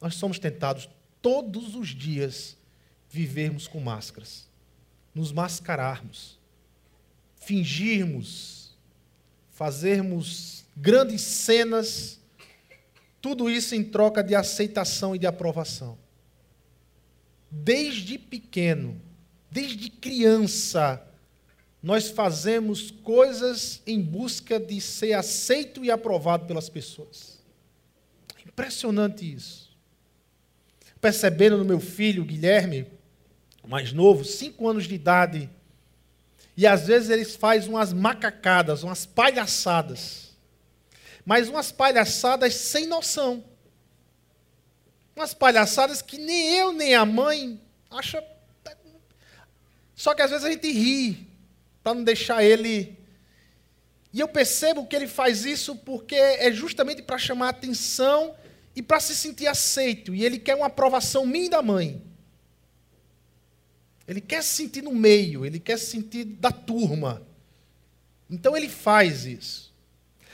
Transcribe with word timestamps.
nós 0.00 0.14
somos 0.14 0.38
tentados 0.38 0.88
todos 1.20 1.74
os 1.74 1.88
dias 1.88 2.56
vivermos 3.08 3.68
com 3.68 3.80
máscaras, 3.80 4.48
nos 5.14 5.32
mascararmos, 5.32 6.38
fingirmos, 7.36 8.78
fazermos 9.50 10.64
grandes 10.76 11.20
cenas, 11.20 12.18
tudo 13.20 13.50
isso 13.50 13.74
em 13.74 13.84
troca 13.84 14.22
de 14.22 14.34
aceitação 14.34 15.14
e 15.14 15.18
de 15.18 15.26
aprovação. 15.26 15.98
Desde 17.50 18.16
pequeno, 18.16 18.98
desde 19.50 19.90
criança, 19.90 21.04
nós 21.82 22.08
fazemos 22.08 22.90
coisas 22.90 23.82
em 23.86 24.00
busca 24.00 24.58
de 24.58 24.80
ser 24.80 25.14
aceito 25.14 25.84
e 25.84 25.90
aprovado 25.90 26.46
pelas 26.46 26.68
pessoas. 26.68 27.40
Impressionante 28.46 29.30
isso 29.30 29.69
percebendo 31.00 31.56
no 31.56 31.64
meu 31.64 31.80
filho, 31.80 32.24
Guilherme, 32.24 32.86
mais 33.66 33.92
novo, 33.92 34.24
cinco 34.24 34.68
anos 34.68 34.86
de 34.86 34.94
idade, 34.94 35.48
e 36.56 36.66
às 36.66 36.86
vezes 36.86 37.08
eles 37.08 37.36
fazem 37.36 37.70
umas 37.70 37.92
macacadas, 37.92 38.82
umas 38.82 39.06
palhaçadas, 39.06 40.30
mas 41.24 41.48
umas 41.48 41.70
palhaçadas 41.70 42.54
sem 42.54 42.86
noção. 42.86 43.44
Umas 45.14 45.32
palhaçadas 45.32 46.02
que 46.02 46.18
nem 46.18 46.54
eu 46.56 46.72
nem 46.72 46.94
a 46.94 47.04
mãe 47.04 47.60
acha. 47.90 48.24
Só 49.94 50.14
que 50.14 50.22
às 50.22 50.30
vezes 50.30 50.44
a 50.44 50.50
gente 50.50 50.70
ri 50.72 51.28
para 51.82 51.94
não 51.94 52.02
deixar 52.02 52.42
ele. 52.42 52.98
E 54.12 54.18
eu 54.18 54.28
percebo 54.28 54.86
que 54.86 54.96
ele 54.96 55.06
faz 55.06 55.44
isso 55.44 55.76
porque 55.76 56.14
é 56.14 56.50
justamente 56.50 57.02
para 57.02 57.18
chamar 57.18 57.46
a 57.46 57.50
atenção 57.50 58.34
e 58.74 58.82
para 58.82 59.00
se 59.00 59.14
sentir 59.14 59.46
aceito. 59.46 60.14
E 60.14 60.24
ele 60.24 60.38
quer 60.38 60.54
uma 60.54 60.66
aprovação 60.66 61.26
minha 61.26 61.50
da 61.50 61.62
mãe. 61.62 62.02
Ele 64.06 64.20
quer 64.20 64.42
se 64.42 64.54
sentir 64.54 64.82
no 64.82 64.92
meio, 64.92 65.46
ele 65.46 65.60
quer 65.60 65.78
se 65.78 65.86
sentir 65.86 66.24
da 66.24 66.50
turma. 66.50 67.22
Então 68.28 68.56
ele 68.56 68.68
faz 68.68 69.24
isso. 69.24 69.72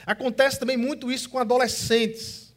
Acontece 0.05 0.59
também 0.59 0.77
muito 0.77 1.11
isso 1.11 1.29
com 1.29 1.37
adolescentes. 1.37 2.53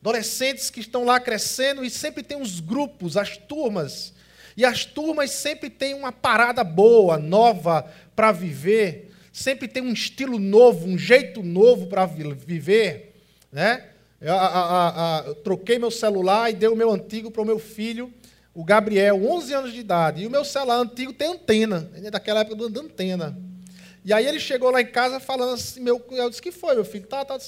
Adolescentes 0.00 0.70
que 0.70 0.80
estão 0.80 1.04
lá 1.04 1.18
crescendo 1.20 1.84
e 1.84 1.90
sempre 1.90 2.22
tem 2.22 2.40
os 2.40 2.60
grupos, 2.60 3.16
as 3.16 3.36
turmas. 3.36 4.12
E 4.56 4.64
as 4.64 4.84
turmas 4.84 5.30
sempre 5.30 5.70
têm 5.70 5.94
uma 5.94 6.10
parada 6.10 6.64
boa, 6.64 7.16
nova 7.16 7.90
para 8.16 8.32
viver. 8.32 9.12
Sempre 9.32 9.68
tem 9.68 9.82
um 9.82 9.92
estilo 9.92 10.38
novo, 10.38 10.86
um 10.86 10.98
jeito 10.98 11.42
novo 11.42 11.86
para 11.86 12.06
viver. 12.06 13.14
Né? 13.52 13.88
Eu, 14.20 14.34
a, 14.34 14.46
a, 14.46 15.20
a, 15.20 15.26
eu 15.28 15.34
troquei 15.36 15.78
meu 15.78 15.90
celular 15.90 16.50
e 16.50 16.54
dei 16.54 16.68
o 16.68 16.76
meu 16.76 16.90
antigo 16.90 17.30
para 17.30 17.42
o 17.42 17.44
meu 17.44 17.58
filho, 17.58 18.12
o 18.52 18.64
Gabriel, 18.64 19.24
11 19.24 19.54
anos 19.54 19.72
de 19.72 19.80
idade. 19.80 20.22
E 20.22 20.26
o 20.26 20.30
meu 20.30 20.44
celular 20.44 20.78
antigo 20.78 21.12
tem 21.12 21.28
antena, 21.28 21.90
é 21.94 22.10
daquela 22.10 22.40
época 22.40 22.68
da 22.68 22.80
antena. 22.80 23.38
E 24.04 24.12
aí 24.12 24.26
ele 24.26 24.40
chegou 24.40 24.70
lá 24.70 24.80
em 24.80 24.86
casa 24.86 25.20
falando 25.20 25.54
assim, 25.54 25.80
meu, 25.80 26.04
eu 26.10 26.28
disse, 26.28 26.42
que 26.42 26.50
foi, 26.50 26.74
meu 26.74 26.84
filho? 26.84 27.06
Tá, 27.06 27.24
tá, 27.24 27.38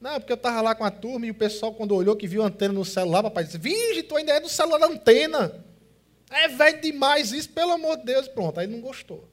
não, 0.00 0.20
porque 0.20 0.32
eu 0.32 0.36
estava 0.36 0.60
lá 0.60 0.74
com 0.74 0.84
a 0.84 0.90
turma 0.90 1.26
e 1.26 1.30
o 1.30 1.34
pessoal, 1.34 1.72
quando 1.72 1.94
olhou 1.94 2.14
que 2.14 2.26
viu 2.26 2.42
a 2.42 2.46
antena 2.46 2.74
no 2.74 2.84
celular, 2.84 3.22
papai 3.22 3.44
disse, 3.44 3.58
Vige, 3.58 4.02
tu 4.02 4.16
ainda 4.16 4.32
é 4.32 4.40
do 4.40 4.48
celular 4.48 4.78
da 4.78 4.86
antena. 4.86 5.64
É 6.30 6.48
velho 6.48 6.80
demais 6.80 7.32
isso, 7.32 7.48
pelo 7.50 7.72
amor 7.72 7.96
de 7.98 8.04
Deus. 8.04 8.28
Pronto, 8.28 8.58
aí 8.58 8.66
ele 8.66 8.74
não 8.74 8.80
gostou. 8.80 9.28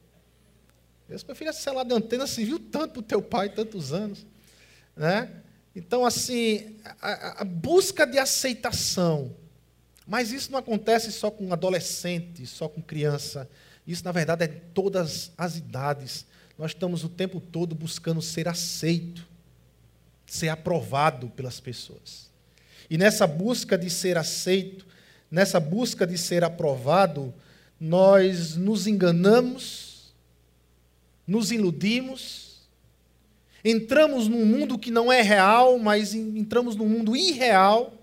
Eu 1.09 1.15
disse, 1.15 1.25
meu 1.25 1.35
filho, 1.35 1.49
esse 1.49 1.61
celular 1.61 1.83
de 1.83 1.93
antena 1.93 2.25
se 2.25 2.43
viu 2.45 2.57
tanto 2.57 2.93
para 2.93 2.99
o 2.99 3.03
teu 3.03 3.21
pai, 3.21 3.49
tantos 3.49 3.91
anos. 3.91 4.25
Né? 4.95 5.29
Então, 5.75 6.05
assim, 6.05 6.75
a, 7.01 7.41
a, 7.41 7.43
busca 7.45 8.05
de 8.05 8.19
aceitação. 8.19 9.33
Mas 10.05 10.31
isso 10.31 10.51
não 10.51 10.59
acontece 10.59 11.11
só 11.11 11.31
com 11.31 11.53
adolescente, 11.53 12.45
só 12.45 12.67
com 12.67 12.81
criança. 12.81 13.49
Isso, 13.87 14.03
na 14.03 14.11
verdade, 14.11 14.43
é 14.43 14.47
em 14.47 14.59
todas 14.73 15.31
as 15.37 15.55
idades. 15.55 16.25
Nós 16.57 16.71
estamos 16.71 17.03
o 17.03 17.09
tempo 17.09 17.39
todo 17.39 17.73
buscando 17.73 18.21
ser 18.21 18.47
aceito, 18.47 19.25
ser 20.25 20.49
aprovado 20.49 21.29
pelas 21.29 21.59
pessoas. 21.59 22.29
E 22.89 22.97
nessa 22.97 23.25
busca 23.25 23.77
de 23.77 23.89
ser 23.89 24.17
aceito, 24.17 24.85
nessa 25.29 25.59
busca 25.59 26.05
de 26.05 26.17
ser 26.17 26.43
aprovado, 26.43 27.33
nós 27.79 28.57
nos 28.57 28.85
enganamos, 28.85 30.13
nos 31.25 31.51
iludimos 31.51 32.50
Entramos 33.63 34.27
num 34.27 34.45
mundo 34.45 34.77
que 34.77 34.89
não 34.89 35.11
é 35.11 35.21
real, 35.21 35.77
mas 35.77 36.15
entramos 36.15 36.75
num 36.75 36.89
mundo 36.89 37.15
irreal. 37.15 37.93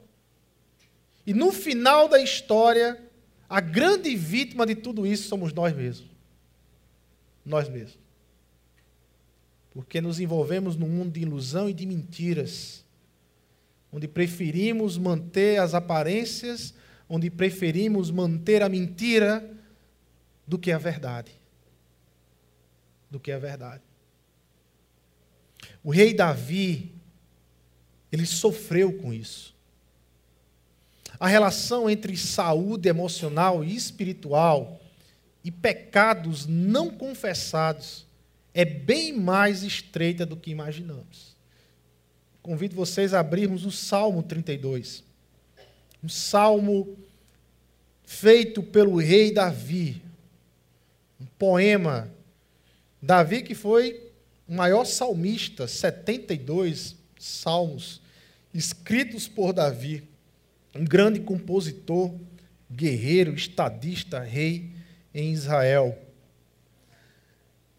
E 1.27 1.35
no 1.35 1.51
final 1.53 2.09
da 2.09 2.21
história, 2.21 3.03
a 3.49 3.61
grande 3.61 4.15
vítima 4.15 4.65
de 4.65 4.75
tudo 4.75 5.07
isso 5.07 5.29
somos 5.29 5.53
nós 5.53 5.75
mesmos. 5.75 6.11
Nós 7.45 7.69
mesmos. 7.69 7.99
Porque 9.71 10.01
nos 10.01 10.21
envolvemos 10.21 10.77
num 10.77 10.89
mundo 10.89 11.13
de 11.13 11.21
ilusão 11.21 11.69
e 11.69 11.75
de 11.75 11.87
mentiras, 11.87 12.85
onde 13.93 14.07
preferimos 14.07 14.97
manter 14.97 15.61
as 15.61 15.75
aparências, 15.75 16.75
onde 17.09 17.31
preferimos 17.31 18.11
manter 18.11 18.63
a 18.63 18.69
mentira 18.69 19.49
do 20.47 20.59
que 20.59 20.71
a 20.71 20.79
verdade. 20.79 21.33
Do 23.11 23.19
que 23.19 23.33
a 23.33 23.39
verdade. 23.39 23.88
O 25.83 25.91
rei 25.91 26.13
Davi, 26.15 26.93
ele 28.11 28.27
sofreu 28.27 28.93
com 28.93 29.13
isso. 29.13 29.55
A 31.19 31.27
relação 31.27 31.89
entre 31.91 32.17
saúde 32.17 32.89
emocional 32.89 33.65
e 33.65 33.75
espiritual 33.75 34.81
e 35.43 35.51
pecados 35.51 36.47
não 36.47 36.91
confessados 36.91 38.07
é 38.55 38.65
bem 38.65 39.13
mais 39.13 39.63
estreita 39.63 40.25
do 40.25 40.37
que 40.37 40.51
imaginamos. 40.51 41.37
Convido 42.43 42.75
vocês 42.75 43.13
a 43.13 43.21
abrirmos 43.21 43.65
o 43.65 43.71
Salmo 43.71 44.23
32. 44.23 45.05
Um 46.03 46.09
salmo 46.09 46.97
feito 48.05 48.63
pelo 48.63 48.97
rei 48.97 49.33
Davi. 49.33 50.01
Um 51.21 51.27
poema. 51.39 52.11
Davi 53.03 53.43
que 53.43 53.55
foi 53.55 54.08
o 54.49 54.55
maior 54.55 54.85
salmista, 54.85 55.69
72 55.69 56.97
salmos 57.19 58.01
escritos 58.55 59.29
por 59.29 59.53
Davi, 59.53 60.03
um 60.75 60.85
grande 60.85 61.21
compositor, 61.21 62.15
guerreiro, 62.71 63.35
estadista, 63.35 64.21
rei 64.21 64.71
em 65.15 65.33
Israel. 65.33 65.99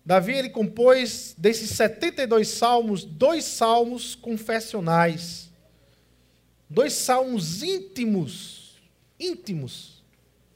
Davi 0.06 0.34
ele 0.34 0.50
compôs 0.50 1.36
desses 1.38 1.72
72 1.72 2.48
salmos, 2.48 3.04
dois 3.04 3.44
salmos 3.44 4.16
confessionais, 4.16 5.50
dois 6.70 6.94
salmos 6.94 7.64
íntimos, 7.64 8.78
íntimos, 9.20 10.04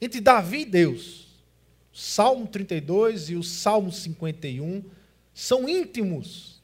entre 0.00 0.20
Davi 0.20 0.60
e 0.60 0.64
Deus. 0.64 1.24
Salmo 1.92 2.48
32 2.48 3.30
e 3.30 3.36
o 3.36 3.42
Salmo 3.44 3.92
51 3.92 4.82
são 5.34 5.68
íntimos. 5.68 6.62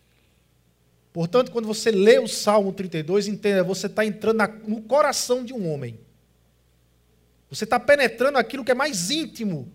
Portanto, 1.13 1.51
quando 1.51 1.67
você 1.67 1.91
lê 1.91 2.19
o 2.19 2.29
Salmo 2.29 2.73
32, 2.73 3.27
entenda, 3.27 3.65
você 3.65 3.87
está 3.87 4.05
entrando 4.05 4.43
no 4.67 4.81
coração 4.83 5.45
de 5.45 5.53
um 5.53 5.71
homem. 5.71 5.99
Você 7.51 7.65
está 7.65 7.81
penetrando 7.81 8.39
aquilo 8.39 8.65
que 8.65 8.71
é 8.71 8.75
mais 8.75 9.11
íntimo, 9.11 9.71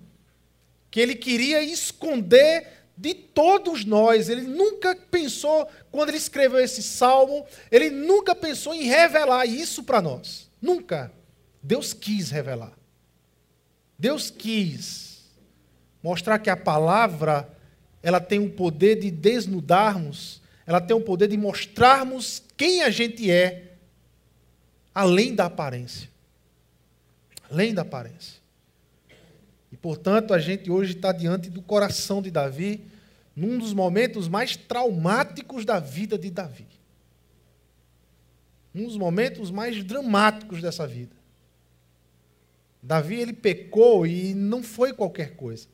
que 0.89 1.01
ele 1.01 1.13
queria 1.13 1.61
esconder 1.61 2.67
de 2.97 3.13
todos 3.13 3.83
nós. 3.83 4.29
Ele 4.29 4.43
nunca 4.43 4.95
pensou, 4.95 5.67
quando 5.91 6.09
ele 6.09 6.17
escreveu 6.17 6.61
esse 6.61 6.81
salmo, 6.81 7.45
ele 7.69 7.89
nunca 7.89 8.33
pensou 8.33 8.73
em 8.73 8.83
revelar 8.83 9.45
isso 9.45 9.83
para 9.83 10.01
nós. 10.01 10.49
Nunca. 10.61 11.11
Deus 11.61 11.93
quis 11.93 12.29
revelar. 12.29 12.73
Deus 13.99 14.29
quis 14.29 15.25
mostrar 16.01 16.39
que 16.39 16.49
a 16.49 16.55
palavra 16.55 17.49
ela 18.05 18.21
tem 18.21 18.37
o 18.37 18.51
poder 18.51 18.99
de 18.99 19.09
desnudarmos, 19.09 20.39
ela 20.63 20.79
tem 20.79 20.95
o 20.95 21.01
poder 21.01 21.27
de 21.27 21.35
mostrarmos 21.35 22.43
quem 22.55 22.83
a 22.83 22.91
gente 22.91 23.31
é, 23.31 23.77
além 24.93 25.33
da 25.33 25.45
aparência. 25.45 26.07
Além 27.49 27.73
da 27.73 27.81
aparência. 27.81 28.39
E, 29.71 29.75
portanto, 29.75 30.35
a 30.35 30.37
gente 30.37 30.69
hoje 30.69 30.93
está 30.93 31.11
diante 31.11 31.49
do 31.49 31.63
coração 31.63 32.21
de 32.21 32.29
Davi, 32.29 32.85
num 33.35 33.57
dos 33.57 33.73
momentos 33.73 34.27
mais 34.27 34.55
traumáticos 34.55 35.65
da 35.65 35.79
vida 35.79 36.15
de 36.15 36.29
Davi. 36.29 36.67
Um 38.75 38.85
dos 38.85 38.97
momentos 38.97 39.49
mais 39.49 39.83
dramáticos 39.83 40.61
dessa 40.61 40.85
vida. 40.85 41.15
Davi 42.83 43.15
ele 43.15 43.33
pecou 43.33 44.05
e 44.05 44.35
não 44.35 44.61
foi 44.61 44.93
qualquer 44.93 45.35
coisa. 45.35 45.67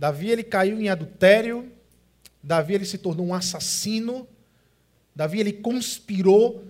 Davi 0.00 0.30
ele 0.30 0.42
caiu 0.42 0.80
em 0.80 0.88
adultério, 0.88 1.70
Davi 2.42 2.72
ele 2.72 2.86
se 2.86 2.96
tornou 2.96 3.26
um 3.26 3.34
assassino, 3.34 4.26
Davi 5.14 5.40
ele 5.40 5.52
conspirou 5.52 6.64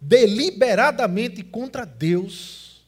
deliberadamente 0.00 1.42
contra 1.42 1.84
Deus. 1.84 2.86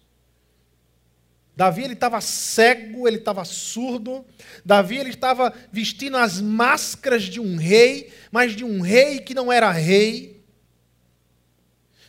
Davi 1.56 1.82
ele 1.82 1.94
estava 1.94 2.20
cego, 2.20 3.08
ele 3.08 3.16
estava 3.16 3.44
surdo. 3.44 4.24
Davi 4.64 4.98
ele 4.98 5.10
estava 5.10 5.52
vestindo 5.72 6.16
as 6.16 6.40
máscaras 6.40 7.24
de 7.24 7.40
um 7.40 7.56
rei, 7.56 8.12
mas 8.30 8.54
de 8.54 8.64
um 8.64 8.82
rei 8.82 9.18
que 9.18 9.34
não 9.34 9.52
era 9.52 9.72
rei. 9.72 10.44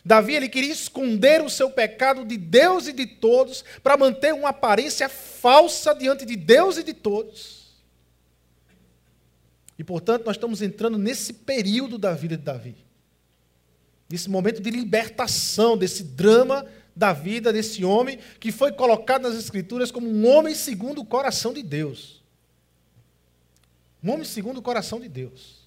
Davi 0.04 0.36
ele 0.36 0.48
queria 0.48 0.72
esconder 0.72 1.42
o 1.42 1.50
seu 1.50 1.72
pecado 1.72 2.24
de 2.24 2.36
Deus 2.36 2.86
e 2.86 2.92
de 2.92 3.04
todos 3.04 3.64
para 3.82 3.96
manter 3.96 4.32
uma 4.32 4.50
aparência 4.50 5.08
falsa 5.08 5.92
diante 5.92 6.24
de 6.24 6.36
Deus 6.36 6.78
e 6.78 6.84
de 6.84 6.94
todos. 6.94 7.63
E 9.78 9.84
portanto, 9.84 10.24
nós 10.24 10.36
estamos 10.36 10.62
entrando 10.62 10.98
nesse 10.98 11.32
período 11.32 11.98
da 11.98 12.14
vida 12.14 12.36
de 12.36 12.42
Davi. 12.42 12.76
Nesse 14.10 14.30
momento 14.30 14.60
de 14.60 14.70
libertação, 14.70 15.76
desse 15.76 16.04
drama 16.04 16.64
da 16.94 17.12
vida 17.12 17.52
desse 17.52 17.84
homem 17.84 18.18
que 18.38 18.52
foi 18.52 18.72
colocado 18.72 19.22
nas 19.22 19.36
Escrituras 19.36 19.90
como 19.90 20.08
um 20.08 20.26
homem 20.28 20.54
segundo 20.54 21.00
o 21.00 21.04
coração 21.04 21.52
de 21.52 21.62
Deus. 21.62 22.22
Um 24.02 24.12
homem 24.12 24.24
segundo 24.24 24.58
o 24.58 24.62
coração 24.62 25.00
de 25.00 25.08
Deus. 25.08 25.64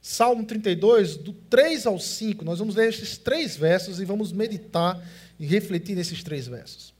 Salmo 0.00 0.44
32, 0.44 1.16
do 1.16 1.32
3 1.32 1.86
ao 1.86 1.98
5, 1.98 2.44
nós 2.44 2.58
vamos 2.58 2.74
ler 2.74 2.88
esses 2.88 3.18
três 3.18 3.56
versos 3.56 4.00
e 4.00 4.04
vamos 4.04 4.32
meditar 4.32 5.04
e 5.38 5.44
refletir 5.46 5.94
nesses 5.94 6.22
três 6.22 6.46
versos. 6.46 6.94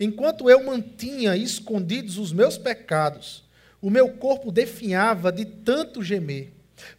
Enquanto 0.00 0.50
eu 0.50 0.64
mantinha 0.64 1.36
escondidos 1.36 2.18
os 2.18 2.32
meus 2.32 2.58
pecados, 2.58 3.44
o 3.80 3.90
meu 3.90 4.10
corpo 4.10 4.50
definhava 4.50 5.30
de 5.30 5.44
tanto 5.44 6.02
gemer, 6.02 6.52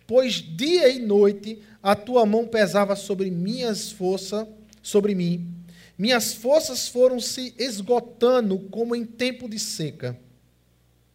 pois 0.07 0.35
dia 0.35 0.89
e 0.89 0.99
noite 0.99 1.61
a 1.83 1.95
tua 1.95 2.25
mão 2.25 2.47
pesava 2.47 2.95
sobre 2.95 3.29
minhas 3.29 3.91
forças, 3.91 4.47
sobre 4.81 5.13
mim. 5.13 5.53
Minhas 5.97 6.33
forças 6.33 6.87
foram 6.87 7.19
se 7.19 7.53
esgotando 7.57 8.57
como 8.71 8.95
em 8.95 9.05
tempo 9.05 9.49
de 9.49 9.59
seca. 9.59 10.17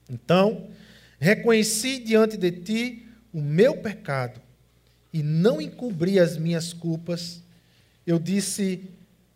Então, 0.09 0.69
reconheci 1.19 1.99
diante 1.99 2.37
de 2.37 2.51
ti 2.53 3.07
o 3.33 3.41
meu 3.41 3.79
pecado 3.79 4.41
e 5.13 5.23
não 5.23 5.61
encobri 5.61 6.19
as 6.19 6.37
minhas 6.37 6.73
culpas, 6.73 7.43
eu 8.07 8.19
disse: 8.19 8.91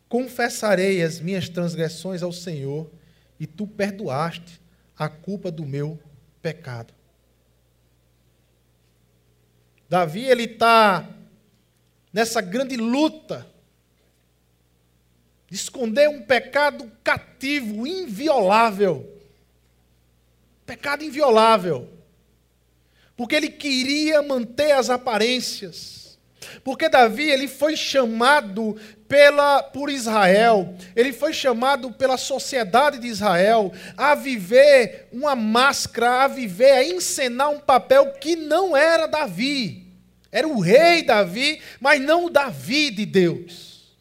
Confessarei 0.09 1.03
as 1.03 1.21
minhas 1.21 1.49
transgressões 1.49 2.23
ao 2.23 2.33
Senhor, 2.33 2.91
e 3.41 3.47
tu 3.47 3.67
perdoaste 3.67 4.61
a 4.99 5.09
culpa 5.09 5.51
do 5.51 5.65
meu 5.65 5.99
pecado. 6.43 6.94
Davi 9.88 10.25
ele 10.25 10.44
está 10.44 11.08
nessa 12.12 12.40
grande 12.40 12.76
luta 12.76 13.46
de 15.49 15.56
esconder 15.56 16.08
um 16.08 16.23
pecado 16.23 16.90
cativo, 17.02 17.87
inviolável. 17.87 19.19
Pecado 20.67 21.02
inviolável 21.02 21.99
porque 23.19 23.35
ele 23.35 23.50
queria 23.50 24.23
manter 24.23 24.70
as 24.70 24.88
aparências. 24.88 25.98
Porque 26.62 26.88
Davi 26.88 27.31
ele 27.31 27.49
foi 27.49 27.76
chamado 27.76 28.76
pela 29.08 29.62
por 29.62 29.90
Israel, 29.90 30.75
ele 30.94 31.12
foi 31.12 31.32
chamado 31.32 31.90
pela 31.93 32.17
sociedade 32.17 32.99
de 32.99 33.06
Israel 33.06 33.73
a 33.96 34.14
viver 34.14 35.08
uma 35.11 35.35
máscara, 35.35 36.25
a 36.25 36.29
viver, 36.29 36.73
a 36.73 36.85
encenar 36.85 37.50
um 37.50 37.58
papel 37.58 38.12
que 38.12 38.37
não 38.37 38.76
era 38.76 39.06
Davi. 39.06 39.87
Era 40.31 40.46
o 40.46 40.61
rei 40.61 41.02
Davi, 41.02 41.61
mas 41.81 42.00
não 42.00 42.26
o 42.26 42.31
Davi 42.31 42.90
de 42.90 43.06
Deus. 43.06 43.96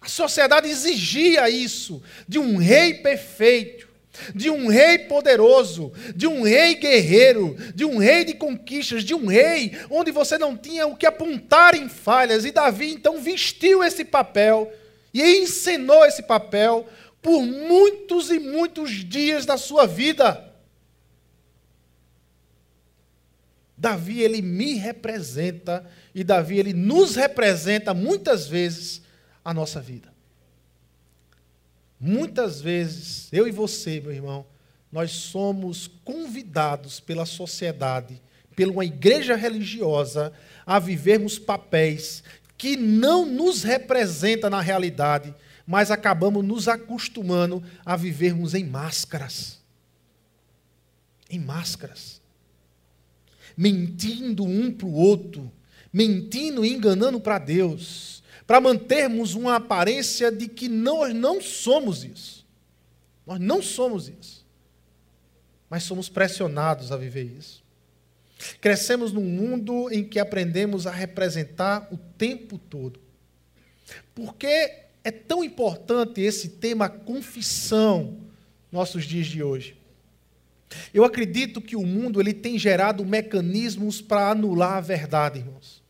A 0.00 0.08
sociedade 0.08 0.68
exigia 0.68 1.48
isso 1.48 2.02
de 2.28 2.38
um 2.38 2.58
rei 2.58 2.94
perfeito 2.94 3.85
de 4.34 4.50
um 4.50 4.68
rei 4.68 4.98
poderoso, 4.98 5.92
de 6.14 6.26
um 6.26 6.42
rei 6.42 6.74
guerreiro, 6.74 7.56
de 7.74 7.84
um 7.84 7.98
rei 7.98 8.24
de 8.24 8.34
conquistas, 8.34 9.04
de 9.04 9.14
um 9.14 9.26
rei 9.26 9.72
onde 9.90 10.10
você 10.10 10.38
não 10.38 10.56
tinha 10.56 10.86
o 10.86 10.96
que 10.96 11.06
apontar 11.06 11.74
em 11.74 11.88
falhas. 11.88 12.44
E 12.44 12.50
Davi 12.50 12.92
então 12.92 13.20
vestiu 13.20 13.82
esse 13.82 14.04
papel 14.04 14.72
e 15.12 15.22
encenou 15.22 16.04
esse 16.04 16.22
papel 16.22 16.86
por 17.22 17.42
muitos 17.42 18.30
e 18.30 18.38
muitos 18.38 18.90
dias 18.90 19.44
da 19.44 19.56
sua 19.56 19.86
vida. 19.86 20.46
Davi 23.76 24.22
ele 24.22 24.40
me 24.40 24.74
representa 24.74 25.84
e 26.14 26.24
Davi 26.24 26.58
ele 26.58 26.72
nos 26.72 27.14
representa 27.14 27.92
muitas 27.92 28.46
vezes 28.48 29.02
a 29.44 29.52
nossa 29.52 29.80
vida. 29.80 30.15
Muitas 31.98 32.60
vezes, 32.60 33.28
eu 33.32 33.48
e 33.48 33.50
você, 33.50 34.00
meu 34.00 34.12
irmão, 34.12 34.46
nós 34.92 35.10
somos 35.12 35.88
convidados 36.04 37.00
pela 37.00 37.26
sociedade, 37.26 38.20
pela 38.54 38.72
uma 38.72 38.84
igreja 38.84 39.34
religiosa, 39.34 40.32
a 40.64 40.78
vivermos 40.78 41.38
papéis 41.38 42.22
que 42.56 42.76
não 42.76 43.26
nos 43.26 43.62
representam 43.62 44.48
na 44.48 44.60
realidade, 44.60 45.34
mas 45.66 45.90
acabamos 45.90 46.44
nos 46.44 46.68
acostumando 46.68 47.62
a 47.84 47.96
vivermos 47.96 48.54
em 48.54 48.64
máscaras. 48.64 49.58
Em 51.28 51.38
máscaras. 51.38 52.20
Mentindo 53.56 54.44
um 54.44 54.70
para 54.70 54.86
o 54.86 54.92
outro, 54.92 55.50
mentindo 55.92 56.64
e 56.64 56.72
enganando 56.72 57.20
para 57.20 57.38
Deus 57.38 58.15
para 58.46 58.60
mantermos 58.60 59.34
uma 59.34 59.56
aparência 59.56 60.30
de 60.30 60.46
que 60.46 60.68
nós 60.68 61.12
não 61.14 61.40
somos 61.40 62.04
isso. 62.04 62.46
Nós 63.26 63.40
não 63.40 63.60
somos 63.60 64.08
isso. 64.08 64.46
Mas 65.68 65.82
somos 65.82 66.08
pressionados 66.08 66.92
a 66.92 66.96
viver 66.96 67.24
isso. 67.24 67.64
Crescemos 68.60 69.12
num 69.12 69.24
mundo 69.24 69.90
em 69.90 70.04
que 70.04 70.18
aprendemos 70.18 70.86
a 70.86 70.90
representar 70.92 71.88
o 71.90 71.96
tempo 71.96 72.58
todo. 72.58 73.00
Por 74.14 74.34
que 74.34 74.46
é 75.02 75.10
tão 75.10 75.42
importante 75.42 76.20
esse 76.20 76.50
tema 76.50 76.88
confissão 76.88 78.16
nossos 78.70 79.04
dias 79.04 79.26
de 79.26 79.42
hoje? 79.42 79.76
Eu 80.92 81.04
acredito 81.04 81.60
que 81.60 81.76
o 81.76 81.86
mundo 81.86 82.20
ele 82.20 82.34
tem 82.34 82.58
gerado 82.58 83.04
mecanismos 83.04 84.00
para 84.00 84.30
anular 84.30 84.74
a 84.74 84.80
verdade, 84.80 85.38
irmãos. 85.38 85.85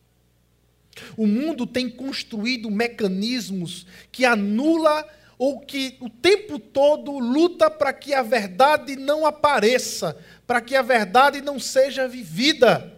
O 1.17 1.27
mundo 1.27 1.67
tem 1.67 1.89
construído 1.89 2.71
mecanismos 2.71 3.87
que 4.11 4.25
anula 4.25 5.07
ou 5.39 5.61
que 5.61 5.97
o 6.01 6.09
tempo 6.09 6.59
todo 6.59 7.19
luta 7.19 7.71
para 7.71 7.93
que 7.93 8.15
a 8.15 8.23
verdade 8.23 8.97
não 8.97 9.27
apareça, 9.27 10.17
para 10.47 10.61
que 10.61 10.75
a 10.75 10.83
verdade 10.83 11.43
não 11.43 11.59
seja 11.59 12.09
vivida, 12.09 12.95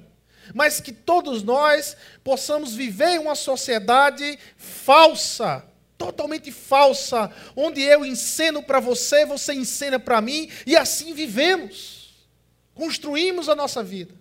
mas 0.55 0.81
que 0.81 0.93
todos 0.93 1.43
nós 1.43 1.97
possamos 2.23 2.75
viver 2.75 3.17
em 3.17 3.19
uma 3.19 3.35
sociedade 3.35 4.39
falsa, 4.57 5.65
totalmente 5.97 6.53
falsa, 6.53 7.31
onde 7.57 7.83
eu 7.83 8.05
ensino 8.05 8.63
para 8.63 8.79
você, 8.79 9.27
você 9.27 9.53
ensina 9.53 9.99
para 9.99 10.21
mim 10.21 10.49
e 10.65 10.77
assim 10.77 11.13
vivemos. 11.13 11.99
Construímos 12.73 13.49
a 13.49 13.57
nossa 13.57 13.83
vida. 13.83 14.15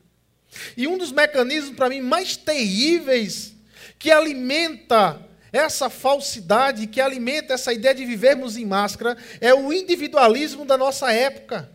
E 0.76 0.88
um 0.88 0.98
dos 0.98 1.12
mecanismos 1.12 1.76
para 1.76 1.90
mim 1.90 2.02
mais 2.02 2.36
terríveis 2.36 3.57
que 3.98 4.12
alimenta 4.12 5.22
essa 5.52 5.90
falsidade, 5.90 6.88
que 6.88 7.02
alimenta 7.02 7.54
essa 7.54 7.74
ideia 7.74 7.96
de 7.96 8.06
vivermos 8.06 8.58
em 8.58 8.66
máscara, 8.66 9.18
é 9.40 9.54
o 9.54 9.72
individualismo 9.72 10.66
da 10.66 10.78
nossa 10.78 11.12
época. 11.12 11.72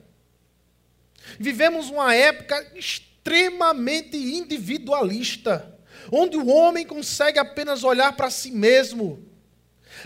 Vivemos 1.39 1.89
uma 1.89 2.15
época 2.15 2.65
extremamente 2.75 4.17
individualista, 4.17 5.79
onde 6.11 6.37
o 6.37 6.49
homem 6.49 6.87
consegue 6.87 7.39
apenas 7.39 7.83
olhar 7.85 8.13
para 8.15 8.31
si 8.31 8.51
mesmo. 8.51 9.29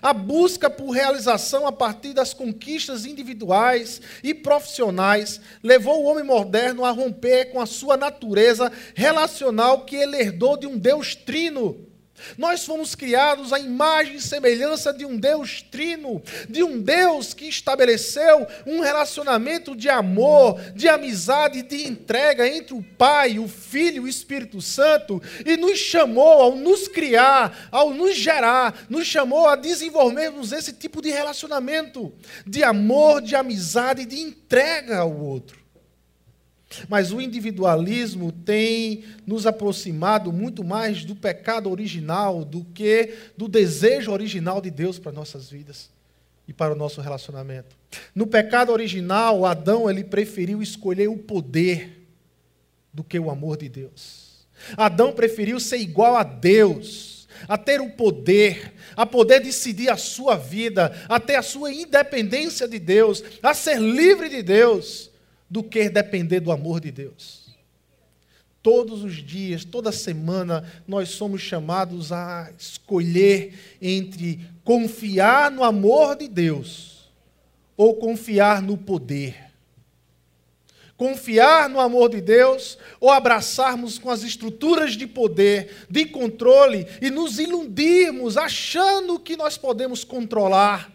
A 0.02 0.12
busca 0.12 0.68
por 0.68 0.90
realização 0.90 1.66
a 1.66 1.73
partir 1.73 2.12
das 2.12 2.35
conquistas 2.35 3.06
individuais 3.06 4.00
e 4.23 4.35
profissionais 4.35 5.40
levou 5.62 6.02
o 6.02 6.06
homem 6.06 6.25
moderno 6.25 6.85
a 6.85 6.90
romper 6.90 7.46
com 7.46 7.61
a 7.61 7.66
sua 7.66 7.96
natureza 7.96 8.70
relacional 8.94 9.85
que 9.85 9.96
ele 9.96 10.16
herdou 10.16 10.56
de 10.56 10.66
um 10.66 10.76
Deus 10.76 11.14
trino. 11.14 11.87
Nós 12.37 12.64
fomos 12.64 12.94
criados 12.94 13.52
à 13.52 13.58
imagem 13.58 14.16
e 14.16 14.20
semelhança 14.20 14.92
de 14.92 15.04
um 15.04 15.16
Deus 15.16 15.62
trino, 15.62 16.23
de 16.49 16.62
um 16.62 16.80
Deus 16.80 17.35
que 17.35 17.46
estabeleceu 17.46 18.46
um 18.66 18.80
relacionamento 18.80 19.75
de 19.75 19.88
amor, 19.88 20.61
de 20.75 20.88
amizade, 20.88 21.62
de 21.62 21.87
entrega 21.87 22.49
entre 22.49 22.75
o 22.75 22.82
Pai, 22.82 23.38
o 23.38 23.49
Filho 23.49 24.02
e 24.02 24.06
o 24.06 24.08
Espírito 24.08 24.61
Santo, 24.61 25.23
e 25.44 25.56
nos 25.56 25.78
chamou 25.78 26.40
ao 26.42 26.56
nos 26.56 26.88
criar, 26.88 27.68
ao 27.70 27.90
nos 27.90 28.16
gerar, 28.16 28.87
nos 28.88 29.06
chamou 29.06 29.49
a 29.49 29.56
desenvolvermos 29.56 30.52
esse 30.52 30.73
tipo 30.73 31.02
de 31.02 31.11
relacionamento, 31.11 32.12
de 32.46 32.62
amor, 32.62 33.20
de 33.20 33.35
amizade, 33.35 34.04
de 34.04 34.20
entrega 34.20 34.99
ao 34.99 35.16
outro. 35.16 35.65
Mas 36.88 37.12
o 37.12 37.21
individualismo 37.21 38.33
tem 38.33 39.04
nos 39.26 39.47
aproximado 39.47 40.33
muito 40.33 40.64
mais 40.64 41.04
do 41.04 41.14
pecado 41.14 41.71
original 41.71 42.45
do 42.45 42.64
que 42.64 43.14
do 43.37 43.49
desejo 43.49 44.12
original 44.12 44.61
de 44.61 44.71
Deus 44.71 44.99
para 44.99 45.12
nossas 45.12 45.50
vidas 45.50 45.90
e 46.49 46.52
para 46.52 46.73
o 46.73 46.76
nosso 46.76 47.00
relacionamento. 47.00 47.76
No 48.14 48.26
pecado 48.26 48.73
original, 48.73 49.45
Adão 49.45 49.88
ele 49.90 50.04
preferiu 50.04 50.62
escolher 50.62 51.09
o 51.09 51.16
poder 51.16 52.06
do 52.92 53.02
que 53.04 53.18
o 53.18 53.30
amor 53.30 53.56
de 53.56 53.68
Deus. 53.68 54.47
Adão 54.76 55.12
preferiu 55.12 55.61
ser 55.61 55.78
igual 55.78 56.16
a 56.16 56.23
Deus, 56.23 57.28
a 57.47 57.59
ter 57.59 57.80
o 57.80 57.90
poder, 57.90 58.73
a 58.97 59.04
poder 59.04 59.40
decidir 59.40 59.90
a 59.90 59.97
sua 59.97 60.37
vida, 60.37 60.97
a 61.09 61.21
ter 61.21 61.35
a 61.35 61.42
sua 61.42 61.73
independência 61.73 62.66
de 62.66 62.78
Deus, 62.78 63.23
a 63.42 63.52
ser 63.52 63.78
livre 63.78 64.28
de 64.28 64.42
Deus, 64.42 65.11
do 65.48 65.62
que 65.62 65.88
depender 65.88 66.40
do 66.40 66.50
amor 66.50 66.80
de 66.80 66.90
Deus. 66.90 67.46
Todos 68.62 69.04
os 69.04 69.14
dias, 69.24 69.64
toda 69.64 69.92
semana, 69.92 70.64
nós 70.88 71.10
somos 71.10 71.40
chamados 71.40 72.10
a 72.10 72.50
escolher 72.58 73.54
entre 73.80 74.40
confiar 74.64 75.52
no 75.52 75.62
amor 75.62 76.16
de 76.16 76.26
Deus 76.26 77.08
ou 77.76 77.94
confiar 77.94 78.60
no 78.60 78.76
poder. 78.76 79.46
Confiar 80.96 81.68
no 81.68 81.78
amor 81.78 82.08
de 82.08 82.20
Deus 82.20 82.76
ou 82.98 83.10
abraçarmos 83.10 83.98
com 83.98 84.10
as 84.10 84.22
estruturas 84.22 84.96
de 84.96 85.06
poder, 85.06 85.86
de 85.90 86.06
controle 86.06 86.86
e 87.02 87.10
nos 87.10 87.38
iludirmos 87.38 88.36
achando 88.36 89.20
que 89.20 89.36
nós 89.36 89.58
podemos 89.58 90.02
controlar 90.02 90.90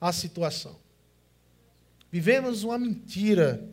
a 0.00 0.12
situação. 0.12 0.79
Vivemos 2.10 2.64
uma 2.64 2.78
mentira. 2.78 3.64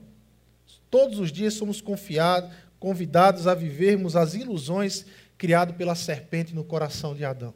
Todos 0.89 1.19
os 1.19 1.31
dias 1.31 1.53
somos 1.53 1.81
confiados, 1.81 2.51
convidados 2.79 3.47
a 3.47 3.55
vivermos 3.55 4.15
as 4.15 4.33
ilusões 4.33 5.05
criadas 5.37 5.75
pela 5.75 5.95
serpente 5.95 6.53
no 6.53 6.63
coração 6.63 7.15
de 7.15 7.25
Adão. 7.25 7.53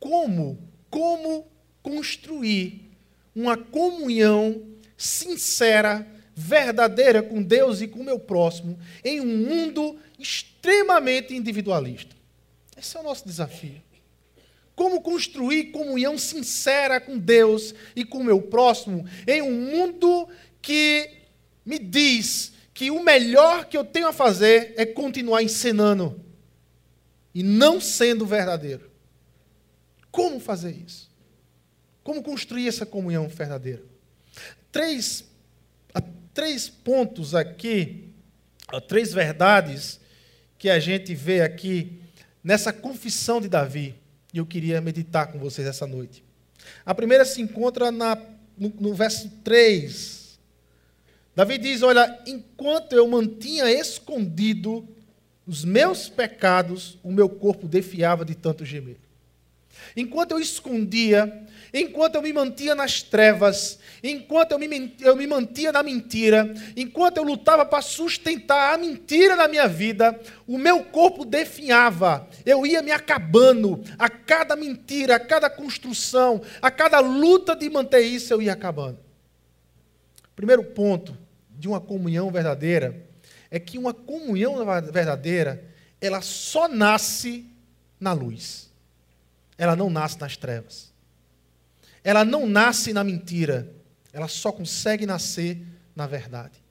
Como, 0.00 0.58
como 0.90 1.46
construir 1.82 2.90
uma 3.34 3.56
comunhão 3.56 4.62
sincera, 4.96 6.06
verdadeira 6.34 7.22
com 7.22 7.42
Deus 7.42 7.80
e 7.80 7.88
com 7.88 8.00
o 8.00 8.04
meu 8.04 8.18
próximo 8.18 8.78
em 9.04 9.20
um 9.20 9.48
mundo 9.48 9.98
extremamente 10.18 11.34
individualista? 11.34 12.16
Esse 12.76 12.96
é 12.96 13.00
o 13.00 13.02
nosso 13.02 13.26
desafio. 13.26 13.82
Como 14.78 15.02
construir 15.02 15.72
comunhão 15.72 16.16
sincera 16.16 17.00
com 17.00 17.18
Deus 17.18 17.74
e 17.96 18.04
com 18.04 18.18
o 18.18 18.24
meu 18.24 18.40
próximo 18.40 19.04
em 19.26 19.42
um 19.42 19.50
mundo 19.50 20.28
que 20.62 21.24
me 21.66 21.80
diz 21.80 22.52
que 22.72 22.88
o 22.88 23.02
melhor 23.02 23.64
que 23.64 23.76
eu 23.76 23.84
tenho 23.84 24.06
a 24.06 24.12
fazer 24.12 24.74
é 24.76 24.86
continuar 24.86 25.42
encenando 25.42 26.24
e 27.34 27.42
não 27.42 27.80
sendo 27.80 28.24
verdadeiro. 28.24 28.88
Como 30.12 30.38
fazer 30.38 30.70
isso? 30.70 31.10
Como 32.04 32.22
construir 32.22 32.68
essa 32.68 32.86
comunhão 32.86 33.26
verdadeira? 33.26 33.82
Três, 34.70 35.24
três 36.32 36.68
pontos 36.68 37.34
aqui, 37.34 38.12
três 38.86 39.12
verdades 39.12 39.98
que 40.56 40.70
a 40.70 40.78
gente 40.78 41.16
vê 41.16 41.40
aqui 41.40 42.00
nessa 42.44 42.72
confissão 42.72 43.40
de 43.40 43.48
Davi. 43.48 43.96
E 44.32 44.38
eu 44.38 44.46
queria 44.46 44.80
meditar 44.80 45.32
com 45.32 45.38
vocês 45.38 45.66
essa 45.66 45.86
noite. 45.86 46.22
A 46.84 46.94
primeira 46.94 47.24
se 47.24 47.40
encontra 47.40 47.90
na, 47.90 48.16
no, 48.56 48.72
no 48.80 48.94
verso 48.94 49.30
3. 49.42 50.38
Davi 51.34 51.56
diz: 51.56 51.82
Olha, 51.82 52.22
enquanto 52.26 52.94
eu 52.94 53.06
mantinha 53.06 53.70
escondido 53.70 54.86
os 55.46 55.64
meus 55.64 56.08
pecados, 56.08 56.98
o 57.02 57.10
meu 57.10 57.28
corpo 57.28 57.66
defiava 57.66 58.24
de 58.24 58.34
tanto 58.34 58.64
gemer. 58.64 58.96
Enquanto 59.96 60.32
eu 60.32 60.38
escondia, 60.38 61.46
enquanto 61.72 62.14
eu 62.14 62.22
me 62.22 62.32
mantinha 62.32 62.74
nas 62.74 63.02
trevas, 63.02 63.78
enquanto 64.02 64.52
eu 64.52 64.58
me, 64.58 64.96
eu 65.00 65.16
me 65.16 65.26
mantia 65.26 65.72
na 65.72 65.82
mentira, 65.82 66.52
enquanto 66.76 67.18
eu 67.18 67.22
lutava 67.22 67.64
para 67.64 67.82
sustentar 67.82 68.74
a 68.74 68.78
mentira 68.78 69.36
na 69.36 69.48
minha 69.48 69.68
vida, 69.68 70.18
o 70.46 70.58
meu 70.58 70.84
corpo 70.84 71.24
definhava, 71.24 72.28
eu 72.44 72.66
ia 72.66 72.82
me 72.82 72.90
acabando, 72.90 73.82
a 73.98 74.08
cada 74.08 74.56
mentira, 74.56 75.16
a 75.16 75.20
cada 75.20 75.50
construção, 75.50 76.40
a 76.62 76.70
cada 76.70 77.00
luta 77.00 77.54
de 77.54 77.68
manter 77.68 78.00
isso, 78.00 78.32
eu 78.32 78.42
ia 78.42 78.52
acabando. 78.52 78.98
Primeiro 80.34 80.62
ponto 80.62 81.16
de 81.50 81.66
uma 81.66 81.80
comunhão 81.80 82.30
verdadeira 82.30 83.08
é 83.50 83.58
que 83.58 83.78
uma 83.78 83.92
comunhão 83.92 84.64
verdadeira, 84.92 85.64
ela 86.00 86.20
só 86.20 86.68
nasce 86.68 87.46
na 87.98 88.12
luz. 88.12 88.70
Ela 89.56 89.74
não 89.74 89.90
nasce 89.90 90.20
nas 90.20 90.36
trevas. 90.36 90.92
Ela 92.02 92.24
não 92.24 92.46
nasce 92.46 92.92
na 92.92 93.02
mentira. 93.04 93.72
Ela 94.12 94.28
só 94.28 94.50
consegue 94.50 95.06
nascer 95.06 95.60
na 95.94 96.06
verdade. 96.06 96.62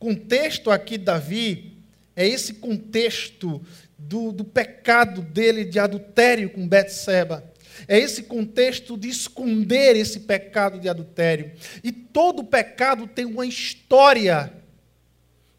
O 0.00 0.06
contexto 0.06 0.70
aqui 0.70 0.98
de 0.98 1.04
Davi 1.04 1.78
é 2.14 2.26
esse 2.26 2.54
contexto 2.54 3.62
do, 3.96 4.32
do 4.32 4.44
pecado 4.44 5.22
dele 5.22 5.64
de 5.64 5.78
adultério 5.78 6.50
com 6.50 6.66
Betseba. 6.66 7.52
É 7.86 7.98
esse 7.98 8.24
contexto 8.24 8.96
de 8.96 9.08
esconder 9.08 9.96
esse 9.96 10.20
pecado 10.20 10.80
de 10.80 10.88
adultério. 10.88 11.52
E 11.82 11.92
todo 11.92 12.44
pecado 12.44 13.06
tem 13.06 13.24
uma 13.24 13.46
história. 13.46 14.52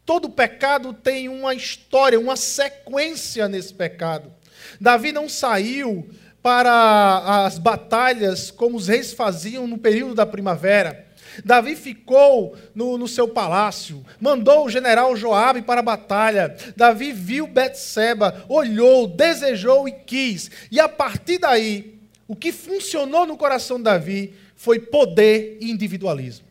Todo 0.04 0.28
pecado 0.28 0.92
tem 0.92 1.28
uma 1.28 1.54
história, 1.54 2.20
uma 2.20 2.36
sequência 2.36 3.48
nesse 3.48 3.72
pecado. 3.72 4.32
Davi 4.80 5.12
não 5.12 5.28
saiu 5.28 6.10
para 6.42 7.44
as 7.44 7.58
batalhas 7.58 8.50
como 8.50 8.76
os 8.76 8.88
reis 8.88 9.12
faziam 9.12 9.66
no 9.66 9.78
período 9.78 10.14
da 10.14 10.24
primavera. 10.24 11.06
Davi 11.44 11.76
ficou 11.76 12.56
no, 12.74 12.98
no, 12.98 13.06
seu 13.06 13.28
palácio, 13.28 14.04
mandou 14.20 14.64
o 14.64 14.70
general 14.70 15.14
Joabe 15.16 15.62
para 15.62 15.80
a 15.80 15.84
batalha. 15.84 16.56
Davi 16.76 17.12
viu 17.12 17.46
Betseba, 17.46 18.44
olhou, 18.48 19.06
desejou 19.06 19.88
e 19.88 19.92
quis. 19.92 20.50
E 20.70 20.80
a 20.80 20.88
partir 20.88 21.38
daí, 21.38 21.98
o 22.26 22.34
que 22.34 22.52
funcionou 22.52 23.26
no 23.26 23.36
coração 23.36 23.76
de 23.78 23.84
Davi 23.84 24.34
foi 24.56 24.78
poder 24.78 25.58
e 25.60 25.70
individualismo. 25.70 26.46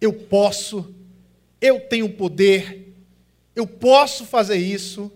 Eu 0.00 0.12
posso, 0.12 0.94
eu 1.60 1.80
tenho 1.80 2.08
poder, 2.10 2.94
eu 3.56 3.66
posso 3.66 4.24
fazer 4.24 4.56
isso, 4.56 5.10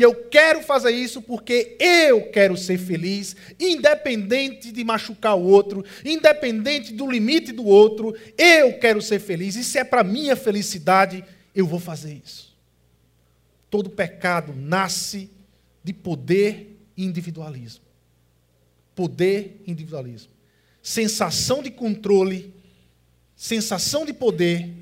e 0.00 0.02
eu 0.02 0.14
quero 0.14 0.62
fazer 0.62 0.92
isso 0.92 1.20
porque 1.20 1.76
eu 1.78 2.30
quero 2.30 2.56
ser 2.56 2.78
feliz, 2.78 3.36
independente 3.60 4.72
de 4.72 4.82
machucar 4.82 5.36
o 5.36 5.42
outro, 5.42 5.84
independente 6.02 6.94
do 6.94 7.06
limite 7.06 7.52
do 7.52 7.66
outro, 7.66 8.16
eu 8.38 8.78
quero 8.78 9.02
ser 9.02 9.18
feliz. 9.18 9.56
E 9.56 9.62
se 9.62 9.78
é 9.78 9.84
para 9.84 10.02
minha 10.02 10.34
felicidade, 10.34 11.22
eu 11.54 11.66
vou 11.66 11.78
fazer 11.78 12.18
isso. 12.24 12.56
Todo 13.68 13.90
pecado 13.90 14.54
nasce 14.56 15.30
de 15.84 15.92
poder 15.92 16.78
e 16.96 17.04
individualismo. 17.04 17.84
Poder 18.94 19.60
e 19.66 19.70
individualismo. 19.70 20.32
Sensação 20.82 21.62
de 21.62 21.70
controle, 21.70 22.54
sensação 23.36 24.06
de 24.06 24.14
poder 24.14 24.72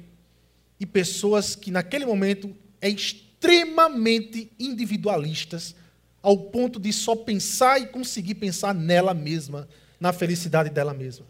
e 0.79 0.87
pessoas 0.87 1.57
que 1.57 1.73
naquele 1.73 2.07
momento 2.07 2.55
é 2.81 2.89
extremamente 2.89 3.28
extremamente 3.39 4.51
individualistas, 4.59 5.75
ao 6.21 6.37
ponto 6.37 6.81
de 6.81 6.93
só 6.93 7.15
pensar 7.15 7.81
e 7.81 7.87
conseguir 7.87 8.35
pensar 8.35 8.75
nela 8.75 9.15
mesma, 9.15 9.69
na 10.01 10.13
felicidade 10.13 10.71
dela 10.71 10.93
mesma. 10.93 11.25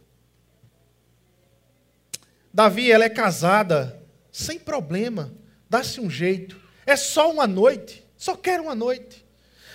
Davi, 2.53 2.91
ela 2.91 3.05
é 3.05 3.11
casada, 3.11 4.03
sem 4.33 4.59
problema, 4.59 5.33
dá-se 5.69 6.01
um 6.01 6.09
jeito. 6.09 6.59
É 6.87 6.97
só 6.97 7.31
uma 7.31 7.47
noite, 7.47 8.05
só 8.17 8.35
quer 8.35 8.61
uma 8.61 8.75
noite. 8.75 9.25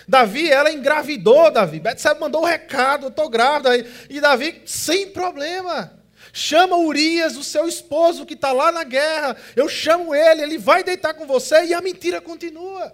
Davi, 0.06 0.50
ela 0.50 0.70
engravidou, 0.70 1.50
Davi. 1.50 1.80
Betseba 1.80 2.20
mandou 2.20 2.42
o 2.42 2.44
um 2.44 2.48
recado, 2.48 3.06
eu 3.06 3.08
estou 3.08 3.30
grávida. 3.30 3.70
E 4.10 4.20
Davi, 4.20 4.62
sem 4.66 5.10
problema. 5.10 6.03
Chama 6.36 6.76
Urias, 6.76 7.36
o 7.36 7.44
seu 7.44 7.68
esposo 7.68 8.26
que 8.26 8.34
está 8.34 8.50
lá 8.50 8.72
na 8.72 8.82
guerra. 8.82 9.36
Eu 9.54 9.68
chamo 9.68 10.12
ele, 10.12 10.42
ele 10.42 10.58
vai 10.58 10.82
deitar 10.82 11.14
com 11.14 11.28
você 11.28 11.66
e 11.66 11.72
a 11.72 11.80
mentira 11.80 12.20
continua. 12.20 12.92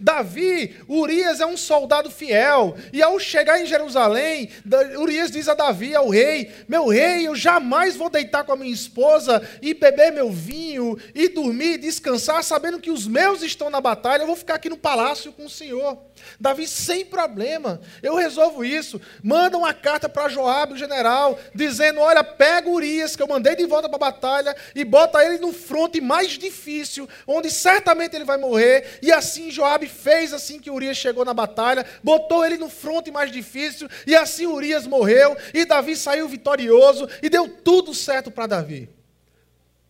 Davi, 0.00 0.76
Urias 0.88 1.40
é 1.40 1.46
um 1.46 1.56
soldado 1.56 2.10
fiel, 2.10 2.76
e 2.92 3.02
ao 3.02 3.18
chegar 3.18 3.60
em 3.60 3.66
Jerusalém, 3.66 4.50
Urias 4.98 5.30
diz 5.30 5.48
a 5.48 5.54
Davi, 5.54 5.94
ao 5.94 6.08
rei: 6.08 6.52
Meu 6.68 6.88
rei, 6.88 7.26
eu 7.26 7.34
jamais 7.34 7.96
vou 7.96 8.08
deitar 8.08 8.44
com 8.44 8.52
a 8.52 8.56
minha 8.56 8.72
esposa 8.72 9.46
e 9.60 9.74
beber 9.74 10.12
meu 10.12 10.30
vinho, 10.30 10.96
e 11.14 11.28
dormir, 11.28 11.78
descansar, 11.78 12.42
sabendo 12.44 12.80
que 12.80 12.90
os 12.90 13.06
meus 13.06 13.42
estão 13.42 13.70
na 13.70 13.80
batalha, 13.80 14.22
eu 14.22 14.26
vou 14.26 14.36
ficar 14.36 14.54
aqui 14.54 14.68
no 14.68 14.76
palácio 14.76 15.32
com 15.32 15.46
o 15.46 15.50
Senhor. 15.50 15.98
Davi, 16.38 16.68
sem 16.68 17.04
problema, 17.04 17.80
eu 18.02 18.14
resolvo 18.14 18.64
isso. 18.64 19.00
Manda 19.22 19.58
uma 19.58 19.74
carta 19.74 20.08
para 20.08 20.28
Joabe, 20.28 20.74
o 20.74 20.78
general, 20.78 21.38
dizendo: 21.54 22.00
Olha, 22.00 22.22
pega 22.22 22.68
Urias, 22.68 23.16
que 23.16 23.22
eu 23.22 23.28
mandei 23.28 23.56
de 23.56 23.66
volta 23.66 23.88
para 23.88 23.96
a 23.96 24.10
batalha, 24.10 24.56
e 24.74 24.84
bota 24.84 25.24
ele 25.24 25.38
no 25.38 25.52
fronte 25.52 26.00
mais 26.00 26.32
difícil, 26.32 27.08
onde 27.26 27.50
certamente 27.50 28.14
ele 28.14 28.24
vai 28.24 28.36
morrer, 28.36 28.98
e 29.02 29.10
assim 29.10 29.50
Joabe 29.50 29.71
Joabe 29.72 29.88
fez 29.88 30.32
assim 30.32 30.60
que 30.60 30.70
Urias 30.70 30.96
chegou 30.96 31.24
na 31.24 31.32
batalha, 31.32 31.86
botou 32.02 32.44
ele 32.44 32.58
no 32.58 32.68
fronte 32.68 33.10
mais 33.10 33.32
difícil, 33.32 33.88
e 34.06 34.14
assim 34.14 34.46
Urias 34.46 34.86
morreu, 34.86 35.36
e 35.54 35.64
Davi 35.64 35.96
saiu 35.96 36.28
vitorioso, 36.28 37.08
e 37.22 37.30
deu 37.30 37.48
tudo 37.48 37.94
certo 37.94 38.30
para 38.30 38.46
Davi. 38.46 38.88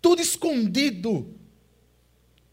Tudo 0.00 0.22
escondido, 0.22 1.34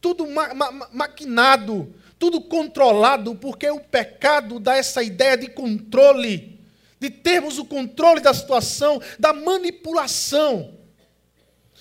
tudo 0.01 0.27
ma 0.27 0.53
ma 0.53 0.89
maquinado, 0.91 1.93
tudo 2.17 2.41
controlado, 2.41 3.35
porque 3.35 3.69
o 3.69 3.79
pecado 3.79 4.59
dá 4.59 4.75
essa 4.75 5.03
ideia 5.03 5.37
de 5.37 5.49
controle, 5.49 6.59
de 6.99 7.09
termos 7.09 7.59
o 7.59 7.65
controle 7.65 8.21
da 8.21 8.33
situação, 8.33 9.01
da 9.19 9.33
manipulação 9.33 10.78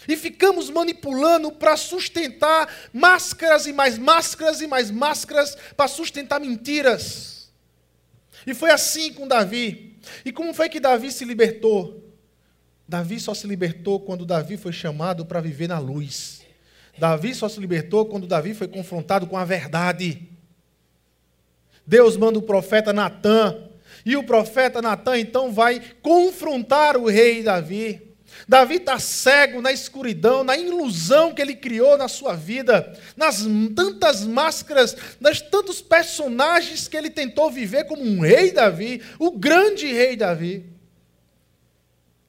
e 0.09 0.17
ficamos 0.17 0.71
manipulando 0.71 1.53
para 1.53 1.77
sustentar 1.77 2.67
máscaras 2.93 3.67
e 3.67 3.73
mais 3.75 3.99
máscaras 3.99 4.63
e 4.63 4.67
mais 4.67 4.91
máscaras 4.91 5.57
para 5.77 5.87
sustentar 5.87 6.41
mentiras. 6.41 7.51
E 8.47 8.55
foi 8.55 8.71
assim 8.71 9.13
com 9.13 9.29
Davi. 9.29 9.99
E 10.25 10.33
como 10.33 10.55
foi 10.55 10.71
que 10.71 10.81
Davi 10.81 11.13
se 11.13 11.27
libertou? 11.27 12.03
Davi 12.89 13.21
só 13.21 13.35
se 13.35 13.47
libertou 13.47 14.01
quando 14.01 14.25
Davi 14.25 14.57
foi 14.57 14.73
chamado 14.73 15.27
para 15.27 15.43
viver 15.43 15.69
na 15.69 15.79
luz. 15.79 16.41
Davi 16.97 17.35
só 17.35 17.47
se 17.47 17.61
libertou 17.61 18.07
quando 18.07 18.27
Davi 18.27 18.55
foi 18.55 18.67
confrontado 18.67 19.27
com 19.27 19.37
a 19.37 19.45
verdade. 19.45 20.27
Deus 21.87 22.17
manda 22.17 22.39
o 22.39 22.43
profeta 22.43 22.93
Natã, 22.93 23.69
e 24.05 24.17
o 24.17 24.25
profeta 24.25 24.81
Natã 24.81 25.19
então 25.19 25.53
vai 25.53 25.81
confrontar 26.01 26.97
o 26.97 27.07
rei 27.07 27.43
Davi. 27.43 28.08
Davi 28.49 28.77
está 28.77 28.99
cego 28.99 29.61
na 29.61 29.71
escuridão, 29.71 30.43
na 30.43 30.57
ilusão 30.57 31.35
que 31.35 31.43
ele 31.43 31.55
criou 31.55 31.99
na 31.99 32.09
sua 32.09 32.35
vida, 32.35 32.99
nas 33.15 33.47
tantas 33.77 34.25
máscaras, 34.25 34.97
nas 35.21 35.41
tantos 35.41 35.83
personagens 35.83 36.89
que 36.89 36.97
ele 36.97 37.11
tentou 37.11 37.51
viver 37.51 37.85
como 37.85 38.03
um 38.03 38.21
rei 38.21 38.51
Davi, 38.51 39.03
o 39.19 39.33
grande 39.33 39.93
rei 39.93 40.17
Davi. 40.17 40.65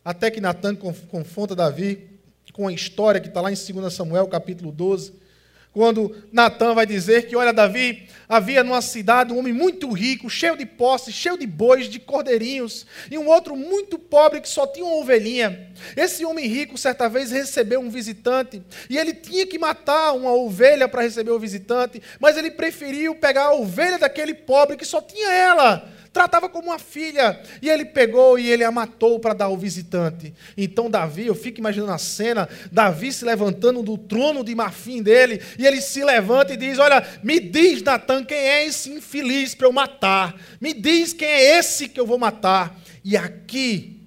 Até 0.03 0.29
que 0.29 0.41
Natan 0.41 0.75
confronta 0.75 1.55
Davi 1.55 2.09
com 2.51 2.67
a 2.67 2.73
história 2.73 3.21
que 3.21 3.29
está 3.29 3.39
lá 3.39 3.49
em 3.49 3.55
2 3.55 3.93
Samuel, 3.93 4.27
capítulo 4.27 4.71
12 4.73 5.28
quando 5.71 6.15
Natan 6.31 6.73
vai 6.73 6.85
dizer 6.85 7.27
que, 7.27 7.35
olha, 7.35 7.53
Davi, 7.53 8.07
havia 8.27 8.63
numa 8.63 8.81
cidade 8.81 9.31
um 9.31 9.37
homem 9.37 9.53
muito 9.53 9.91
rico, 9.91 10.29
cheio 10.29 10.57
de 10.57 10.65
posses, 10.65 11.13
cheio 11.13 11.37
de 11.37 11.45
bois, 11.45 11.87
de 11.87 11.99
cordeirinhos, 11.99 12.85
e 13.09 13.17
um 13.17 13.27
outro 13.27 13.55
muito 13.55 13.99
pobre 13.99 14.41
que 14.41 14.49
só 14.49 14.65
tinha 14.65 14.85
uma 14.85 14.95
ovelhinha. 14.95 15.71
Esse 15.95 16.25
homem 16.25 16.47
rico, 16.47 16.77
certa 16.77 17.07
vez, 17.07 17.31
recebeu 17.31 17.79
um 17.79 17.89
visitante, 17.89 18.63
e 18.89 18.97
ele 18.97 19.13
tinha 19.13 19.45
que 19.45 19.59
matar 19.59 20.13
uma 20.13 20.33
ovelha 20.33 20.87
para 20.87 21.03
receber 21.03 21.31
o 21.31 21.39
visitante, 21.39 22.01
mas 22.19 22.35
ele 22.35 22.51
preferiu 22.51 23.15
pegar 23.15 23.45
a 23.45 23.53
ovelha 23.53 23.99
daquele 23.99 24.33
pobre 24.33 24.75
que 24.75 24.85
só 24.85 25.01
tinha 25.01 25.31
ela 25.31 25.98
tratava 26.11 26.49
como 26.49 26.69
uma 26.69 26.79
filha. 26.79 27.41
E 27.61 27.69
ele 27.69 27.85
pegou 27.85 28.37
e 28.37 28.49
ele 28.49 28.63
a 28.63 28.71
matou 28.71 29.19
para 29.19 29.33
dar 29.33 29.45
ao 29.45 29.57
visitante. 29.57 30.33
Então 30.57 30.89
Davi, 30.89 31.27
eu 31.27 31.35
fico 31.35 31.59
imaginando 31.59 31.91
a 31.91 31.97
cena, 31.97 32.47
Davi 32.71 33.11
se 33.11 33.25
levantando 33.25 33.81
do 33.81 33.97
trono 33.97 34.43
de 34.43 34.53
marfim 34.55 35.01
dele, 35.01 35.41
e 35.57 35.65
ele 35.65 35.81
se 35.81 36.03
levanta 36.03 36.53
e 36.53 36.57
diz: 36.57 36.79
Olha, 36.79 37.05
me 37.23 37.39
diz, 37.39 37.81
Natan, 37.81 38.23
quem 38.23 38.37
é 38.37 38.65
esse 38.65 38.91
infeliz 38.91 39.55
para 39.55 39.67
eu 39.67 39.71
matar? 39.71 40.39
Me 40.59 40.73
diz 40.73 41.13
quem 41.13 41.27
é 41.27 41.57
esse 41.59 41.89
que 41.89 41.99
eu 41.99 42.05
vou 42.05 42.17
matar. 42.17 42.79
E 43.03 43.15
aqui, 43.15 44.01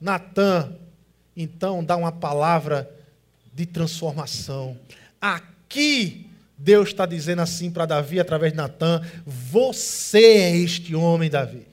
Natan, 0.00 0.76
então 1.36 1.84
dá 1.84 1.96
uma 1.96 2.12
palavra 2.12 2.90
de 3.52 3.66
transformação. 3.66 4.76
Aqui 5.20 6.31
Deus 6.62 6.90
está 6.90 7.04
dizendo 7.04 7.42
assim 7.42 7.72
para 7.72 7.86
Davi 7.86 8.20
através 8.20 8.52
de 8.52 8.56
Natan: 8.56 9.02
Você 9.26 10.24
é 10.24 10.56
este 10.56 10.94
homem, 10.94 11.28
Davi. 11.28 11.66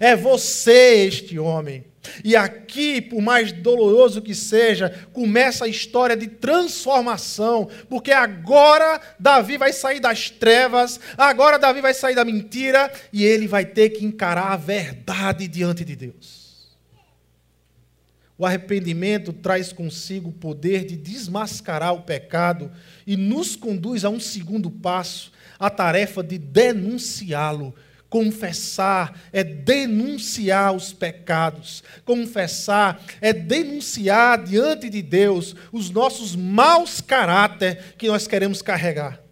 É 0.00 0.16
você 0.16 1.06
este 1.06 1.38
homem. 1.38 1.84
E 2.24 2.34
aqui, 2.34 3.00
por 3.00 3.22
mais 3.22 3.52
doloroso 3.52 4.20
que 4.20 4.34
seja, 4.34 5.06
começa 5.12 5.66
a 5.66 5.68
história 5.68 6.16
de 6.16 6.26
transformação, 6.26 7.68
porque 7.88 8.10
agora 8.10 9.00
Davi 9.20 9.56
vai 9.56 9.72
sair 9.72 10.00
das 10.00 10.28
trevas, 10.28 10.98
agora 11.16 11.56
Davi 11.56 11.80
vai 11.80 11.94
sair 11.94 12.16
da 12.16 12.24
mentira 12.24 12.92
e 13.12 13.24
ele 13.24 13.46
vai 13.46 13.64
ter 13.64 13.90
que 13.90 14.04
encarar 14.04 14.52
a 14.52 14.56
verdade 14.56 15.46
diante 15.46 15.84
de 15.84 15.94
Deus. 15.94 16.41
O 18.42 18.44
arrependimento 18.44 19.32
traz 19.32 19.72
consigo 19.72 20.30
o 20.30 20.32
poder 20.32 20.84
de 20.84 20.96
desmascarar 20.96 21.94
o 21.94 22.02
pecado 22.02 22.72
e 23.06 23.16
nos 23.16 23.54
conduz 23.54 24.04
a 24.04 24.08
um 24.08 24.18
segundo 24.18 24.68
passo, 24.68 25.30
a 25.60 25.70
tarefa 25.70 26.24
de 26.24 26.38
denunciá-lo. 26.38 27.72
Confessar 28.10 29.16
é 29.32 29.44
denunciar 29.44 30.74
os 30.74 30.92
pecados. 30.92 31.84
Confessar 32.04 33.00
é 33.20 33.32
denunciar 33.32 34.42
diante 34.42 34.90
de 34.90 35.02
Deus 35.02 35.54
os 35.70 35.88
nossos 35.88 36.34
maus 36.34 37.00
caráter 37.00 37.94
que 37.96 38.08
nós 38.08 38.26
queremos 38.26 38.60
carregar. 38.60 39.22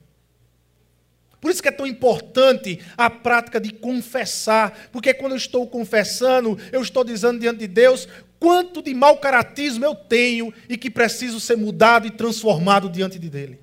Por 1.40 1.50
isso 1.50 1.62
que 1.62 1.68
é 1.68 1.72
tão 1.72 1.86
importante 1.86 2.78
a 2.96 3.08
prática 3.08 3.58
de 3.58 3.72
confessar, 3.72 4.88
porque 4.92 5.14
quando 5.14 5.32
eu 5.32 5.38
estou 5.38 5.66
confessando, 5.66 6.58
eu 6.70 6.82
estou 6.82 7.02
dizendo 7.02 7.40
diante 7.40 7.60
de 7.60 7.66
Deus 7.66 8.06
quanto 8.40 8.83
de 8.83 8.94
mau 8.94 9.18
caratismo 9.18 9.85
eu 9.85 9.94
tenho 9.94 10.53
e 10.68 10.76
que 10.76 10.90
preciso 10.90 11.38
ser 11.38 11.57
mudado 11.57 12.07
e 12.07 12.11
transformado 12.11 12.88
diante 12.88 13.18
de 13.18 13.29
dele. 13.29 13.61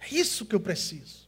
É 0.00 0.14
isso 0.14 0.44
que 0.44 0.54
eu 0.54 0.60
preciso. 0.60 1.24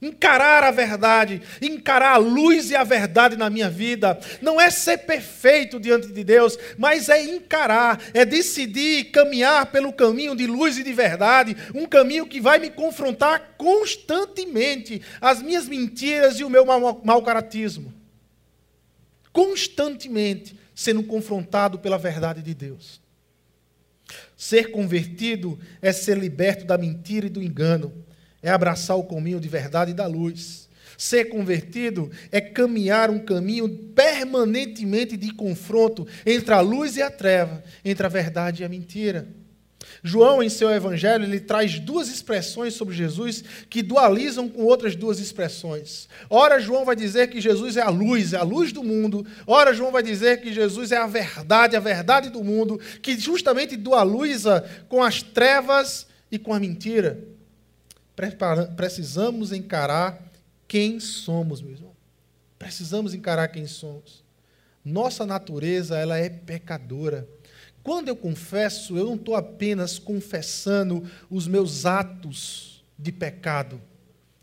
Encarar 0.00 0.62
a 0.62 0.70
verdade, 0.70 1.40
encarar 1.60 2.12
a 2.12 2.16
luz 2.18 2.70
e 2.70 2.76
a 2.76 2.84
verdade 2.84 3.34
na 3.34 3.48
minha 3.48 3.70
vida, 3.70 4.20
não 4.42 4.60
é 4.60 4.70
ser 4.70 4.98
perfeito 4.98 5.80
diante 5.80 6.08
de 6.08 6.22
Deus, 6.22 6.58
mas 6.76 7.08
é 7.08 7.24
encarar, 7.24 7.98
é 8.12 8.22
decidir 8.22 9.06
caminhar 9.06 9.72
pelo 9.72 9.90
caminho 9.94 10.36
de 10.36 10.46
luz 10.46 10.76
e 10.76 10.82
de 10.82 10.92
verdade, 10.92 11.56
um 11.74 11.86
caminho 11.86 12.26
que 12.26 12.42
vai 12.42 12.58
me 12.58 12.68
confrontar 12.68 13.54
constantemente 13.56 15.00
as 15.18 15.40
minhas 15.40 15.66
mentiras 15.66 16.38
e 16.38 16.44
o 16.44 16.50
meu 16.50 16.66
mau, 16.66 17.22
caratismo. 17.22 17.92
Constantemente 19.32 20.65
sendo 20.76 21.02
confrontado 21.02 21.78
pela 21.78 21.96
verdade 21.96 22.42
de 22.42 22.52
Deus. 22.52 23.00
Ser 24.36 24.70
convertido 24.70 25.58
é 25.80 25.90
ser 25.90 26.18
liberto 26.18 26.66
da 26.66 26.76
mentira 26.76 27.26
e 27.26 27.30
do 27.30 27.42
engano, 27.42 28.04
é 28.42 28.50
abraçar 28.50 28.96
o 28.96 29.04
caminho 29.04 29.40
de 29.40 29.48
verdade 29.48 29.92
e 29.92 29.94
da 29.94 30.06
luz. 30.06 30.68
Ser 30.98 31.26
convertido 31.26 32.10
é 32.30 32.40
caminhar 32.40 33.10
um 33.10 33.18
caminho 33.18 33.68
permanentemente 33.68 35.16
de 35.16 35.32
confronto 35.32 36.06
entre 36.24 36.52
a 36.52 36.60
luz 36.60 36.96
e 36.96 37.02
a 37.02 37.10
treva, 37.10 37.64
entre 37.82 38.04
a 38.06 38.10
verdade 38.10 38.62
e 38.62 38.64
a 38.64 38.68
mentira. 38.68 39.26
João, 40.02 40.42
em 40.42 40.48
seu 40.48 40.70
evangelho, 40.70 41.24
ele 41.24 41.40
traz 41.40 41.78
duas 41.78 42.08
expressões 42.08 42.74
sobre 42.74 42.94
Jesus 42.94 43.42
que 43.68 43.82
dualizam 43.82 44.48
com 44.48 44.62
outras 44.64 44.94
duas 44.94 45.18
expressões. 45.18 46.08
Ora, 46.28 46.60
João 46.60 46.84
vai 46.84 46.94
dizer 46.94 47.28
que 47.28 47.40
Jesus 47.40 47.76
é 47.76 47.82
a 47.82 47.90
luz, 47.90 48.32
é 48.32 48.36
a 48.36 48.42
luz 48.42 48.72
do 48.72 48.82
mundo. 48.82 49.26
Ora, 49.46 49.74
João 49.74 49.92
vai 49.92 50.02
dizer 50.02 50.40
que 50.40 50.52
Jesus 50.52 50.92
é 50.92 50.96
a 50.96 51.06
verdade, 51.06 51.76
a 51.76 51.80
verdade 51.80 52.30
do 52.30 52.42
mundo, 52.44 52.80
que 53.02 53.18
justamente 53.18 53.76
dualiza 53.76 54.64
com 54.88 55.02
as 55.02 55.22
trevas 55.22 56.06
e 56.30 56.38
com 56.38 56.52
a 56.52 56.60
mentira. 56.60 57.18
Precisamos 58.76 59.52
encarar 59.52 60.22
quem 60.66 60.98
somos, 61.00 61.60
meu 61.60 61.72
irmão. 61.72 61.92
Precisamos 62.58 63.12
encarar 63.12 63.48
quem 63.48 63.66
somos. 63.66 64.24
Nossa 64.84 65.26
natureza, 65.26 65.98
ela 65.98 66.16
é 66.16 66.28
pecadora. 66.28 67.28
Quando 67.86 68.08
eu 68.08 68.16
confesso, 68.16 68.98
eu 68.98 69.04
não 69.04 69.14
estou 69.14 69.36
apenas 69.36 69.96
confessando 69.96 71.08
os 71.30 71.46
meus 71.46 71.86
atos 71.86 72.84
de 72.98 73.12
pecado. 73.12 73.80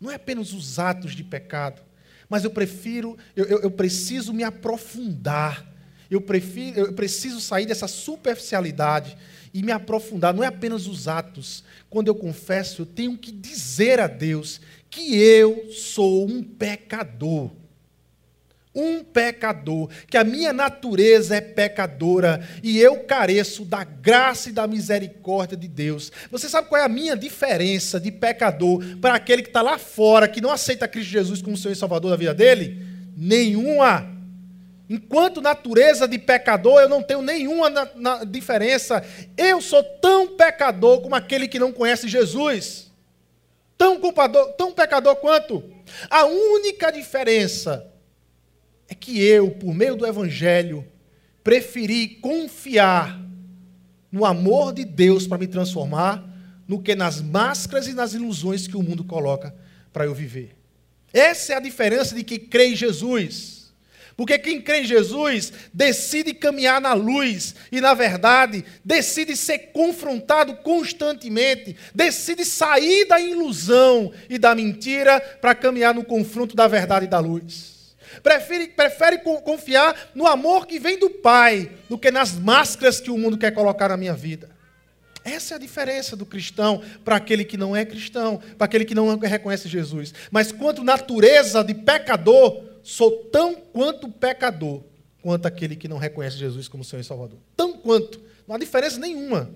Não 0.00 0.10
é 0.10 0.14
apenas 0.14 0.54
os 0.54 0.78
atos 0.78 1.14
de 1.14 1.22
pecado. 1.22 1.82
Mas 2.26 2.42
eu 2.42 2.50
prefiro, 2.50 3.18
eu, 3.36 3.44
eu, 3.44 3.60
eu 3.60 3.70
preciso 3.70 4.32
me 4.32 4.42
aprofundar. 4.42 5.70
Eu, 6.10 6.22
prefiro, 6.22 6.80
eu 6.80 6.92
preciso 6.94 7.38
sair 7.38 7.66
dessa 7.66 7.86
superficialidade 7.86 9.14
e 9.52 9.62
me 9.62 9.72
aprofundar. 9.72 10.32
Não 10.32 10.42
é 10.42 10.46
apenas 10.46 10.86
os 10.86 11.06
atos. 11.06 11.64
Quando 11.90 12.08
eu 12.08 12.14
confesso, 12.14 12.80
eu 12.80 12.86
tenho 12.86 13.18
que 13.18 13.30
dizer 13.30 14.00
a 14.00 14.06
Deus 14.06 14.58
que 14.88 15.18
eu 15.18 15.70
sou 15.70 16.26
um 16.26 16.42
pecador 16.42 17.50
um 18.74 19.04
pecador, 19.04 19.88
que 20.10 20.16
a 20.16 20.24
minha 20.24 20.52
natureza 20.52 21.36
é 21.36 21.40
pecadora 21.40 22.46
e 22.62 22.80
eu 22.80 23.00
careço 23.04 23.64
da 23.64 23.84
graça 23.84 24.48
e 24.48 24.52
da 24.52 24.66
misericórdia 24.66 25.56
de 25.56 25.68
Deus. 25.68 26.10
Você 26.30 26.48
sabe 26.48 26.68
qual 26.68 26.80
é 26.80 26.84
a 26.84 26.88
minha 26.88 27.16
diferença 27.16 28.00
de 28.00 28.10
pecador 28.10 28.82
para 29.00 29.14
aquele 29.14 29.42
que 29.42 29.48
está 29.48 29.62
lá 29.62 29.78
fora, 29.78 30.26
que 30.26 30.40
não 30.40 30.50
aceita 30.50 30.88
Cristo 30.88 31.10
Jesus 31.10 31.40
como 31.40 31.56
Senhor 31.56 31.72
e 31.72 31.76
Salvador 31.76 32.10
da 32.10 32.16
vida 32.16 32.34
dele? 32.34 32.82
Nenhuma. 33.16 34.12
Enquanto 34.90 35.40
natureza 35.40 36.06
de 36.06 36.18
pecador, 36.18 36.80
eu 36.80 36.88
não 36.88 37.02
tenho 37.02 37.22
nenhuma 37.22 37.70
na, 37.70 37.88
na 37.94 38.24
diferença. 38.24 39.04
Eu 39.36 39.60
sou 39.60 39.82
tão 39.82 40.36
pecador 40.36 41.00
como 41.00 41.14
aquele 41.14 41.46
que 41.46 41.60
não 41.60 41.72
conhece 41.72 42.08
Jesus. 42.08 42.92
Tão, 43.78 44.00
culpador, 44.00 44.52
tão 44.52 44.72
pecador 44.72 45.16
quanto. 45.16 45.62
A 46.10 46.26
única 46.26 46.90
diferença 46.90 47.93
é 48.94 48.96
que 48.96 49.20
eu, 49.20 49.50
por 49.50 49.74
meio 49.74 49.96
do 49.96 50.06
Evangelho, 50.06 50.86
preferi 51.42 52.06
confiar 52.06 53.20
no 54.10 54.24
amor 54.24 54.72
de 54.72 54.84
Deus 54.84 55.26
para 55.26 55.38
me 55.38 55.48
transformar, 55.48 56.24
no 56.66 56.80
que 56.80 56.94
nas 56.94 57.20
máscaras 57.20 57.88
e 57.88 57.92
nas 57.92 58.14
ilusões 58.14 58.66
que 58.66 58.76
o 58.76 58.82
mundo 58.82 59.04
coloca 59.04 59.54
para 59.92 60.04
eu 60.04 60.14
viver. 60.14 60.56
Essa 61.12 61.52
é 61.52 61.56
a 61.56 61.60
diferença 61.60 62.14
de 62.14 62.22
quem 62.22 62.38
crê 62.38 62.68
em 62.68 62.76
Jesus. 62.76 63.64
Porque 64.16 64.38
quem 64.38 64.60
crê 64.60 64.82
em 64.82 64.84
Jesus 64.84 65.52
decide 65.72 66.32
caminhar 66.32 66.80
na 66.80 66.94
luz 66.94 67.56
e, 67.72 67.80
na 67.80 67.94
verdade, 67.94 68.64
decide 68.84 69.36
ser 69.36 69.72
confrontado 69.72 70.54
constantemente, 70.58 71.76
decide 71.92 72.44
sair 72.44 73.06
da 73.06 73.20
ilusão 73.20 74.12
e 74.30 74.38
da 74.38 74.54
mentira 74.54 75.20
para 75.40 75.52
caminhar 75.52 75.92
no 75.92 76.04
confronto 76.04 76.54
da 76.54 76.68
verdade 76.68 77.06
e 77.06 77.08
da 77.08 77.18
luz 77.18 77.73
prefere, 78.22 78.68
prefere 78.68 79.18
confiar 79.18 80.10
no 80.14 80.26
amor 80.26 80.66
que 80.66 80.78
vem 80.78 80.98
do 80.98 81.10
Pai 81.10 81.70
do 81.88 81.98
que 81.98 82.10
nas 82.10 82.32
máscaras 82.32 83.00
que 83.00 83.10
o 83.10 83.18
mundo 83.18 83.38
quer 83.38 83.52
colocar 83.52 83.88
na 83.88 83.96
minha 83.96 84.14
vida. 84.14 84.54
Essa 85.24 85.54
é 85.54 85.56
a 85.56 85.60
diferença 85.60 86.14
do 86.14 86.26
cristão 86.26 86.82
para 87.02 87.16
aquele 87.16 87.44
que 87.44 87.56
não 87.56 87.74
é 87.74 87.84
cristão, 87.84 88.40
para 88.58 88.66
aquele 88.66 88.84
que 88.84 88.94
não 88.94 89.16
reconhece 89.18 89.68
Jesus. 89.68 90.12
Mas 90.30 90.52
quanto 90.52 90.84
natureza 90.84 91.64
de 91.64 91.74
pecador, 91.74 92.62
sou 92.82 93.10
tão 93.30 93.54
quanto 93.54 94.10
pecador, 94.10 94.82
quanto 95.22 95.46
aquele 95.46 95.76
que 95.76 95.88
não 95.88 95.96
reconhece 95.96 96.36
Jesus 96.36 96.68
como 96.68 96.84
Senhor 96.84 97.00
e 97.00 97.04
Salvador. 97.04 97.38
Tão 97.56 97.72
quanto. 97.72 98.20
Não 98.46 98.54
há 98.54 98.58
diferença 98.58 98.98
nenhuma. 99.00 99.50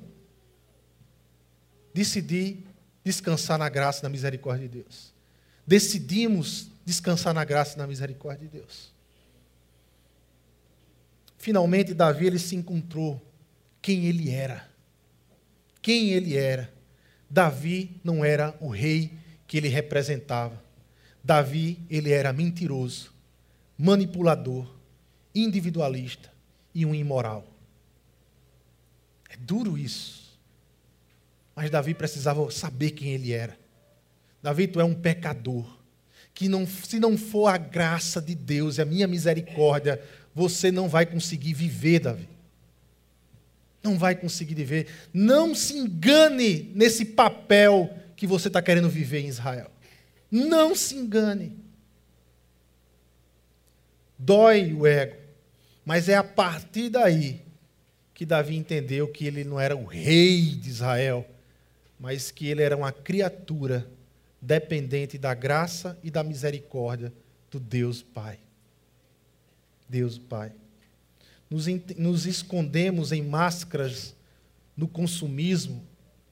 Decidi 1.93 2.65
descansar 3.05 3.59
na 3.59 3.69
graça 3.69 4.01
e 4.01 4.03
na 4.05 4.09
misericórdia 4.09 4.67
de 4.67 4.79
Deus. 4.79 5.13
Decidimos 5.67 6.69
descansar 6.89 7.35
na 7.35 7.45
graça 7.45 7.75
e 7.75 7.79
na 7.79 7.87
misericórdia 7.87 8.49
de 8.49 8.59
Deus. 8.59 8.95
Finalmente, 11.37 11.93
Davi 11.93 12.27
ele 12.27 12.39
se 12.39 12.57
encontrou 12.57 13.23
quem 13.83 14.07
ele 14.07 14.31
era. 14.31 14.67
Quem 15.83 16.09
ele 16.11 16.35
era. 16.35 16.73
Davi 17.29 18.01
não 18.03 18.25
era 18.25 18.57
o 18.59 18.69
rei 18.69 19.13
que 19.47 19.59
ele 19.59 19.69
representava. 19.69 20.63
Davi, 21.23 21.79
ele 21.91 22.11
era 22.11 22.33
mentiroso, 22.33 23.13
manipulador, 23.77 24.67
individualista 25.35 26.33
e 26.75 26.87
um 26.87 26.95
imoral. 26.95 27.47
É 29.29 29.37
duro 29.37 29.77
isso. 29.77 30.39
Mas 31.55 31.69
Davi 31.69 31.93
precisava 31.93 32.51
saber 32.51 32.93
quem 32.93 33.11
ele 33.11 33.31
era. 33.31 33.59
Davi, 34.43 34.67
tu 34.67 34.81
é 34.81 34.85
um 34.85 34.95
pecador 34.95 35.78
que 36.39 36.49
não, 36.49 36.65
se 36.69 37.01
não 37.01 37.19
for 37.19 37.49
a 37.49 37.57
graça 37.57 38.23
de 38.23 38.33
Deus 38.33 38.79
e 38.79 38.81
a 38.81 38.85
minha 38.85 39.09
misericórdia, 39.09 40.01
você 40.33 40.71
não 40.71 40.89
vai 40.89 41.05
conseguir 41.05 41.53
viver, 41.53 41.99
Davi. 41.99 42.29
Não 43.83 43.99
vai 43.99 44.15
conseguir 44.15 44.55
viver. 44.55 44.87
Não 45.13 45.53
se 45.53 45.77
engane 45.77 46.71
nesse 46.77 47.05
papel 47.05 47.93
que 48.15 48.25
você 48.25 48.47
está 48.47 48.63
querendo 48.63 48.89
viver 48.89 49.19
em 49.19 49.27
Israel. 49.27 49.69
Não 50.31 50.77
se 50.77 50.95
engane. 50.95 51.59
Dói 54.17 54.73
o 54.75 54.87
ego. 54.87 55.17
Mas 55.85 56.09
é 56.09 56.15
a 56.15 56.23
partir 56.23 56.89
daí 56.89 57.43
que 58.15 58.25
Davi 58.25 58.57
entendeu 58.57 59.09
que 59.09 59.27
ele 59.27 59.43
não 59.43 59.59
era 59.59 59.77
o 59.77 59.85
rei 59.85 60.55
de 60.55 60.71
Israel, 60.71 61.29
mas 61.99 62.31
que 62.31 62.47
ele 62.47 62.63
era 62.63 62.77
uma 62.77 62.93
criatura 62.93 63.91
dependente 64.41 65.19
da 65.19 65.35
graça 65.35 65.99
e 66.03 66.11
da 66.11 66.23
misericórdia 66.23 67.13
do 67.51 67.59
Deus 67.59 68.03
Pai. 68.03 68.39
Deus 69.89 70.19
Pai. 70.19 70.53
Nos, 71.51 71.67
nos 71.97 72.27
escondemos 72.27 73.11
em 73.11 73.23
máscaras 73.23 74.15
no 74.77 74.87
consumismo, 74.87 75.83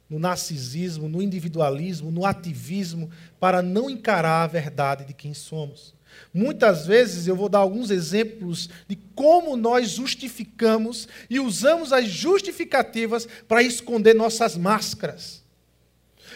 no 0.08 0.18
narcisismo, 0.18 1.08
no 1.08 1.20
individualismo, 1.20 2.10
no 2.10 2.24
ativismo, 2.24 3.10
para 3.40 3.62
não 3.62 3.90
encarar 3.90 4.42
a 4.44 4.46
verdade 4.46 5.04
de 5.04 5.14
quem 5.14 5.34
somos. 5.34 5.94
Muitas 6.32 6.86
vezes 6.86 7.26
eu 7.26 7.34
vou 7.34 7.48
dar 7.48 7.58
alguns 7.58 7.90
exemplos 7.90 8.68
de 8.86 8.96
como 9.14 9.56
nós 9.56 9.90
justificamos 9.90 11.08
e 11.28 11.40
usamos 11.40 11.92
as 11.92 12.08
justificativas 12.08 13.26
para 13.48 13.62
esconder 13.62 14.14
nossas 14.14 14.56
máscaras. 14.56 15.42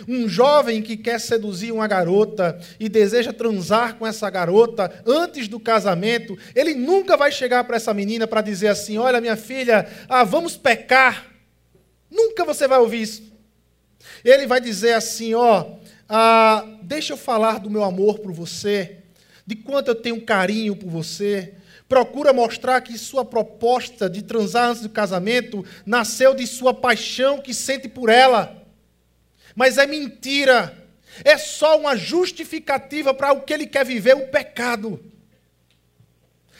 Um 0.08 0.28
jovem 0.28 0.82
que 0.82 0.96
quer 0.96 1.20
seduzir 1.20 1.72
uma 1.72 1.86
garota 1.86 2.58
e 2.78 2.88
deseja 2.88 3.32
transar 3.32 3.96
com 3.96 4.06
essa 4.06 4.28
garota 4.30 5.02
antes 5.06 5.48
do 5.48 5.60
casamento, 5.60 6.36
ele 6.54 6.74
nunca 6.74 7.16
vai 7.16 7.30
chegar 7.32 7.64
para 7.64 7.76
essa 7.76 7.92
menina 7.94 8.26
para 8.26 8.40
dizer 8.40 8.68
assim: 8.68 8.98
Olha, 8.98 9.20
minha 9.20 9.36
filha, 9.36 9.88
ah, 10.08 10.24
vamos 10.24 10.56
pecar. 10.56 11.26
Nunca 12.10 12.44
você 12.44 12.66
vai 12.66 12.78
ouvir 12.78 13.02
isso. 13.02 13.22
Ele 14.24 14.46
vai 14.46 14.60
dizer 14.60 14.94
assim: 14.94 15.34
Ó, 15.34 15.76
ah, 16.08 16.66
deixa 16.82 17.12
eu 17.12 17.16
falar 17.16 17.60
do 17.60 17.70
meu 17.70 17.84
amor 17.84 18.18
por 18.18 18.32
você, 18.32 18.98
de 19.46 19.56
quanto 19.56 19.88
eu 19.88 19.94
tenho 19.94 20.24
carinho 20.24 20.74
por 20.74 20.88
você. 20.88 21.54
Procura 21.88 22.32
mostrar 22.32 22.80
que 22.82 22.96
sua 22.96 23.24
proposta 23.24 24.08
de 24.08 24.22
transar 24.22 24.70
antes 24.70 24.82
do 24.82 24.88
casamento 24.88 25.64
nasceu 25.84 26.34
de 26.34 26.46
sua 26.46 26.72
paixão 26.72 27.40
que 27.40 27.52
sente 27.52 27.88
por 27.88 28.08
ela 28.08 28.59
mas 29.54 29.78
é 29.78 29.86
mentira. 29.86 30.76
É 31.24 31.36
só 31.36 31.78
uma 31.78 31.96
justificativa 31.96 33.12
para 33.12 33.32
o 33.32 33.42
que 33.42 33.52
ele 33.52 33.66
quer 33.66 33.84
viver, 33.84 34.14
o 34.16 34.28
pecado. 34.28 35.02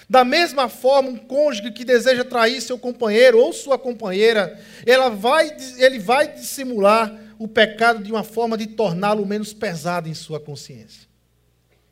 Da 0.09 0.24
mesma 0.24 0.68
forma, 0.68 1.09
um 1.09 1.16
cônjuge 1.16 1.70
que 1.70 1.85
deseja 1.85 2.24
trair 2.24 2.61
seu 2.61 2.76
companheiro 2.76 3.38
ou 3.38 3.53
sua 3.53 3.79
companheira, 3.79 4.61
ela 4.85 5.09
vai, 5.09 5.57
ele 5.79 6.00
vai 6.00 6.33
dissimular 6.33 7.16
o 7.38 7.46
pecado 7.46 8.03
de 8.03 8.11
uma 8.11 8.24
forma 8.24 8.59
de 8.59 8.66
torná-lo 8.66 9.24
menos 9.24 9.53
pesado 9.53 10.09
em 10.09 10.14
sua 10.14 10.40
consciência. 10.40 11.09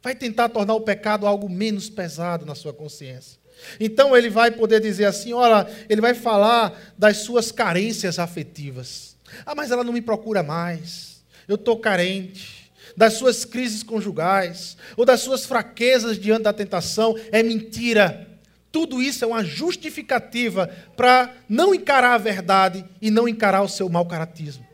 Vai 0.03 0.15
tentar 0.15 0.49
tornar 0.49 0.75
o 0.75 0.81
pecado 0.81 1.27
algo 1.27 1.49
menos 1.49 1.89
pesado 1.89 2.45
na 2.45 2.55
sua 2.55 2.73
consciência. 2.73 3.39
Então 3.79 4.17
ele 4.17 4.29
vai 4.29 4.51
poder 4.51 4.81
dizer 4.81 5.05
assim: 5.05 5.33
olha, 5.33 5.69
ele 5.89 6.01
vai 6.01 6.15
falar 6.15 6.95
das 6.99 7.19
suas 7.19 7.53
carências 7.53 8.19
afetivas. 8.19 9.08
Ah, 9.45 9.55
mas 9.55 9.71
ela 9.71 9.85
não 9.85 9.93
me 9.93 10.01
procura 10.01 10.43
mais. 10.43 11.23
Eu 11.47 11.55
estou 11.55 11.79
carente. 11.79 12.71
Das 12.97 13.15
suas 13.15 13.45
crises 13.45 13.83
conjugais, 13.83 14.77
ou 14.97 15.05
das 15.05 15.21
suas 15.21 15.47
fraquezas 15.47 16.19
diante 16.19 16.43
da 16.43 16.53
tentação, 16.53 17.17
é 17.31 17.43
mentira. 17.43 18.27
Tudo 18.73 19.01
isso 19.01 19.25
é 19.25 19.27
uma 19.27 19.45
justificativa 19.45 20.69
para 20.97 21.33
não 21.49 21.75
encarar 21.75 22.15
a 22.15 22.19
verdade 22.19 22.85
e 23.01 23.11
não 23.11 23.29
encarar 23.29 23.63
o 23.63 23.69
seu 23.69 23.89
mau 23.89 24.05
caratismo. 24.07 24.67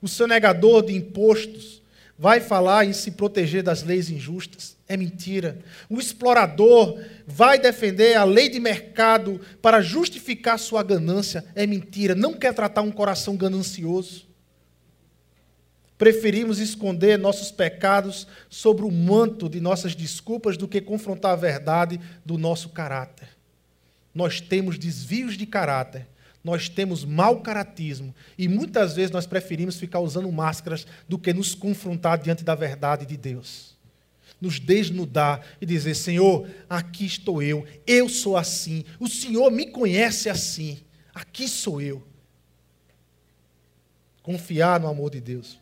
O 0.00 0.08
seu 0.08 0.26
negador 0.26 0.84
de 0.84 0.94
impostos 0.94 1.82
vai 2.18 2.40
falar 2.40 2.84
em 2.84 2.92
se 2.92 3.10
proteger 3.10 3.62
das 3.62 3.82
leis 3.82 4.10
injustas. 4.10 4.76
É 4.88 4.96
mentira. 4.96 5.58
O 5.88 5.98
explorador 5.98 6.98
vai 7.26 7.58
defender 7.58 8.14
a 8.16 8.24
lei 8.24 8.48
de 8.48 8.58
mercado 8.58 9.40
para 9.60 9.82
justificar 9.82 10.58
sua 10.58 10.82
ganância. 10.82 11.44
É 11.54 11.66
mentira. 11.66 12.14
Não 12.14 12.34
quer 12.34 12.54
tratar 12.54 12.82
um 12.82 12.92
coração 12.92 13.36
ganancioso. 13.36 14.26
Preferimos 15.98 16.58
esconder 16.58 17.18
nossos 17.18 17.50
pecados 17.50 18.26
sobre 18.50 18.84
o 18.84 18.90
manto 18.90 19.48
de 19.48 19.60
nossas 19.60 19.94
desculpas 19.94 20.56
do 20.56 20.68
que 20.68 20.80
confrontar 20.80 21.32
a 21.32 21.36
verdade 21.36 21.98
do 22.24 22.36
nosso 22.36 22.68
caráter. 22.68 23.28
Nós 24.14 24.40
temos 24.40 24.78
desvios 24.78 25.36
de 25.36 25.46
caráter, 25.46 26.06
nós 26.46 26.68
temos 26.68 27.04
mau 27.04 27.40
caratismo 27.40 28.14
e 28.38 28.46
muitas 28.46 28.94
vezes 28.94 29.10
nós 29.10 29.26
preferimos 29.26 29.80
ficar 29.80 29.98
usando 29.98 30.30
máscaras 30.30 30.86
do 31.08 31.18
que 31.18 31.34
nos 31.34 31.56
confrontar 31.56 32.18
diante 32.18 32.44
da 32.44 32.54
verdade 32.54 33.04
de 33.04 33.16
Deus 33.16 33.74
nos 34.40 34.60
desnudar 34.60 35.44
e 35.60 35.64
dizer: 35.64 35.94
Senhor, 35.94 36.46
aqui 36.68 37.06
estou 37.06 37.42
eu, 37.42 37.66
eu 37.86 38.06
sou 38.06 38.36
assim, 38.36 38.84
o 39.00 39.08
Senhor 39.08 39.50
me 39.50 39.66
conhece 39.66 40.28
assim, 40.28 40.78
aqui 41.14 41.48
sou 41.48 41.80
eu. 41.80 42.06
Confiar 44.22 44.78
no 44.78 44.88
amor 44.88 45.10
de 45.10 45.22
Deus. 45.22 45.58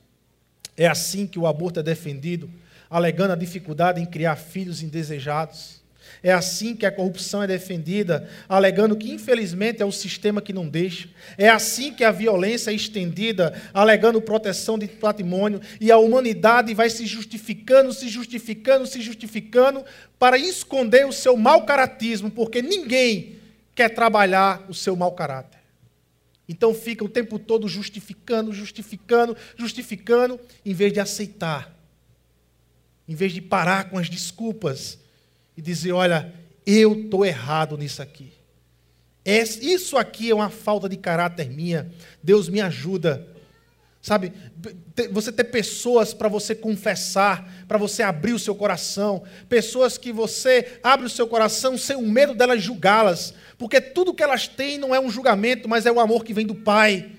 É 0.77 0.88
assim 0.88 1.25
que 1.25 1.38
o 1.38 1.47
aborto 1.47 1.79
é 1.79 1.85
defendido, 1.85 2.51
alegando 2.90 3.33
a 3.33 3.37
dificuldade 3.37 4.01
em 4.01 4.07
criar 4.07 4.35
filhos 4.35 4.83
indesejados. 4.83 5.84
É 6.23 6.33
assim 6.33 6.75
que 6.75 6.87
a 6.87 6.90
corrupção 6.90 7.43
é 7.43 7.47
defendida, 7.47 8.29
alegando 8.49 8.97
que, 8.97 9.12
infelizmente, 9.12 9.83
é 9.83 9.85
o 9.85 9.93
sistema 9.93 10.40
que 10.40 10.55
não 10.55 10.67
deixa. 10.67 11.09
É 11.37 11.51
assim 11.51 11.93
que 11.93 12.03
a 12.03 12.11
violência 12.11 12.71
é 12.71 12.75
estendida, 12.75 13.61
alegando 13.75 14.23
proteção 14.23 14.79
de 14.79 14.88
patrimônio. 14.88 15.61
E 15.81 15.93
a 15.93 15.99
humanidade 15.99 16.73
vai 16.73 16.88
se 16.88 17.05
justificando, 17.05 17.93
se 17.93 18.09
justificando, 18.09 18.87
se 18.87 19.03
justificando, 19.03 19.85
para 20.19 20.38
esconder 20.38 21.07
o 21.07 21.12
seu 21.12 21.37
mau 21.37 21.67
caratismo, 21.67 22.31
porque 22.31 22.62
ninguém 22.62 23.37
quer 23.75 23.90
trabalhar 23.90 24.64
o 24.69 24.73
seu 24.73 24.97
mau 24.97 25.12
caráter. 25.12 25.61
Então 26.49 26.75
fica 26.75 27.05
o 27.05 27.09
tempo 27.09 27.38
todo 27.38 27.69
justificando, 27.69 28.53
justificando, 28.53 29.37
justificando, 29.57 30.40
em 30.64 30.73
vez 30.73 30.93
de 30.93 31.01
aceitar, 31.01 31.75
em 33.07 33.14
vez 33.14 33.33
de 33.33 33.40
parar 33.43 33.90
com 33.90 33.99
as 33.99 34.09
desculpas 34.09 34.99
e 35.57 35.62
dizer: 35.62 35.93
olha, 35.93 36.33
eu 36.67 36.93
estou 37.05 37.25
errado 37.25 37.77
nisso 37.77 38.03
aqui. 38.03 38.33
Isso 39.25 39.97
aqui 39.97 40.31
é 40.31 40.35
uma 40.35 40.51
falta 40.51 40.88
de 40.88 40.97
caráter 40.97 41.51
minha. 41.51 41.90
Deus 42.23 42.49
me 42.49 42.61
ajuda. 42.61 43.27
Sabe, 44.03 44.35
você 45.11 45.33
ter 45.33 45.45
pessoas 45.45 46.12
para 46.12 46.29
você 46.29 46.55
confessar, 46.55 47.64
para 47.67 47.79
você 47.79 48.03
abrir 48.03 48.35
o 48.35 48.38
seu 48.38 48.55
coração, 48.55 49.23
pessoas 49.49 49.97
que 49.97 50.12
você 50.12 50.79
abre 50.83 51.07
o 51.07 51.11
seu 51.11 51.27
coração 51.27 51.79
sem 51.79 51.97
o 51.97 52.07
medo 52.07 52.35
delas 52.35 52.62
julgá-las, 52.62 53.33
porque 53.57 53.81
tudo 53.81 54.12
que 54.12 54.23
elas 54.23 54.47
têm 54.47 54.77
não 54.77 54.95
é 54.95 55.01
um 55.01 55.09
julgamento, 55.09 55.67
mas 55.71 55.87
é 55.87 55.90
o 55.90 55.99
amor 55.99 56.23
que 56.23 56.35
vem 56.35 56.47
do 56.47 56.55
Pai. 56.55 57.12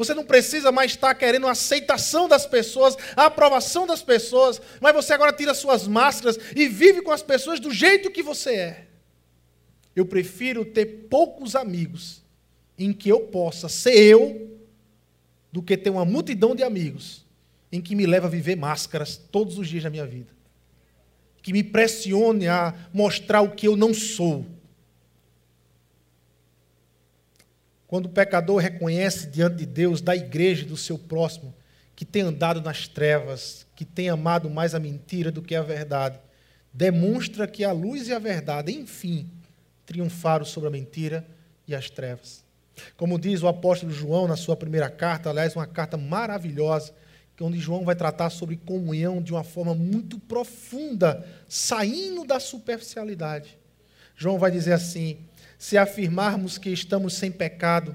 Você 0.00 0.14
não 0.14 0.24
precisa 0.24 0.72
mais 0.72 0.92
estar 0.92 1.14
querendo 1.14 1.46
a 1.46 1.50
aceitação 1.50 2.26
das 2.26 2.46
pessoas, 2.46 2.96
a 3.14 3.26
aprovação 3.26 3.86
das 3.86 4.02
pessoas, 4.02 4.58
mas 4.80 4.94
você 4.94 5.12
agora 5.12 5.30
tira 5.30 5.52
suas 5.52 5.86
máscaras 5.86 6.38
e 6.56 6.66
vive 6.66 7.02
com 7.02 7.10
as 7.10 7.22
pessoas 7.22 7.60
do 7.60 7.70
jeito 7.70 8.10
que 8.10 8.22
você 8.22 8.54
é. 8.54 8.86
Eu 9.94 10.06
prefiro 10.06 10.64
ter 10.64 10.86
poucos 11.10 11.54
amigos 11.54 12.22
em 12.78 12.94
que 12.94 13.10
eu 13.10 13.20
possa 13.26 13.68
ser 13.68 13.94
eu, 13.94 14.58
do 15.52 15.62
que 15.62 15.76
ter 15.76 15.90
uma 15.90 16.06
multidão 16.06 16.54
de 16.56 16.62
amigos 16.62 17.26
em 17.70 17.78
que 17.78 17.94
me 17.94 18.06
leva 18.06 18.26
a 18.26 18.30
viver 18.30 18.56
máscaras 18.56 19.18
todos 19.18 19.58
os 19.58 19.68
dias 19.68 19.82
da 19.82 19.90
minha 19.90 20.06
vida. 20.06 20.32
Que 21.42 21.52
me 21.52 21.62
pressione 21.62 22.48
a 22.48 22.74
mostrar 22.90 23.42
o 23.42 23.50
que 23.50 23.68
eu 23.68 23.76
não 23.76 23.92
sou. 23.92 24.46
Quando 27.90 28.06
o 28.06 28.10
pecador 28.10 28.58
reconhece 28.58 29.26
diante 29.26 29.56
de 29.56 29.66
Deus, 29.66 30.00
da 30.00 30.14
igreja 30.14 30.62
e 30.62 30.68
do 30.68 30.76
seu 30.76 30.96
próximo, 30.96 31.52
que 31.96 32.04
tem 32.04 32.22
andado 32.22 32.60
nas 32.60 32.86
trevas, 32.86 33.66
que 33.74 33.84
tem 33.84 34.08
amado 34.08 34.48
mais 34.48 34.76
a 34.76 34.78
mentira 34.78 35.32
do 35.32 35.42
que 35.42 35.56
a 35.56 35.62
verdade, 35.62 36.20
demonstra 36.72 37.48
que 37.48 37.64
a 37.64 37.72
luz 37.72 38.06
e 38.06 38.12
a 38.12 38.20
verdade, 38.20 38.70
enfim, 38.70 39.28
triunfaram 39.84 40.44
sobre 40.44 40.68
a 40.68 40.70
mentira 40.70 41.26
e 41.66 41.74
as 41.74 41.90
trevas. 41.90 42.44
Como 42.96 43.18
diz 43.18 43.42
o 43.42 43.48
apóstolo 43.48 43.90
João 43.90 44.28
na 44.28 44.36
sua 44.36 44.54
primeira 44.54 44.88
carta, 44.88 45.28
aliás, 45.28 45.56
uma 45.56 45.66
carta 45.66 45.96
maravilhosa, 45.96 46.94
onde 47.40 47.58
João 47.58 47.84
vai 47.84 47.96
tratar 47.96 48.30
sobre 48.30 48.56
comunhão 48.56 49.20
de 49.20 49.32
uma 49.32 49.42
forma 49.42 49.74
muito 49.74 50.16
profunda, 50.16 51.26
saindo 51.48 52.24
da 52.24 52.38
superficialidade. 52.38 53.58
João 54.14 54.38
vai 54.38 54.52
dizer 54.52 54.74
assim: 54.74 55.18
se 55.60 55.76
afirmarmos 55.76 56.56
que 56.56 56.70
estamos 56.70 57.12
sem 57.12 57.30
pecado, 57.30 57.94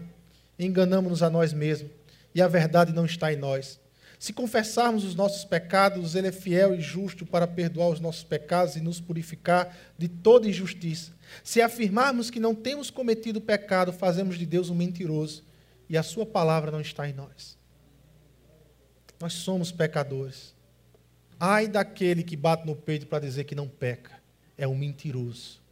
enganamos-nos 0.58 1.24
a 1.24 1.32
nós 1.32 1.52
mesmos 1.52 1.90
e 2.36 2.40
a 2.40 2.48
verdade 2.48 2.94
não 2.94 3.06
está 3.06 3.34
em 3.34 3.38
nós. 3.38 3.80
Se 4.20 4.32
confessarmos 4.32 5.04
os 5.04 5.16
nossos 5.16 5.44
pecados, 5.44 6.14
Ele 6.14 6.28
é 6.28 6.32
fiel 6.32 6.76
e 6.76 6.80
justo 6.80 7.26
para 7.26 7.48
perdoar 7.48 7.90
os 7.90 8.00
nossos 8.00 8.24
pecados 8.24 8.76
e 8.76 8.82
nos 8.82 9.02
purificar 9.02 9.76
de 9.98 10.08
toda 10.08 10.48
injustiça. 10.48 11.12
Se 11.44 11.60
afirmarmos 11.60 12.30
que 12.30 12.40
não 12.40 12.54
temos 12.54 12.92
cometido 12.92 13.42
pecado, 13.42 13.92
fazemos 13.92 14.38
de 14.38 14.46
Deus 14.46 14.70
um 14.70 14.76
mentiroso 14.76 15.44
e 15.90 15.98
a 15.98 16.04
Sua 16.04 16.24
palavra 16.24 16.70
não 16.70 16.82
está 16.82 17.10
em 17.10 17.14
nós. 17.14 17.58
Nós 19.20 19.34
somos 19.34 19.72
pecadores. 19.72 20.54
Ai 21.40 21.68
daquele 21.68 22.22
que 22.22 22.38
bate 22.38 22.64
no 22.68 22.76
peito 22.76 23.08
para 23.08 23.26
dizer 23.26 23.46
que 23.46 23.56
não 23.56 23.68
peca, 23.68 24.12
é 24.56 24.68
um 24.68 24.76
mentiroso 24.76 25.65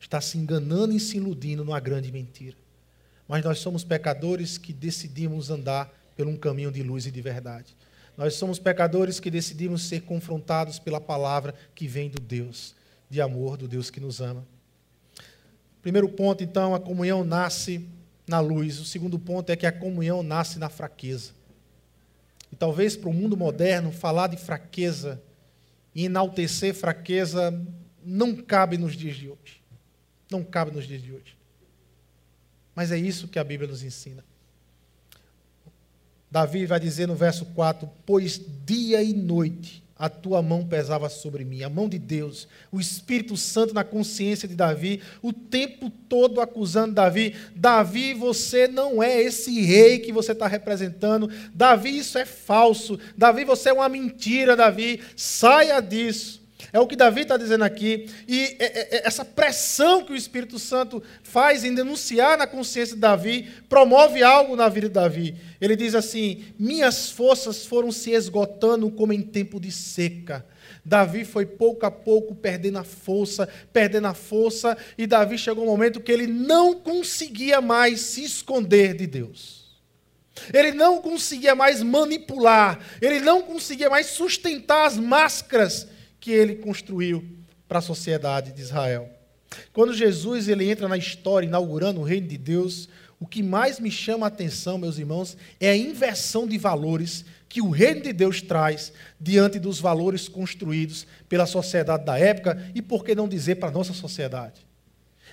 está 0.00 0.20
se 0.20 0.38
enganando 0.38 0.94
e 0.94 0.98
se 0.98 1.18
iludindo 1.18 1.64
numa 1.64 1.78
grande 1.78 2.10
mentira. 2.10 2.56
Mas 3.28 3.44
nós 3.44 3.58
somos 3.58 3.84
pecadores 3.84 4.58
que 4.58 4.72
decidimos 4.72 5.50
andar 5.50 5.92
por 6.16 6.26
um 6.26 6.36
caminho 6.36 6.72
de 6.72 6.82
luz 6.82 7.06
e 7.06 7.10
de 7.10 7.20
verdade. 7.20 7.76
Nós 8.16 8.34
somos 8.34 8.58
pecadores 8.58 9.20
que 9.20 9.30
decidimos 9.30 9.84
ser 9.84 10.02
confrontados 10.02 10.78
pela 10.78 11.00
palavra 11.00 11.54
que 11.74 11.86
vem 11.86 12.10
do 12.10 12.20
Deus, 12.20 12.74
de 13.08 13.20
amor, 13.20 13.56
do 13.56 13.68
Deus 13.68 13.90
que 13.90 14.00
nos 14.00 14.20
ama. 14.20 14.44
Primeiro 15.80 16.08
ponto, 16.08 16.42
então, 16.42 16.74
a 16.74 16.80
comunhão 16.80 17.24
nasce 17.24 17.86
na 18.26 18.40
luz. 18.40 18.78
O 18.78 18.84
segundo 18.84 19.18
ponto 19.18 19.50
é 19.50 19.56
que 19.56 19.66
a 19.66 19.72
comunhão 19.72 20.22
nasce 20.22 20.58
na 20.58 20.68
fraqueza. 20.68 21.32
E 22.52 22.56
talvez 22.56 22.96
para 22.96 23.08
o 23.08 23.14
mundo 23.14 23.36
moderno, 23.36 23.92
falar 23.92 24.26
de 24.26 24.36
fraqueza 24.36 25.22
e 25.94 26.04
enaltecer 26.04 26.74
fraqueza 26.74 27.54
não 28.04 28.34
cabe 28.36 28.76
nos 28.76 28.94
dias 28.94 29.16
de 29.16 29.28
hoje. 29.28 29.59
Não 30.30 30.44
cabe 30.44 30.70
nos 30.70 30.86
dias 30.86 31.02
de 31.02 31.12
hoje. 31.12 31.36
Mas 32.74 32.92
é 32.92 32.98
isso 32.98 33.28
que 33.28 33.38
a 33.38 33.44
Bíblia 33.44 33.68
nos 33.68 33.82
ensina. 33.82 34.24
Davi 36.30 36.64
vai 36.64 36.78
dizer 36.78 37.08
no 37.08 37.14
verso 37.16 37.44
4: 37.46 37.90
Pois 38.06 38.40
dia 38.64 39.02
e 39.02 39.12
noite 39.12 39.82
a 40.00 40.08
tua 40.08 40.40
mão 40.40 40.64
pesava 40.64 41.10
sobre 41.10 41.44
mim, 41.44 41.62
a 41.62 41.68
mão 41.68 41.86
de 41.86 41.98
Deus, 41.98 42.48
o 42.72 42.80
Espírito 42.80 43.36
Santo 43.36 43.74
na 43.74 43.84
consciência 43.84 44.48
de 44.48 44.54
Davi, 44.54 45.02
o 45.20 45.30
tempo 45.30 45.90
todo 45.90 46.40
acusando 46.40 46.94
Davi: 46.94 47.36
Davi, 47.54 48.14
você 48.14 48.66
não 48.66 49.02
é 49.02 49.20
esse 49.20 49.60
rei 49.60 49.98
que 49.98 50.10
você 50.10 50.32
está 50.32 50.46
representando, 50.46 51.28
Davi, 51.52 51.98
isso 51.98 52.16
é 52.16 52.24
falso, 52.24 52.98
Davi, 53.14 53.44
você 53.44 53.68
é 53.68 53.72
uma 53.74 53.90
mentira, 53.90 54.56
Davi, 54.56 55.00
saia 55.14 55.80
disso. 55.80 56.39
É 56.72 56.78
o 56.78 56.86
que 56.86 56.96
Davi 56.96 57.22
está 57.22 57.36
dizendo 57.36 57.64
aqui. 57.64 58.08
E 58.26 58.56
é, 58.58 58.64
é, 58.64 58.96
é 58.96 59.06
essa 59.06 59.24
pressão 59.24 60.04
que 60.04 60.12
o 60.12 60.16
Espírito 60.16 60.58
Santo 60.58 61.02
faz 61.22 61.64
em 61.64 61.74
denunciar 61.74 62.38
na 62.38 62.46
consciência 62.46 62.94
de 62.94 63.00
Davi 63.00 63.48
promove 63.68 64.22
algo 64.22 64.56
na 64.56 64.68
vida 64.68 64.88
de 64.88 64.94
Davi. 64.94 65.36
Ele 65.60 65.76
diz 65.76 65.94
assim: 65.94 66.44
Minhas 66.58 67.10
forças 67.10 67.64
foram 67.64 67.90
se 67.90 68.10
esgotando 68.10 68.90
como 68.90 69.12
em 69.12 69.22
tempo 69.22 69.60
de 69.60 69.70
seca. 69.70 70.44
Davi 70.84 71.24
foi 71.24 71.44
pouco 71.44 71.84
a 71.84 71.90
pouco 71.90 72.34
perdendo 72.34 72.78
a 72.78 72.84
força, 72.84 73.48
perdendo 73.72 74.06
a 74.06 74.14
força, 74.14 74.76
e 74.96 75.06
Davi 75.06 75.36
chegou 75.36 75.64
um 75.64 75.68
momento 75.68 76.00
que 76.00 76.10
ele 76.10 76.26
não 76.26 76.74
conseguia 76.74 77.60
mais 77.60 78.00
se 78.00 78.24
esconder 78.24 78.94
de 78.94 79.06
Deus. 79.06 79.60
Ele 80.54 80.72
não 80.72 81.02
conseguia 81.02 81.54
mais 81.54 81.82
manipular, 81.82 82.80
ele 83.00 83.20
não 83.20 83.42
conseguia 83.42 83.90
mais 83.90 84.06
sustentar 84.06 84.86
as 84.86 84.96
máscaras 84.96 85.86
que 86.20 86.30
ele 86.30 86.56
construiu 86.56 87.24
para 87.66 87.78
a 87.78 87.82
sociedade 87.82 88.52
de 88.52 88.60
Israel. 88.60 89.08
Quando 89.72 89.94
Jesus 89.94 90.48
ele 90.48 90.70
entra 90.70 90.86
na 90.86 90.96
história 90.96 91.46
inaugurando 91.46 92.00
o 92.00 92.04
reino 92.04 92.28
de 92.28 92.36
Deus, 92.36 92.88
o 93.18 93.26
que 93.26 93.42
mais 93.42 93.80
me 93.80 93.90
chama 93.90 94.26
a 94.26 94.28
atenção, 94.28 94.78
meus 94.78 94.98
irmãos, 94.98 95.36
é 95.58 95.70
a 95.70 95.76
inversão 95.76 96.46
de 96.46 96.56
valores 96.56 97.24
que 97.48 97.60
o 97.60 97.70
reino 97.70 98.02
de 98.02 98.12
Deus 98.12 98.40
traz 98.40 98.92
diante 99.20 99.58
dos 99.58 99.80
valores 99.80 100.28
construídos 100.28 101.06
pela 101.28 101.46
sociedade 101.46 102.04
da 102.04 102.18
época 102.18 102.70
e 102.74 102.80
por 102.80 103.04
que 103.04 103.14
não 103.14 103.28
dizer 103.28 103.56
para 103.56 103.68
a 103.68 103.72
nossa 103.72 103.92
sociedade. 103.92 104.66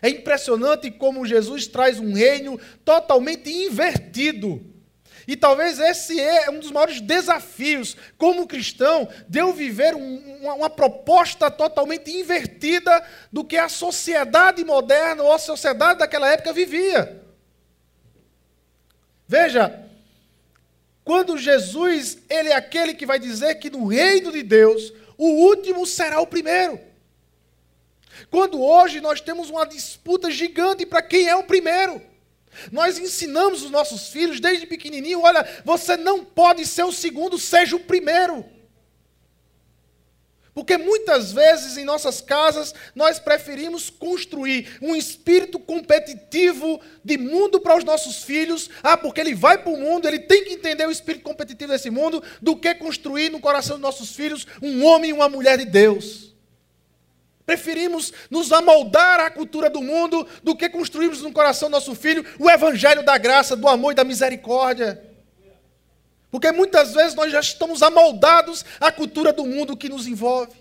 É 0.01 0.09
impressionante 0.09 0.91
como 0.91 1.25
Jesus 1.25 1.67
traz 1.67 1.99
um 1.99 2.13
reino 2.13 2.59
totalmente 2.83 3.49
invertido 3.49 4.63
e 5.27 5.35
talvez 5.35 5.77
esse 5.77 6.17
é 6.17 6.49
um 6.49 6.59
dos 6.59 6.71
maiores 6.71 7.01
desafios 7.01 7.97
como 8.17 8.47
cristão, 8.47 9.09
de 9.27 9.39
eu 9.39 9.51
viver 9.51 9.93
um, 9.93 10.37
uma, 10.39 10.53
uma, 10.53 10.69
proposta 10.69 11.51
totalmente 11.51 12.09
invertida 12.09 13.05
do 13.31 13.43
que 13.43 13.57
a 13.57 13.67
sociedade 13.67 14.63
moderna 14.63 15.23
ou 15.23 15.33
a 15.33 15.37
sociedade 15.37 15.99
daquela 15.99 16.31
época 16.31 16.53
vivia. 16.53 17.21
Veja, 19.27 19.85
quando 21.03 21.37
Jesus, 21.37 22.19
ele 22.29 22.49
é 22.49 22.55
aquele 22.55 22.93
que 22.93 23.05
vai 23.05 23.19
dizer 23.19 23.55
que 23.55 23.69
no 23.69 23.85
reino 23.87 24.31
de 24.31 24.41
Deus, 24.41 24.93
o 25.17 25.27
último 25.27 25.85
será 25.85 26.21
o 26.21 26.27
primeiro. 26.27 26.79
Quando 28.31 28.61
hoje 28.61 29.01
nós 29.01 29.19
temos 29.19 29.49
uma 29.49 29.65
disputa 29.65 30.31
gigante 30.31 30.85
para 30.85 31.01
quem 31.01 31.27
é 31.27 31.35
o 31.35 31.43
primeiro. 31.43 32.01
Nós 32.71 32.97
ensinamos 32.97 33.63
os 33.63 33.71
nossos 33.71 34.09
filhos 34.09 34.39
desde 34.39 34.65
pequenininho: 34.65 35.21
olha, 35.21 35.47
você 35.63 35.97
não 35.97 36.23
pode 36.23 36.65
ser 36.65 36.83
o 36.83 36.91
segundo, 36.91 37.37
seja 37.37 37.75
o 37.75 37.79
primeiro. 37.79 38.45
Porque 40.57 40.75
muitas 40.75 41.31
vezes 41.31 41.77
em 41.77 41.85
nossas 41.85 42.19
casas 42.19 42.73
nós 42.95 43.19
preferimos 43.19 43.91
construir 43.91 44.67
um 44.81 44.95
espírito 44.95 45.59
competitivo 45.59 46.81
de 47.05 47.15
mundo 47.15 47.59
para 47.59 47.77
os 47.77 47.83
nossos 47.83 48.23
filhos. 48.23 48.67
Ah, 48.81 48.97
porque 48.97 49.21
ele 49.21 49.35
vai 49.35 49.59
para 49.59 49.71
o 49.71 49.77
mundo, 49.77 50.07
ele 50.07 50.17
tem 50.17 50.45
que 50.45 50.53
entender 50.53 50.87
o 50.87 50.89
espírito 50.89 51.23
competitivo 51.23 51.71
desse 51.71 51.91
mundo, 51.91 52.23
do 52.41 52.55
que 52.55 52.73
construir 52.73 53.29
no 53.29 53.39
coração 53.39 53.75
dos 53.75 53.83
nossos 53.83 54.15
filhos 54.15 54.47
um 54.59 54.83
homem 54.83 55.11
e 55.11 55.13
uma 55.13 55.29
mulher 55.29 55.59
de 55.59 55.65
Deus. 55.65 56.35
Preferimos 57.47 58.11
nos 58.29 58.51
amoldar 58.51 59.21
à 59.21 59.31
cultura 59.31 59.69
do 59.69 59.81
mundo 59.81 60.27
do 60.43 60.53
que 60.53 60.67
construirmos 60.67 61.21
no 61.21 61.31
coração 61.31 61.69
do 61.69 61.71
nosso 61.71 61.95
filho 61.95 62.25
o 62.37 62.49
evangelho 62.49 63.05
da 63.05 63.17
graça, 63.17 63.55
do 63.55 63.69
amor 63.69 63.93
e 63.93 63.95
da 63.95 64.03
misericórdia. 64.03 65.01
Porque 66.29 66.51
muitas 66.51 66.93
vezes 66.93 67.15
nós 67.15 67.31
já 67.31 67.39
estamos 67.39 67.81
amoldados 67.81 68.65
à 68.81 68.91
cultura 68.91 69.31
do 69.31 69.45
mundo 69.45 69.77
que 69.77 69.87
nos 69.87 70.07
envolve. 70.07 70.51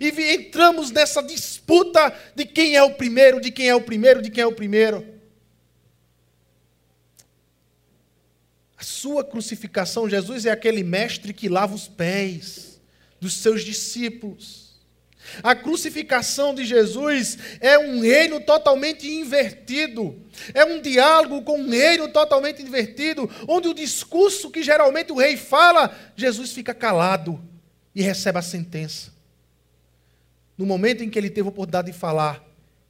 E 0.00 0.08
entramos 0.32 0.92
nessa 0.92 1.20
disputa 1.20 2.16
de 2.36 2.44
quem 2.44 2.76
é 2.76 2.82
o 2.84 2.94
primeiro, 2.94 3.40
de 3.40 3.50
quem 3.50 3.68
é 3.68 3.74
o 3.74 3.80
primeiro, 3.80 4.22
de 4.22 4.30
quem 4.30 4.44
é 4.44 4.46
o 4.46 4.52
primeiro. 4.52 5.04
A 8.78 8.84
sua 8.84 9.24
crucificação, 9.24 10.08
Jesus 10.08 10.46
é 10.46 10.52
aquele 10.52 10.84
mestre 10.84 11.32
que 11.32 11.48
lava 11.48 11.74
os 11.74 11.88
pés 11.88 12.80
dos 13.20 13.34
seus 13.34 13.64
discípulos. 13.64 14.65
A 15.42 15.54
crucificação 15.54 16.54
de 16.54 16.64
Jesus 16.64 17.38
é 17.60 17.78
um 17.78 18.00
reino 18.00 18.40
totalmente 18.40 19.08
invertido. 19.08 20.20
É 20.54 20.64
um 20.64 20.80
diálogo 20.80 21.42
com 21.42 21.58
um 21.58 21.70
reino 21.70 22.08
totalmente 22.08 22.62
invertido, 22.62 23.30
onde 23.48 23.68
o 23.68 23.74
discurso 23.74 24.50
que 24.50 24.62
geralmente 24.62 25.12
o 25.12 25.16
rei 25.16 25.36
fala, 25.36 25.94
Jesus 26.16 26.52
fica 26.52 26.74
calado 26.74 27.40
e 27.94 28.02
recebe 28.02 28.38
a 28.38 28.42
sentença. 28.42 29.12
No 30.56 30.64
momento 30.64 31.02
em 31.02 31.10
que 31.10 31.18
ele 31.18 31.30
teve 31.30 31.48
a 31.48 31.50
oportunidade 31.50 31.92
de 31.92 31.98
falar, 31.98 32.42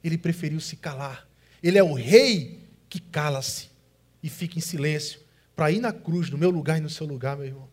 ele 0.03 0.17
preferiu 0.17 0.59
se 0.59 0.75
calar. 0.75 1.27
Ele 1.61 1.77
é 1.77 1.83
o 1.83 1.93
rei 1.93 2.59
que 2.89 2.99
cala-se 2.99 3.69
e 4.21 4.29
fica 4.29 4.57
em 4.57 4.61
silêncio 4.61 5.19
para 5.55 5.71
ir 5.71 5.79
na 5.79 5.91
cruz, 5.91 6.29
no 6.29 6.37
meu 6.37 6.49
lugar 6.49 6.77
e 6.77 6.81
no 6.81 6.89
seu 6.89 7.07
lugar, 7.07 7.35
meu 7.35 7.45
irmão. 7.45 7.67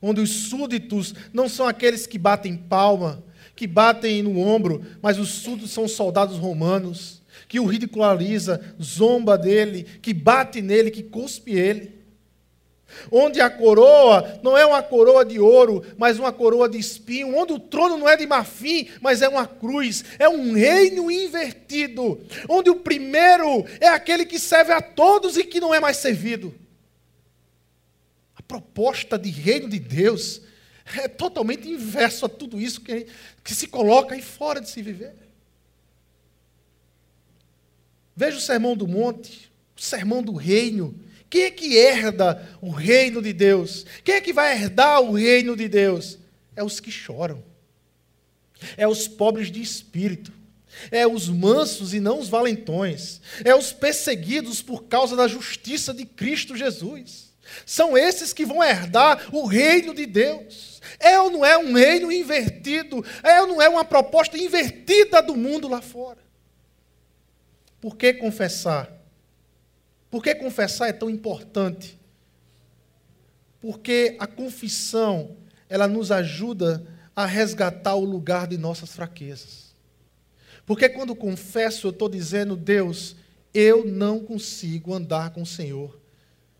Onde 0.00 0.20
os 0.20 0.30
súditos 0.30 1.14
não 1.32 1.48
são 1.48 1.68
aqueles 1.68 2.06
que 2.06 2.18
batem 2.18 2.56
palma, 2.56 3.22
que 3.54 3.66
batem 3.66 4.22
no 4.22 4.38
ombro, 4.38 4.84
mas 5.02 5.18
os 5.18 5.28
súditos 5.28 5.70
são 5.70 5.86
soldados 5.86 6.38
romanos, 6.38 7.20
que 7.48 7.60
o 7.60 7.66
ridiculariza, 7.66 8.60
zomba 8.80 9.36
dele, 9.36 9.84
que 10.00 10.14
bate 10.14 10.62
nele, 10.62 10.90
que 10.90 11.02
cuspe 11.02 11.52
ele. 11.52 12.00
Onde 13.10 13.40
a 13.40 13.48
coroa 13.48 14.40
não 14.42 14.56
é 14.56 14.64
uma 14.64 14.82
coroa 14.82 15.24
de 15.24 15.38
ouro, 15.38 15.84
mas 15.96 16.18
uma 16.18 16.32
coroa 16.32 16.68
de 16.68 16.78
espinho. 16.78 17.36
Onde 17.36 17.52
o 17.52 17.58
trono 17.58 17.96
não 17.96 18.08
é 18.08 18.16
de 18.16 18.26
marfim, 18.26 18.88
mas 19.00 19.22
é 19.22 19.28
uma 19.28 19.46
cruz. 19.46 20.04
É 20.18 20.28
um 20.28 20.52
reino 20.52 21.10
invertido. 21.10 22.20
Onde 22.48 22.70
o 22.70 22.76
primeiro 22.76 23.64
é 23.80 23.88
aquele 23.88 24.24
que 24.24 24.38
serve 24.38 24.72
a 24.72 24.80
todos 24.80 25.36
e 25.36 25.44
que 25.44 25.60
não 25.60 25.74
é 25.74 25.80
mais 25.80 25.96
servido. 25.96 26.54
A 28.36 28.42
proposta 28.42 29.18
de 29.18 29.30
reino 29.30 29.68
de 29.68 29.78
Deus 29.78 30.42
é 30.96 31.08
totalmente 31.08 31.68
inverso 31.68 32.26
a 32.26 32.28
tudo 32.28 32.60
isso 32.60 32.80
que, 32.80 33.06
que 33.44 33.54
se 33.54 33.66
coloca 33.66 34.14
aí 34.14 34.22
fora 34.22 34.60
de 34.60 34.70
se 34.70 34.82
viver. 34.82 35.14
Veja 38.16 38.36
o 38.36 38.40
sermão 38.40 38.76
do 38.76 38.86
monte, 38.86 39.50
o 39.76 39.80
sermão 39.80 40.22
do 40.22 40.34
reino. 40.34 40.98
Quem 41.28 41.42
é 41.42 41.50
que 41.50 41.76
herda 41.76 42.48
o 42.60 42.70
reino 42.70 43.22
de 43.22 43.32
Deus? 43.32 43.86
Quem 44.04 44.16
é 44.16 44.20
que 44.20 44.32
vai 44.32 44.54
herdar 44.54 45.00
o 45.00 45.12
reino 45.12 45.56
de 45.56 45.68
Deus? 45.68 46.18
É 46.56 46.62
os 46.62 46.80
que 46.80 46.90
choram. 46.90 47.42
É 48.76 48.86
os 48.86 49.08
pobres 49.08 49.50
de 49.50 49.62
espírito. 49.62 50.32
É 50.90 51.06
os 51.06 51.28
mansos 51.28 51.94
e 51.94 52.00
não 52.00 52.18
os 52.18 52.28
valentões. 52.28 53.20
É 53.44 53.54
os 53.54 53.72
perseguidos 53.72 54.60
por 54.60 54.84
causa 54.84 55.16
da 55.16 55.26
justiça 55.26 55.94
de 55.94 56.04
Cristo 56.04 56.56
Jesus. 56.56 57.30
São 57.64 57.96
esses 57.96 58.32
que 58.32 58.46
vão 58.46 58.62
herdar 58.62 59.34
o 59.34 59.46
reino 59.46 59.94
de 59.94 60.06
Deus. 60.06 60.69
É 60.98 61.18
ou 61.20 61.30
não 61.30 61.44
é 61.44 61.58
um 61.58 61.74
reino 61.74 62.10
invertido? 62.10 63.04
É 63.22 63.40
ou 63.42 63.46
não 63.46 63.62
é 63.62 63.68
uma 63.68 63.84
proposta 63.84 64.36
invertida 64.38 65.22
do 65.22 65.36
mundo 65.36 65.68
lá 65.68 65.82
fora? 65.82 66.18
Por 67.80 67.96
que 67.96 68.14
confessar? 68.14 68.90
Por 70.10 70.22
que 70.22 70.34
confessar 70.34 70.88
é 70.88 70.92
tão 70.92 71.08
importante? 71.08 71.98
Porque 73.60 74.16
a 74.18 74.26
confissão, 74.26 75.36
ela 75.68 75.86
nos 75.86 76.10
ajuda 76.10 76.84
a 77.14 77.26
resgatar 77.26 77.94
o 77.94 78.04
lugar 78.04 78.46
de 78.46 78.56
nossas 78.56 78.90
fraquezas. 78.90 79.74
Porque 80.64 80.88
quando 80.88 81.14
confesso, 81.14 81.86
eu 81.86 81.90
estou 81.90 82.08
dizendo, 82.08 82.56
Deus, 82.56 83.16
eu 83.52 83.84
não 83.84 84.20
consigo 84.20 84.94
andar 84.94 85.30
com 85.30 85.42
o 85.42 85.46
Senhor. 85.46 85.98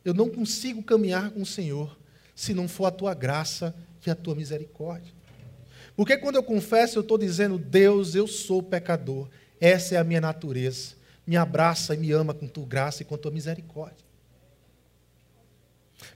Eu 0.05 0.15
não 0.15 0.29
consigo 0.29 0.83
caminhar 0.83 1.31
com 1.31 1.43
o 1.43 1.47
Senhor 1.47 1.99
se 2.35 2.55
não 2.55 2.67
for 2.67 2.87
a 2.87 2.91
tua 2.91 3.15
graça 3.15 3.75
e 4.07 4.11
a 4.11 4.15
tua 4.15 4.35
misericórdia. 4.35 5.13
Porque 5.97 6.17
quando 6.17 6.37
eu 6.37 6.43
confesso, 6.43 6.99
eu 6.99 7.03
estou 7.03 7.19
dizendo, 7.19 7.59
Deus, 7.59 8.15
eu 8.15 8.27
sou 8.27 8.63
pecador, 8.63 9.29
essa 9.61 9.95
é 9.95 9.99
a 9.99 10.05
minha 10.05 10.21
natureza. 10.21 10.95
Me 11.27 11.37
abraça 11.37 11.95
e 11.95 11.99
me 11.99 12.11
ama 12.13 12.33
com 12.33 12.47
tua 12.47 12.67
graça 12.67 13.03
e 13.03 13.05
com 13.05 13.17
tua 13.17 13.31
misericórdia. 13.31 14.05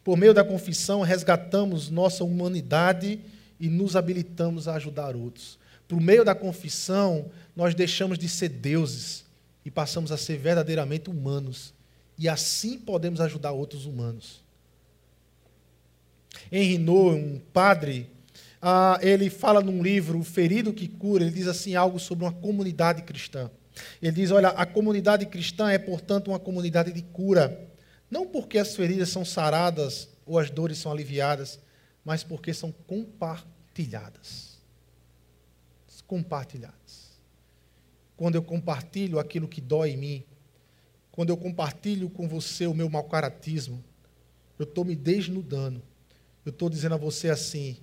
Por 0.02 0.16
meio 0.16 0.32
da 0.32 0.44
confissão, 0.44 1.02
resgatamos 1.02 1.90
nossa 1.90 2.24
humanidade 2.24 3.20
e 3.60 3.68
nos 3.68 3.96
habilitamos 3.96 4.66
a 4.66 4.74
ajudar 4.74 5.14
outros. 5.14 5.58
Por 5.86 6.00
meio 6.00 6.24
da 6.24 6.34
confissão, 6.34 7.30
nós 7.54 7.74
deixamos 7.74 8.18
de 8.18 8.28
ser 8.28 8.48
deuses 8.48 9.24
e 9.64 9.70
passamos 9.70 10.10
a 10.10 10.16
ser 10.16 10.38
verdadeiramente 10.38 11.10
humanos. 11.10 11.74
E 12.18 12.28
assim 12.28 12.78
podemos 12.78 13.20
ajudar 13.20 13.52
outros 13.52 13.86
humanos. 13.86 14.43
Henri 16.56 16.78
Nouwen, 16.78 17.20
um 17.20 17.38
padre, 17.52 18.08
ah, 18.62 18.96
ele 19.02 19.28
fala 19.28 19.60
num 19.60 19.82
livro, 19.82 20.20
O 20.20 20.22
Ferido 20.22 20.72
que 20.72 20.86
Cura, 20.86 21.24
ele 21.24 21.32
diz 21.32 21.48
assim 21.48 21.74
algo 21.74 21.98
sobre 21.98 22.24
uma 22.24 22.32
comunidade 22.32 23.02
cristã. 23.02 23.50
Ele 24.00 24.12
diz: 24.12 24.30
Olha, 24.30 24.50
a 24.50 24.64
comunidade 24.64 25.26
cristã 25.26 25.68
é, 25.68 25.78
portanto, 25.78 26.28
uma 26.28 26.38
comunidade 26.38 26.92
de 26.92 27.02
cura. 27.02 27.68
Não 28.08 28.24
porque 28.24 28.56
as 28.56 28.76
feridas 28.76 29.08
são 29.08 29.24
saradas 29.24 30.08
ou 30.24 30.38
as 30.38 30.48
dores 30.48 30.78
são 30.78 30.92
aliviadas, 30.92 31.58
mas 32.04 32.22
porque 32.22 32.54
são 32.54 32.70
compartilhadas. 32.86 34.60
Compartilhadas. 36.06 37.18
Quando 38.16 38.36
eu 38.36 38.42
compartilho 38.44 39.18
aquilo 39.18 39.48
que 39.48 39.60
dói 39.60 39.90
em 39.90 39.96
mim, 39.96 40.24
quando 41.10 41.30
eu 41.30 41.36
compartilho 41.36 42.08
com 42.08 42.28
você 42.28 42.64
o 42.68 42.74
meu 42.74 42.88
mau 42.88 43.02
caratismo, 43.02 43.82
eu 44.56 44.62
estou 44.62 44.84
me 44.84 44.94
desnudando 44.94 45.82
eu 46.44 46.50
estou 46.50 46.68
dizendo 46.68 46.94
a 46.94 46.98
você 46.98 47.30
assim: 47.30 47.78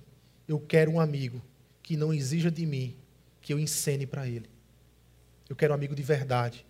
eu 0.46 0.58
quero 0.58 0.90
um 0.90 1.00
amigo 1.00 1.42
que 1.82 1.96
não 1.96 2.12
exija 2.12 2.50
de 2.50 2.64
mim 2.64 2.96
que 3.40 3.52
eu 3.52 3.58
encene 3.58 4.06
para 4.06 4.26
ele. 4.26 4.48
Eu 5.48 5.56
quero 5.56 5.72
um 5.72 5.76
amigo 5.76 5.94
de 5.94 6.02
verdade. 6.02 6.64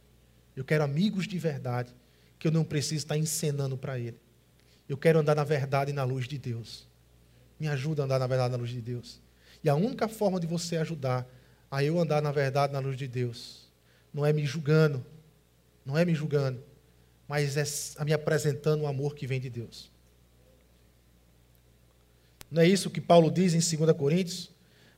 Eu 0.57 0.65
quero 0.65 0.83
amigos 0.85 1.27
de 1.27 1.39
verdade 1.39 1.95
que 2.39 2.49
eu 2.49 2.53
não 2.53 2.65
preciso 2.65 2.97
estar 2.97 3.17
encenando 3.17 3.77
para 3.77 3.99
ele. 3.99 4.19
Eu 4.89 4.97
quero 4.97 5.19
andar 5.19 5.35
na 5.35 5.45
verdade 5.45 5.91
e 5.91 5.95
na 5.95 6.03
luz 6.03 6.27
de 6.27 6.39
Deus. 6.39 6.89
Me 7.61 7.69
ajuda 7.69 8.03
a 8.03 8.05
andar 8.07 8.19
na 8.19 8.27
verdade 8.27 8.49
e 8.51 8.57
na 8.57 8.59
luz 8.59 8.71
de 8.71 8.81
Deus. 8.81 9.21
E 9.63 9.69
a 9.69 9.75
única 9.75 10.09
forma 10.09 10.41
de 10.41 10.47
você 10.47 10.77
ajudar 10.79 11.27
a 11.71 11.85
eu 11.85 12.01
andar 12.01 12.21
na 12.21 12.33
verdade 12.33 12.73
e 12.73 12.75
na 12.75 12.81
luz 12.81 12.97
de 12.97 13.07
Deus 13.07 13.71
não 14.13 14.27
é 14.27 14.33
me 14.33 14.45
julgando, 14.45 15.05
não 15.87 15.97
é 15.97 16.05
me 16.05 16.15
julgando, 16.15 16.63
mas 17.29 17.57
é 17.57 18.05
me 18.05 18.13
apresentando 18.13 18.83
o 18.83 18.87
amor 18.87 19.15
que 19.15 19.27
vem 19.27 19.41
de 19.41 19.49
Deus. 19.49 19.92
Não 22.53 22.61
é 22.61 22.69
isso 22.69 22.91
que 22.91 23.01
Paulo 23.01 23.31
diz 23.31 23.55
em 23.55 23.77
2 23.77 23.97
Coríntios? 23.97 24.51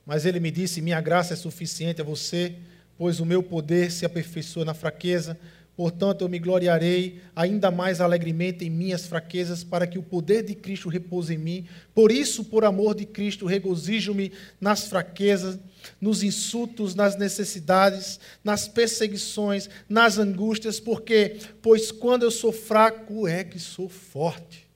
Mas 0.05 0.27
ele 0.27 0.41
me 0.41 0.51
disse: 0.51 0.83
Minha 0.83 1.01
graça 1.01 1.35
é 1.35 1.37
suficiente 1.37 2.01
a 2.01 2.05
você, 2.05 2.57
pois 2.99 3.21
o 3.21 3.25
meu 3.25 3.45
poder 3.45 3.93
se 3.93 4.05
aperfeiçoa 4.05 4.65
na 4.65 4.75
fraqueza. 4.75 5.39
Portanto, 5.77 6.23
eu 6.23 6.29
me 6.29 6.41
gloriarei 6.41 7.21
ainda 7.35 7.71
mais 7.71 8.01
alegremente 8.01 8.65
em 8.65 8.71
minhas 8.71 9.07
fraquezas, 9.07 9.63
para 9.63 9.87
que 9.87 9.99
o 9.99 10.03
poder 10.03 10.43
de 10.43 10.55
Cristo 10.57 10.89
repouse 10.89 11.33
em 11.33 11.39
mim. 11.39 11.67
Por 11.95 12.11
isso, 12.11 12.45
por 12.45 12.65
amor 12.65 12.93
de 12.95 13.07
Cristo, 13.07 13.47
regozijo-me 13.47 14.33
nas 14.61 14.89
fraquezas, 14.89 15.57
nos 16.01 16.25
insultos, 16.25 16.95
nas 16.97 17.17
necessidades, 17.17 18.19
nas 18.43 18.67
perseguições, 18.67 19.71
nas 19.89 20.19
angústias, 20.19 20.81
porque, 20.81 21.39
pois 21.63 21.93
quando 21.93 22.25
eu 22.25 22.33
sou 22.33 22.53
fraco 22.53 23.29
é 23.29 23.45
que 23.45 23.61
sou 23.61 23.89
forte. 23.89 24.69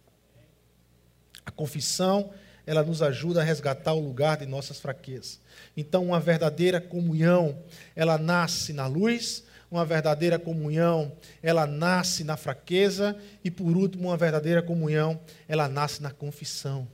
A 1.45 1.51
confissão 1.51 2.31
ela 2.69 2.83
nos 2.83 3.01
ajuda 3.01 3.41
a 3.41 3.43
resgatar 3.43 3.95
o 3.95 3.99
lugar 3.99 4.37
de 4.37 4.45
nossas 4.45 4.79
fraquezas. 4.79 5.41
Então, 5.75 6.05
uma 6.05 6.21
verdadeira 6.21 6.79
comunhão, 6.79 7.63
ela 7.97 8.19
nasce 8.19 8.75
na 8.75 8.87
luz, 8.87 9.43
uma 9.71 9.87
verdadeira 9.87 10.39
comunhão, 10.39 11.17
ela 11.43 11.67
nasce 11.67 12.25
na 12.25 12.37
fraqueza, 12.37 13.17
e 13.43 13.51
por 13.51 13.75
último, 13.75 14.09
uma 14.09 14.19
verdadeira 14.19 14.61
comunhão, 14.61 15.19
ela 15.49 15.67
nasce 15.67 16.03
na 16.03 16.11
confissão. 16.11 16.87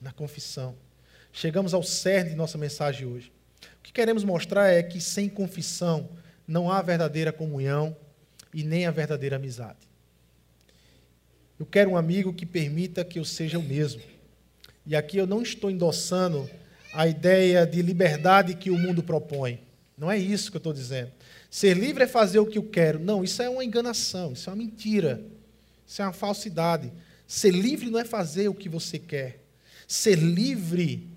Na 0.00 0.12
confissão. 0.12 0.74
Chegamos 1.30 1.74
ao 1.74 1.82
cerne 1.82 2.30
de 2.30 2.36
nossa 2.36 2.56
mensagem 2.56 3.06
hoje. 3.06 3.30
O 3.80 3.82
que 3.82 3.92
queremos 3.92 4.24
mostrar 4.24 4.70
é 4.70 4.82
que 4.82 4.98
sem 4.98 5.28
confissão 5.28 6.08
não 6.48 6.70
há 6.72 6.80
verdadeira 6.80 7.30
comunhão 7.30 7.94
e 8.54 8.64
nem 8.64 8.86
a 8.86 8.90
verdadeira 8.90 9.36
amizade. 9.36 9.86
Eu 11.60 11.66
quero 11.66 11.90
um 11.90 11.98
amigo 11.98 12.32
que 12.32 12.46
permita 12.46 13.04
que 13.04 13.18
eu 13.18 13.26
seja 13.26 13.58
o 13.58 13.62
mesmo. 13.62 14.13
E 14.86 14.94
aqui 14.94 15.16
eu 15.16 15.26
não 15.26 15.42
estou 15.42 15.70
endossando 15.70 16.48
a 16.92 17.06
ideia 17.08 17.66
de 17.66 17.80
liberdade 17.82 18.54
que 18.54 18.70
o 18.70 18.78
mundo 18.78 19.02
propõe. 19.02 19.60
Não 19.96 20.10
é 20.10 20.18
isso 20.18 20.50
que 20.50 20.56
eu 20.56 20.60
estou 20.60 20.72
dizendo. 20.72 21.10
Ser 21.50 21.76
livre 21.76 22.04
é 22.04 22.06
fazer 22.06 22.38
o 22.38 22.46
que 22.46 22.58
eu 22.58 22.62
quero. 22.62 22.98
Não, 22.98 23.22
isso 23.24 23.40
é 23.40 23.48
uma 23.48 23.64
enganação, 23.64 24.32
isso 24.32 24.50
é 24.50 24.52
uma 24.52 24.62
mentira. 24.62 25.24
Isso 25.86 26.02
é 26.02 26.04
uma 26.04 26.12
falsidade. 26.12 26.92
Ser 27.26 27.50
livre 27.52 27.90
não 27.90 27.98
é 27.98 28.04
fazer 28.04 28.48
o 28.48 28.54
que 28.54 28.68
você 28.68 28.98
quer. 28.98 29.40
Ser 29.86 30.16
livre, 30.16 31.08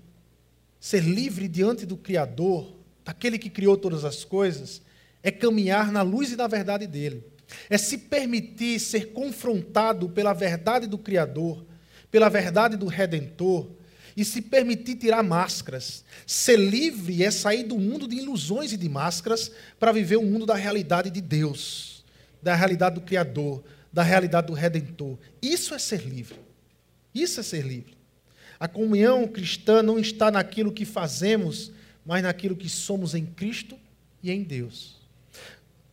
ser 0.80 1.02
livre 1.02 1.48
diante 1.48 1.84
do 1.84 1.96
Criador, 1.96 2.74
daquele 3.04 3.38
que 3.38 3.50
criou 3.50 3.76
todas 3.76 4.04
as 4.04 4.24
coisas, 4.24 4.80
é 5.22 5.30
caminhar 5.30 5.90
na 5.90 6.02
luz 6.02 6.32
e 6.32 6.36
na 6.36 6.46
verdade 6.46 6.86
dele. 6.86 7.24
É 7.68 7.78
se 7.78 7.98
permitir 7.98 8.78
ser 8.78 9.12
confrontado 9.12 10.08
pela 10.08 10.32
verdade 10.32 10.86
do 10.86 10.98
Criador, 10.98 11.64
pela 12.10 12.28
verdade 12.28 12.76
do 12.76 12.86
Redentor, 12.86 13.68
e 14.16 14.24
se 14.24 14.42
permitir 14.42 14.96
tirar 14.96 15.22
máscaras. 15.22 16.04
Ser 16.26 16.56
livre 16.56 17.22
é 17.22 17.30
sair 17.30 17.62
do 17.62 17.78
mundo 17.78 18.08
de 18.08 18.16
ilusões 18.16 18.72
e 18.72 18.76
de 18.76 18.88
máscaras 18.88 19.52
para 19.78 19.92
viver 19.92 20.16
o 20.16 20.24
mundo 20.24 20.44
da 20.44 20.56
realidade 20.56 21.08
de 21.08 21.20
Deus, 21.20 22.04
da 22.42 22.54
realidade 22.54 22.96
do 22.96 23.00
Criador, 23.00 23.62
da 23.92 24.02
realidade 24.02 24.48
do 24.48 24.54
Redentor. 24.54 25.16
Isso 25.40 25.72
é 25.72 25.78
ser 25.78 26.00
livre. 26.00 26.36
Isso 27.14 27.38
é 27.38 27.42
ser 27.44 27.64
livre. 27.64 27.96
A 28.58 28.66
comunhão 28.66 29.26
cristã 29.28 29.84
não 29.84 30.00
está 30.00 30.32
naquilo 30.32 30.72
que 30.72 30.84
fazemos, 30.84 31.70
mas 32.04 32.22
naquilo 32.22 32.56
que 32.56 32.68
somos 32.68 33.14
em 33.14 33.24
Cristo 33.24 33.78
e 34.20 34.32
em 34.32 34.42
Deus. 34.42 34.96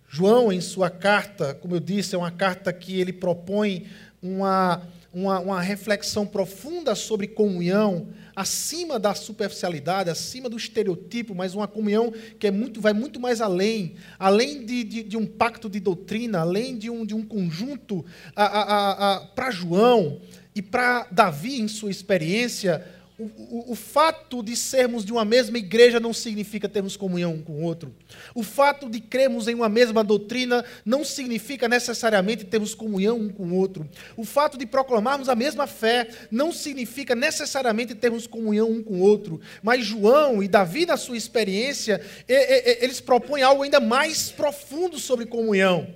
João, 0.09 0.51
em 0.51 0.61
sua 0.61 0.89
carta, 0.89 1.53
como 1.53 1.75
eu 1.75 1.79
disse, 1.79 2.15
é 2.15 2.17
uma 2.17 2.31
carta 2.31 2.73
que 2.73 2.99
ele 2.99 3.13
propõe 3.13 3.85
uma, 4.21 4.81
uma, 5.15 5.39
uma 5.39 5.61
reflexão 5.61 6.27
profunda 6.27 6.93
sobre 6.93 7.25
comunhão, 7.25 8.09
acima 8.35 8.99
da 8.99 9.15
superficialidade, 9.15 10.09
acima 10.09 10.49
do 10.49 10.57
estereotipo, 10.57 11.33
mas 11.33 11.55
uma 11.55 11.69
comunhão 11.69 12.11
que 12.37 12.45
é 12.45 12.51
muito, 12.51 12.81
vai 12.81 12.91
muito 12.91 13.17
mais 13.17 13.39
além, 13.39 13.95
além 14.19 14.65
de, 14.65 14.83
de, 14.83 15.03
de 15.03 15.15
um 15.15 15.25
pacto 15.25 15.69
de 15.69 15.79
doutrina, 15.79 16.39
além 16.39 16.77
de 16.77 16.89
um, 16.89 17.05
de 17.05 17.15
um 17.15 17.25
conjunto. 17.25 18.05
Para 18.35 19.51
João 19.51 20.19
e 20.53 20.61
para 20.61 21.07
Davi, 21.09 21.61
em 21.61 21.69
sua 21.69 21.89
experiência, 21.89 22.85
o, 23.17 23.23
o, 23.23 23.71
o, 23.71 23.75
fato 23.75 24.43
de 24.43 24.57
sermos 24.57 25.05
de 25.05 25.13
uma 25.13 25.23
mesma 25.23 25.57
igreja 25.57 26.01
não 26.01 26.13
significa 26.13 26.67
termos 26.67 26.97
comunhão 26.97 27.35
um 27.35 27.41
com 27.41 27.53
o 27.53 27.61
outro. 27.61 27.95
O 28.33 28.43
fato 28.43 28.89
de 28.89 28.99
crermos 28.99 29.47
em 29.47 29.55
uma 29.55 29.69
mesma 29.69 30.03
doutrina 30.03 30.65
não 30.83 31.05
significa 31.05 31.69
necessariamente 31.69 32.43
termos 32.43 32.75
comunhão 32.75 33.17
um 33.17 33.29
com 33.29 33.43
o 33.43 33.55
outro. 33.55 33.89
O 34.17 34.25
fato 34.25 34.57
de 34.57 34.65
proclamarmos 34.65 35.29
a 35.29 35.35
mesma 35.35 35.65
fé 35.65 36.09
não 36.29 36.51
significa 36.51 37.15
necessariamente 37.15 37.95
termos 37.95 38.27
comunhão 38.27 38.69
um 38.69 38.83
com 38.83 38.95
o 38.95 39.01
outro. 39.01 39.39
Mas 39.63 39.85
João 39.85 40.43
e 40.43 40.47
Davi, 40.49 40.85
na 40.85 40.97
sua 40.97 41.15
experiência, 41.15 42.01
eles 42.27 42.99
propõem 42.99 43.43
algo 43.43 43.63
ainda 43.63 43.79
mais 43.79 44.29
profundo 44.29 44.99
sobre 44.99 45.25
comunhão. 45.25 45.87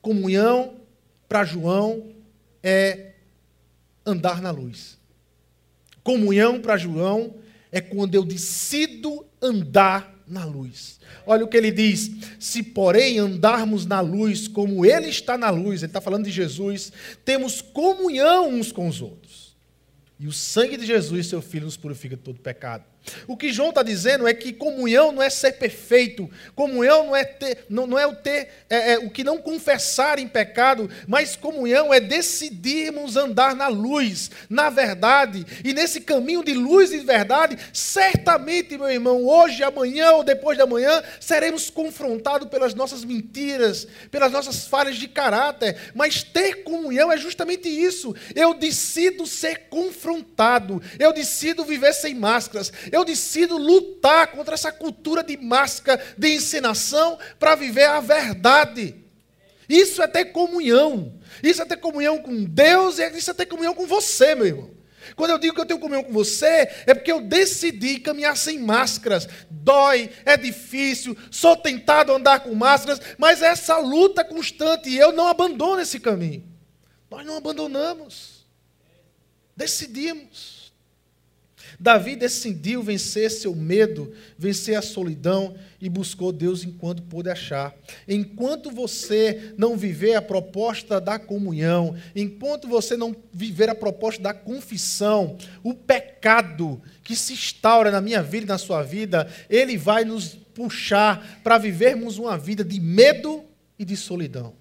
Comunhão, 0.00 0.80
para 1.28 1.44
João, 1.44 2.12
é 2.60 3.12
andar 4.04 4.42
na 4.42 4.50
luz. 4.50 5.00
Comunhão 6.02 6.60
para 6.60 6.76
João 6.76 7.34
é 7.70 7.80
quando 7.80 8.14
eu 8.14 8.24
decido 8.24 9.26
andar 9.40 10.12
na 10.26 10.44
luz. 10.44 11.00
Olha 11.26 11.44
o 11.44 11.48
que 11.48 11.56
ele 11.56 11.70
diz: 11.70 12.10
se 12.38 12.62
porém 12.62 13.18
andarmos 13.18 13.86
na 13.86 14.00
luz 14.00 14.48
como 14.48 14.84
ele 14.84 15.08
está 15.08 15.38
na 15.38 15.50
luz, 15.50 15.82
ele 15.82 15.90
está 15.90 16.00
falando 16.00 16.24
de 16.24 16.30
Jesus, 16.30 16.92
temos 17.24 17.60
comunhão 17.60 18.48
uns 18.48 18.72
com 18.72 18.88
os 18.88 19.00
outros. 19.00 19.56
E 20.18 20.26
o 20.26 20.32
sangue 20.32 20.76
de 20.76 20.86
Jesus, 20.86 21.26
seu 21.26 21.42
filho, 21.42 21.64
nos 21.64 21.76
purifica 21.76 22.16
de 22.16 22.22
todo 22.22 22.38
pecado. 22.40 22.84
O 23.26 23.36
que 23.36 23.52
João 23.52 23.70
está 23.70 23.82
dizendo 23.82 24.26
é 24.26 24.34
que 24.34 24.52
comunhão 24.52 25.12
não 25.12 25.22
é 25.22 25.28
ser 25.28 25.52
perfeito, 25.52 26.30
comunhão 26.54 27.06
não 27.06 27.16
é, 27.16 27.24
ter, 27.24 27.64
não, 27.68 27.86
não 27.86 27.98
é 27.98 28.06
o 28.06 28.14
ter 28.14 28.48
é, 28.70 28.92
é, 28.92 28.98
o 28.98 29.10
que 29.10 29.24
não 29.24 29.38
confessar 29.38 30.18
em 30.18 30.28
pecado, 30.28 30.88
mas 31.06 31.34
comunhão 31.36 31.92
é 31.92 32.00
decidirmos 32.00 33.16
andar 33.16 33.54
na 33.54 33.68
luz, 33.68 34.30
na 34.48 34.70
verdade, 34.70 35.44
e 35.64 35.72
nesse 35.72 36.00
caminho 36.00 36.44
de 36.44 36.54
luz 36.54 36.92
e 36.92 37.00
de 37.00 37.04
verdade, 37.04 37.58
certamente, 37.72 38.78
meu 38.78 38.90
irmão, 38.90 39.24
hoje, 39.26 39.62
amanhã 39.62 40.12
ou 40.12 40.24
depois 40.24 40.56
de 40.56 40.62
amanhã, 40.62 41.02
seremos 41.20 41.70
confrontados 41.70 42.48
pelas 42.48 42.74
nossas 42.74 43.04
mentiras, 43.04 43.86
pelas 44.10 44.32
nossas 44.32 44.66
falhas 44.66 44.96
de 44.96 45.08
caráter, 45.08 45.76
mas 45.94 46.22
ter 46.22 46.62
comunhão 46.62 47.10
é 47.10 47.16
justamente 47.16 47.68
isso. 47.68 48.14
Eu 48.34 48.54
decido 48.54 49.26
ser 49.26 49.68
confrontado, 49.68 50.82
eu 50.98 51.12
decido 51.12 51.64
viver 51.64 51.92
sem 51.92 52.14
máscaras, 52.14 52.72
eu 52.92 53.04
decido 53.04 53.56
lutar 53.56 54.28
contra 54.28 54.54
essa 54.54 54.70
cultura 54.70 55.24
de 55.24 55.36
máscara, 55.38 56.00
de 56.16 56.34
encenação, 56.34 57.18
para 57.38 57.54
viver 57.54 57.86
a 57.86 58.00
verdade. 58.00 58.94
Isso 59.66 60.02
é 60.02 60.06
ter 60.06 60.26
comunhão. 60.26 61.18
Isso 61.42 61.62
é 61.62 61.64
ter 61.64 61.78
comunhão 61.78 62.18
com 62.18 62.44
Deus 62.44 62.98
e 62.98 63.08
isso 63.16 63.30
é 63.30 63.34
ter 63.34 63.46
comunhão 63.46 63.74
com 63.74 63.86
você, 63.86 64.34
meu 64.34 64.46
irmão. 64.46 64.70
Quando 65.16 65.30
eu 65.30 65.38
digo 65.38 65.54
que 65.54 65.60
eu 65.60 65.66
tenho 65.66 65.80
comunhão 65.80 66.04
com 66.04 66.12
você, 66.12 66.68
é 66.86 66.94
porque 66.94 67.10
eu 67.10 67.20
decidi 67.20 67.98
caminhar 67.98 68.36
sem 68.36 68.58
máscaras. 68.58 69.26
Dói, 69.50 70.10
é 70.24 70.36
difícil, 70.36 71.16
sou 71.30 71.56
tentado 71.56 72.12
a 72.12 72.16
andar 72.16 72.40
com 72.40 72.54
máscaras, 72.54 73.00
mas 73.18 73.42
é 73.42 73.46
essa 73.46 73.78
luta 73.78 74.22
constante 74.22 74.88
e 74.88 74.98
eu 74.98 75.12
não 75.12 75.26
abandono 75.26 75.80
esse 75.80 75.98
caminho. 75.98 76.44
Nós 77.10 77.26
não 77.26 77.36
abandonamos. 77.36 78.46
Decidimos. 79.56 80.61
Davi 81.82 82.14
decidiu 82.14 82.80
vencer 82.80 83.28
seu 83.28 83.56
medo, 83.56 84.14
vencer 84.38 84.76
a 84.76 84.82
solidão 84.82 85.56
e 85.80 85.88
buscou 85.88 86.30
Deus 86.30 86.62
enquanto 86.62 87.02
pôde 87.02 87.28
achar. 87.28 87.74
Enquanto 88.06 88.70
você 88.70 89.52
não 89.58 89.76
viver 89.76 90.14
a 90.14 90.22
proposta 90.22 91.00
da 91.00 91.18
comunhão, 91.18 91.96
enquanto 92.14 92.68
você 92.68 92.96
não 92.96 93.16
viver 93.32 93.68
a 93.68 93.74
proposta 93.74 94.22
da 94.22 94.32
confissão, 94.32 95.36
o 95.60 95.74
pecado 95.74 96.80
que 97.02 97.16
se 97.16 97.32
instaura 97.32 97.90
na 97.90 98.00
minha 98.00 98.22
vida 98.22 98.44
e 98.44 98.48
na 98.48 98.58
sua 98.58 98.84
vida, 98.84 99.28
ele 99.50 99.76
vai 99.76 100.04
nos 100.04 100.36
puxar 100.54 101.40
para 101.42 101.58
vivermos 101.58 102.16
uma 102.16 102.38
vida 102.38 102.62
de 102.62 102.78
medo 102.78 103.42
e 103.76 103.84
de 103.84 103.96
solidão. 103.96 104.54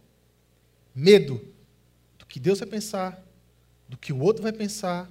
Medo 0.95 1.39
do 2.17 2.25
que 2.25 2.39
Deus 2.39 2.57
vai 2.57 2.67
pensar, 2.67 3.23
do 3.87 3.95
que 3.95 4.11
o 4.11 4.17
outro 4.17 4.41
vai 4.41 4.51
pensar, 4.51 5.07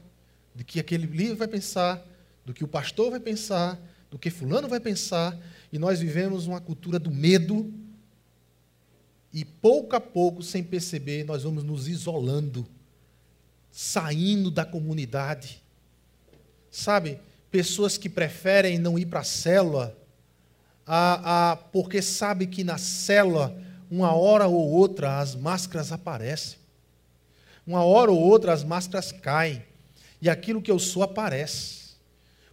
do 0.55 0.65
que 0.65 0.81
aquele 0.81 1.07
livro 1.07 1.37
vai 1.37 1.49
pensar, 1.49 2.05
do 2.45 2.53
que 2.53 2.65
o 2.65 2.69
pastor 2.69 3.11
vai 3.11 3.21
pensar, 3.21 3.79
do 4.11 4.19
que 4.19 4.31
fulano 4.31 4.69
vai 4.69 4.81
pensar, 4.81 5.37
e 5.73 5.79
nós 5.79 6.01
vivemos 6.01 6.47
uma 6.47 6.61
cultura 6.61 6.99
do 6.99 7.11
medo, 7.11 7.73
e 9.33 9.45
pouco 9.45 9.95
a 9.95 10.01
pouco, 10.01 10.43
sem 10.43 10.63
perceber, 10.63 11.25
nós 11.25 11.45
vamos 11.45 11.63
nos 11.63 11.87
isolando, 11.87 12.67
saindo 13.71 14.51
da 14.51 14.65
comunidade. 14.65 15.63
Sabe, 16.69 17.21
pessoas 17.51 17.97
que 17.97 18.09
preferem 18.09 18.79
não 18.79 18.99
ir 18.99 19.07
para 19.07 19.21
a 19.21 19.25
célula, 19.25 19.97
a, 20.85 21.53
a, 21.53 21.57
porque 21.57 22.03
sabe 22.03 22.49
que 22.49 22.65
na 22.65 22.77
célula, 22.77 23.57
uma 23.89 24.13
hora 24.13 24.49
ou 24.49 24.69
outra, 24.69 25.21
as 25.21 25.37
máscaras 25.37 25.93
aparecem. 25.93 26.59
Uma 27.65 27.85
hora 27.85 28.11
ou 28.11 28.19
outra, 28.19 28.53
as 28.53 28.65
máscaras 28.65 29.13
caem 29.13 29.63
e 30.21 30.29
aquilo 30.29 30.63
que 30.63 30.71
eu 30.71 30.79
sou 30.79 31.03
aparece. 31.03 31.91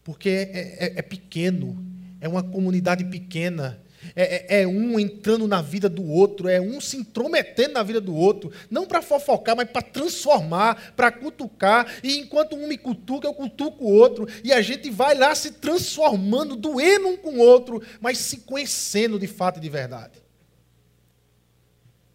Porque 0.03 0.30
é, 0.30 0.78
é, 0.80 0.93
é 0.97 1.01
pequeno, 1.01 1.78
é 2.22 2.28
uma 2.28 2.43
comunidade 2.43 3.03
pequena, 3.05 3.82
é, 4.15 4.57
é, 4.57 4.61
é, 4.61 4.68
um 4.68 4.99
entrando 4.99 5.47
na 5.47 5.61
vida 5.61 5.89
do 5.89 6.03
outro, 6.03 6.47
é 6.47 6.61
um 6.61 6.80
se 6.80 6.97
intrometendo 6.97 7.74
na 7.74 7.84
vida 7.84 7.99
do 7.99 8.15
outro, 8.15 8.51
não 8.70 8.86
para 8.86 9.01
fofocar, 9.01 9.55
mas 9.55 9.70
para 9.70 9.82
transformar, 9.82 10.93
para 10.95 11.11
cutucar, 11.11 11.88
e 12.03 12.18
enquanto 12.18 12.55
um 12.55 12.68
me 12.68 12.78
cutuca, 12.78 13.28
eu 13.28 13.34
cutuco 13.34 13.84
o 13.84 13.91
outro, 13.91 14.28
e 14.43 14.53
a 14.53 14.61
gente 14.61 14.89
vai 14.89 15.15
lá 15.15 15.34
se 15.36 15.51
transformando, 15.51 16.55
doendo 16.55 17.07
um 17.07 17.18
com 17.18 17.36
o 17.36 17.39
outro, 17.39 17.82
mas 17.99 18.18
se 18.18 18.38
conhecendo 18.38 19.20
de 19.20 19.28
fato 19.28 19.57
e 19.57 19.61
de 19.61 19.70
verdade. 19.70 20.27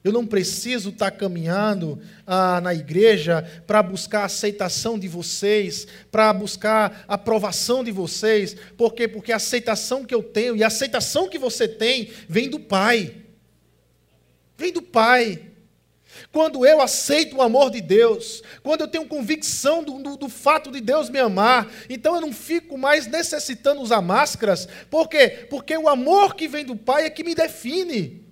Eu 0.04 0.12
não 0.12 0.26
preciso 0.26 0.90
estar 0.90 1.12
caminhando 1.12 2.00
ah, 2.26 2.60
na 2.60 2.74
igreja 2.74 3.42
para 3.68 3.80
buscar 3.82 4.22
a 4.22 4.24
aceitação 4.24 4.98
de 4.98 5.06
vocês, 5.06 5.86
para 6.10 6.32
buscar 6.32 7.04
a 7.06 7.14
aprovação 7.14 7.84
de 7.84 7.92
vocês. 7.92 8.56
Por 8.76 8.94
quê? 8.94 9.06
Porque 9.06 9.30
a 9.32 9.36
aceitação 9.36 10.04
que 10.04 10.14
eu 10.14 10.22
tenho 10.22 10.56
e 10.56 10.64
a 10.64 10.66
aceitação 10.66 11.28
que 11.28 11.38
você 11.38 11.68
tem 11.68 12.10
vem 12.28 12.50
do 12.50 12.58
Pai. 12.58 13.14
Vem 14.58 14.72
do 14.72 14.82
Pai. 14.82 15.40
Quando 16.32 16.66
eu 16.66 16.80
aceito 16.80 17.36
o 17.36 17.42
amor 17.42 17.70
de 17.70 17.80
Deus, 17.80 18.42
quando 18.62 18.82
eu 18.82 18.88
tenho 18.88 19.06
convicção 19.06 19.84
do, 19.84 20.02
do, 20.02 20.16
do, 20.16 20.28
fato 20.28 20.70
de 20.70 20.80
Deus 20.80 21.08
me 21.08 21.18
amar, 21.18 21.70
então 21.88 22.16
eu 22.16 22.20
não 22.20 22.32
fico 22.32 22.76
mais 22.76 23.06
necessitando 23.06 23.80
usar 23.80 24.02
máscaras. 24.02 24.68
Por 24.90 25.08
quê? 25.08 25.46
Porque 25.48 25.76
o 25.76 25.88
amor 25.88 26.34
que 26.34 26.48
vem 26.48 26.64
do 26.64 26.76
Pai 26.76 27.06
é 27.06 27.10
que 27.10 27.24
me 27.24 27.36
define. 27.36 28.31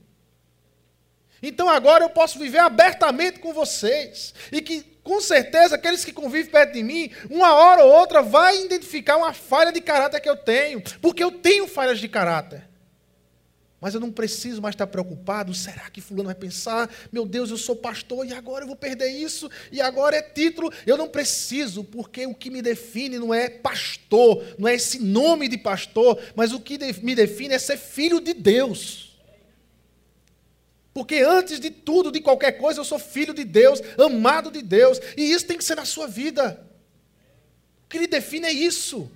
Então 1.43 1.69
agora 1.69 2.05
eu 2.05 2.11
posso 2.11 2.39
viver 2.39 2.59
abertamente 2.59 3.39
com 3.39 3.53
vocês. 3.53 4.35
E 4.53 4.61
que, 4.61 4.83
com 5.03 5.21
certeza, 5.21 5.77
aqueles 5.77 6.05
que 6.05 6.13
convivem 6.13 6.51
perto 6.51 6.75
de 6.75 6.83
mim, 6.83 7.11
uma 7.31 7.55
hora 7.55 7.85
ou 7.85 7.93
outra, 7.93 8.23
vai 8.23 8.63
identificar 8.63 9.17
uma 9.17 9.33
falha 9.33 9.73
de 9.73 9.81
caráter 9.81 10.21
que 10.21 10.29
eu 10.29 10.37
tenho. 10.37 10.83
Porque 11.01 11.25
eu 11.25 11.31
tenho 11.31 11.67
falhas 11.67 11.99
de 11.99 12.09
caráter. 12.09 12.71
Mas 13.81 13.95
eu 13.95 14.01
não 14.01 14.13
preciso 14.13 14.61
mais 14.61 14.75
estar 14.75 14.87
preocupado. 14.87 15.55
Será 15.55 15.89
que 15.89 16.03
fulano 16.03 16.27
vai 16.27 16.35
pensar? 16.35 16.91
Meu 17.11 17.25
Deus, 17.25 17.51
eu 17.51 17.57
sou 17.57 17.75
pastor 17.75 18.27
e 18.27 18.35
agora 18.35 18.65
eu 18.65 18.69
vou 18.69 18.77
perder 18.77 19.09
isso, 19.09 19.51
e 19.73 19.81
agora 19.81 20.17
é 20.17 20.23
título. 20.23 20.71
Eu 20.87 20.99
não 20.99 21.09
preciso, 21.09 21.83
porque 21.83 22.27
o 22.27 22.35
que 22.35 22.51
me 22.51 22.61
define 22.61 23.19
não 23.19 23.33
é 23.33 23.49
pastor, 23.49 24.45
não 24.59 24.69
é 24.69 24.75
esse 24.75 24.99
nome 24.99 25.49
de 25.49 25.57
pastor, 25.57 26.21
mas 26.37 26.53
o 26.53 26.61
que 26.61 26.79
me 27.03 27.15
define 27.15 27.55
é 27.55 27.59
ser 27.59 27.79
filho 27.79 28.21
de 28.21 28.35
Deus. 28.35 29.10
Porque 30.93 31.17
antes 31.17 31.61
de 31.61 31.71
tudo, 31.71 32.11
de 32.11 32.21
qualquer 32.21 32.53
coisa, 32.53 32.81
eu 32.81 32.85
sou 32.85 32.99
filho 32.99 33.33
de 33.33 33.45
Deus, 33.45 33.81
amado 33.99 34.51
de 34.51 34.61
Deus, 34.61 35.01
e 35.17 35.31
isso 35.33 35.47
tem 35.47 35.57
que 35.57 35.65
ser 35.65 35.77
na 35.77 35.85
sua 35.85 36.07
vida. 36.07 36.67
O 37.85 37.89
que 37.89 37.99
lhe 37.99 38.07
define 38.07 38.47
é 38.47 38.53
isso. 38.53 39.11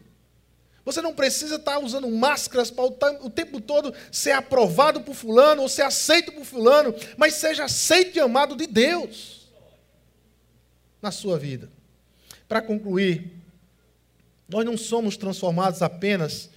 Você 0.85 1.01
não 1.01 1.15
precisa 1.15 1.57
estar 1.57 1.79
usando 1.79 2.09
máscaras 2.11 2.71
para 2.71 2.85
o 2.85 3.31
tempo 3.31 3.61
todo 3.61 3.95
ser 4.13 4.33
aprovado 4.33 5.01
por 5.01 5.15
fulano 5.15 5.63
ou 5.63 5.69
ser 5.69 5.83
aceito 5.83 6.31
por 6.31 6.45
fulano, 6.45 6.95
mas 7.17 7.35
seja 7.35 7.65
aceito 7.65 8.17
e 8.17 8.21
amado 8.21 8.55
de 8.55 8.67
Deus 8.67 9.51
na 11.01 11.11
sua 11.11 11.39
vida. 11.39 11.71
Para 12.47 12.61
concluir, 12.61 13.33
nós 14.47 14.65
não 14.65 14.77
somos 14.77 15.17
transformados 15.17 15.81
apenas 15.81 16.51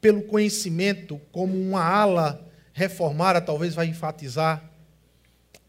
pelo 0.00 0.22
conhecimento, 0.22 1.20
como 1.32 1.60
uma 1.60 1.82
ala 1.82 2.40
reformada 2.74 3.40
talvez 3.40 3.72
vai 3.74 3.86
enfatizar, 3.86 4.68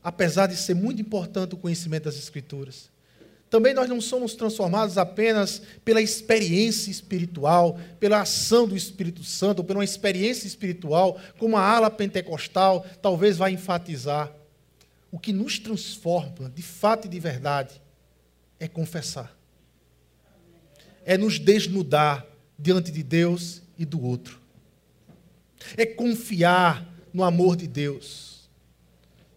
apesar 0.03 0.47
de 0.47 0.57
ser 0.57 0.73
muito 0.73 1.01
importante 1.01 1.53
o 1.53 1.57
conhecimento 1.57 2.05
das 2.05 2.17
Escrituras. 2.17 2.89
Também 3.47 3.75
nós 3.75 3.87
não 3.87 4.01
somos 4.01 4.33
transformados 4.33 4.97
apenas 4.97 5.61
pela 5.85 6.01
experiência 6.01 6.89
espiritual, 6.89 7.79
pela 7.99 8.21
ação 8.21 8.67
do 8.67 8.75
Espírito 8.75 9.23
Santo, 9.23 9.59
ou 9.59 9.63
pela 9.63 9.79
uma 9.79 9.85
experiência 9.85 10.47
espiritual, 10.47 11.19
como 11.37 11.55
a 11.55 11.61
ala 11.61 11.91
pentecostal 11.91 12.83
talvez 13.01 13.37
vai 13.37 13.51
enfatizar. 13.51 14.33
O 15.11 15.19
que 15.19 15.31
nos 15.31 15.59
transforma, 15.59 16.49
de 16.53 16.63
fato 16.63 17.05
e 17.05 17.09
de 17.09 17.19
verdade, 17.19 17.79
é 18.59 18.67
confessar. 18.67 19.33
É 21.05 21.17
nos 21.17 21.37
desnudar 21.37 22.25
diante 22.57 22.91
de 22.91 23.03
Deus 23.03 23.61
e 23.77 23.85
do 23.85 24.03
outro. 24.03 24.41
É 25.77 25.85
confiar 25.85 26.94
no 27.15 27.23
amor 27.23 27.55
de 27.55 27.65
Deus. 27.65 28.49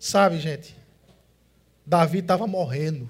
Sabe, 0.01 0.41
gente? 0.41 0.77
Davi 1.87 2.19
estava 2.19 2.45
morrendo. 2.45 3.09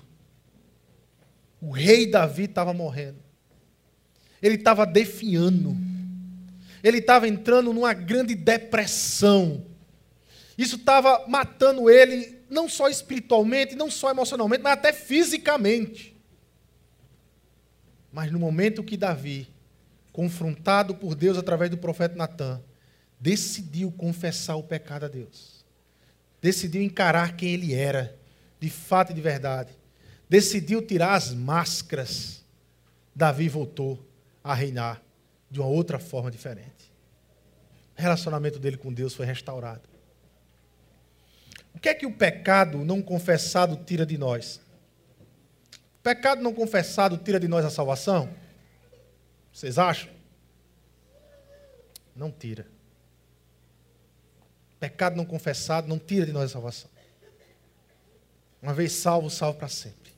O 1.59 1.71
rei 1.71 2.07
Davi 2.07 2.45
estava 2.45 2.75
morrendo. 2.75 3.17
Ele 4.43 4.57
estava 4.57 4.85
defiando. 4.85 5.75
Ele 6.85 6.99
estava 6.99 7.27
entrando 7.27 7.73
numa 7.73 7.95
grande 7.95 8.35
depressão. 8.35 9.65
Isso 10.59 10.77
estava 10.77 11.27
matando 11.27 11.89
ele, 11.89 12.39
não 12.51 12.69
só 12.69 12.91
espiritualmente, 12.91 13.75
não 13.75 13.91
só 13.91 14.11
emocionalmente, 14.11 14.63
mas 14.63 14.75
até 14.75 14.93
fisicamente. 14.93 16.15
Mas 18.13 18.31
no 18.31 18.39
momento 18.39 18.85
que 18.85 18.99
Davi, 18.99 19.49
confrontado 20.13 20.95
por 20.95 21.15
Deus 21.15 21.39
através 21.39 21.71
do 21.71 21.79
profeta 21.79 22.15
Natan, 22.15 22.63
decidiu 23.21 23.91
confessar 23.91 24.57
o 24.57 24.63
pecado 24.63 25.05
a 25.05 25.09
Deus, 25.09 25.65
decidiu 26.41 26.83
encarar 26.83 27.37
quem 27.37 27.51
ele 27.51 27.75
era, 27.75 28.17
de 28.61 28.71
fato 28.71 29.13
e 29.13 29.15
de 29.15 29.21
verdade, 29.21 29.73
decidiu 30.29 30.81
tirar 30.83 31.15
as 31.15 31.33
máscaras, 31.33 32.45
Davi 33.15 33.49
voltou 33.49 34.05
a 34.43 34.55
reinar 34.55 35.03
de 35.51 35.61
uma 35.61 35.69
outra 35.69 35.99
forma 35.99 36.31
diferente. 36.31 36.93
O 37.97 38.01
relacionamento 38.01 38.59
dele 38.59 38.77
com 38.77 38.93
Deus 38.93 39.15
foi 39.15 39.27
restaurado. 39.27 39.89
O 41.75 41.81
que 41.81 41.89
é 41.89 41.95
que 41.95 42.07
o 42.07 42.13
pecado 42.13 42.79
não 42.85 43.03
confessado 43.03 43.77
tira 43.77 44.07
de 44.07 44.17
nós? 44.17 44.61
O 45.99 46.03
pecado 46.03 46.43
não 46.43 46.55
confessado 46.55 47.17
tira 47.19 47.41
de 47.41 47.49
nós 47.49 47.65
a 47.65 47.71
salvação? 47.71 48.29
Vocês 49.53 49.79
acham? 49.79 50.11
Não 52.15 52.31
tira. 52.31 52.67
Pecado 54.81 55.17
não 55.17 55.25
confessado 55.25 55.89
não 55.89 55.99
tira 55.99 56.25
de 56.25 56.33
nós 56.33 56.51
a 56.51 56.53
salvação. 56.53 56.91
Uma 58.63 58.73
vez 58.73 58.93
salvo, 58.93 59.31
salvo 59.31 59.59
para 59.59 59.69
sempre. 59.69 60.13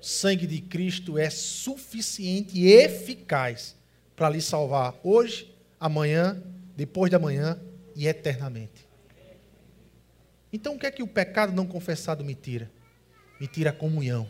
O 0.00 0.04
sangue 0.04 0.46
de 0.46 0.60
Cristo 0.60 1.18
é 1.18 1.28
suficiente 1.28 2.58
e 2.58 2.68
eficaz 2.72 3.76
para 4.16 4.30
lhe 4.30 4.40
salvar 4.40 4.94
hoje, 5.02 5.54
amanhã, 5.78 6.42
depois 6.76 7.10
de 7.10 7.16
amanhã 7.16 7.60
e 7.94 8.06
eternamente. 8.06 8.88
Então, 10.52 10.74
o 10.74 10.78
que 10.78 10.86
é 10.86 10.90
que 10.90 11.02
o 11.02 11.06
pecado 11.06 11.52
não 11.52 11.66
confessado 11.66 12.24
me 12.24 12.34
tira? 12.34 12.70
Me 13.40 13.46
tira 13.46 13.70
a 13.70 13.72
comunhão. 13.72 14.28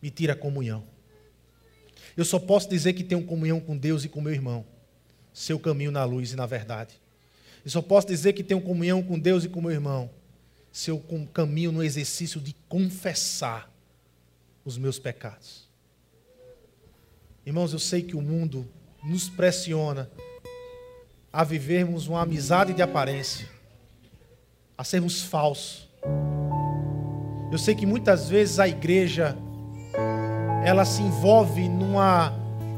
Me 0.00 0.10
tira 0.10 0.34
a 0.34 0.36
comunhão. 0.36 0.84
Eu 2.16 2.24
só 2.24 2.38
posso 2.38 2.68
dizer 2.68 2.92
que 2.92 3.04
tenho 3.04 3.24
comunhão 3.24 3.60
com 3.60 3.76
Deus 3.76 4.04
e 4.04 4.08
com 4.08 4.20
meu 4.20 4.32
irmão, 4.32 4.66
seu 5.32 5.58
caminho 5.58 5.90
na 5.90 6.04
luz 6.04 6.32
e 6.32 6.36
na 6.36 6.44
verdade. 6.44 7.00
Eu 7.64 7.70
só 7.70 7.80
posso 7.82 8.06
dizer 8.06 8.32
que 8.32 8.42
tenho 8.42 8.60
comunhão 8.60 9.02
com 9.02 9.18
Deus 9.18 9.44
e 9.44 9.48
com 9.48 9.60
meu 9.60 9.70
irmão, 9.70 10.10
seu 10.72 11.02
caminho 11.32 11.70
no 11.70 11.82
exercício 11.82 12.40
de 12.40 12.54
confessar 12.68 13.70
os 14.64 14.78
meus 14.78 14.98
pecados. 14.98 15.68
Irmãos, 17.44 17.72
eu 17.72 17.78
sei 17.78 18.02
que 18.02 18.16
o 18.16 18.22
mundo 18.22 18.68
nos 19.02 19.28
pressiona 19.28 20.10
a 21.32 21.42
vivermos 21.44 22.06
uma 22.06 22.22
amizade 22.22 22.72
de 22.72 22.82
aparência, 22.82 23.48
a 24.76 24.84
sermos 24.84 25.22
falsos. 25.22 25.88
Eu 27.50 27.58
sei 27.58 27.74
que 27.74 27.84
muitas 27.84 28.28
vezes 28.28 28.58
a 28.58 28.68
igreja 28.68 29.36
ela 30.64 30.84
se 30.84 31.02
envolve 31.02 31.68
numa, 31.68 32.30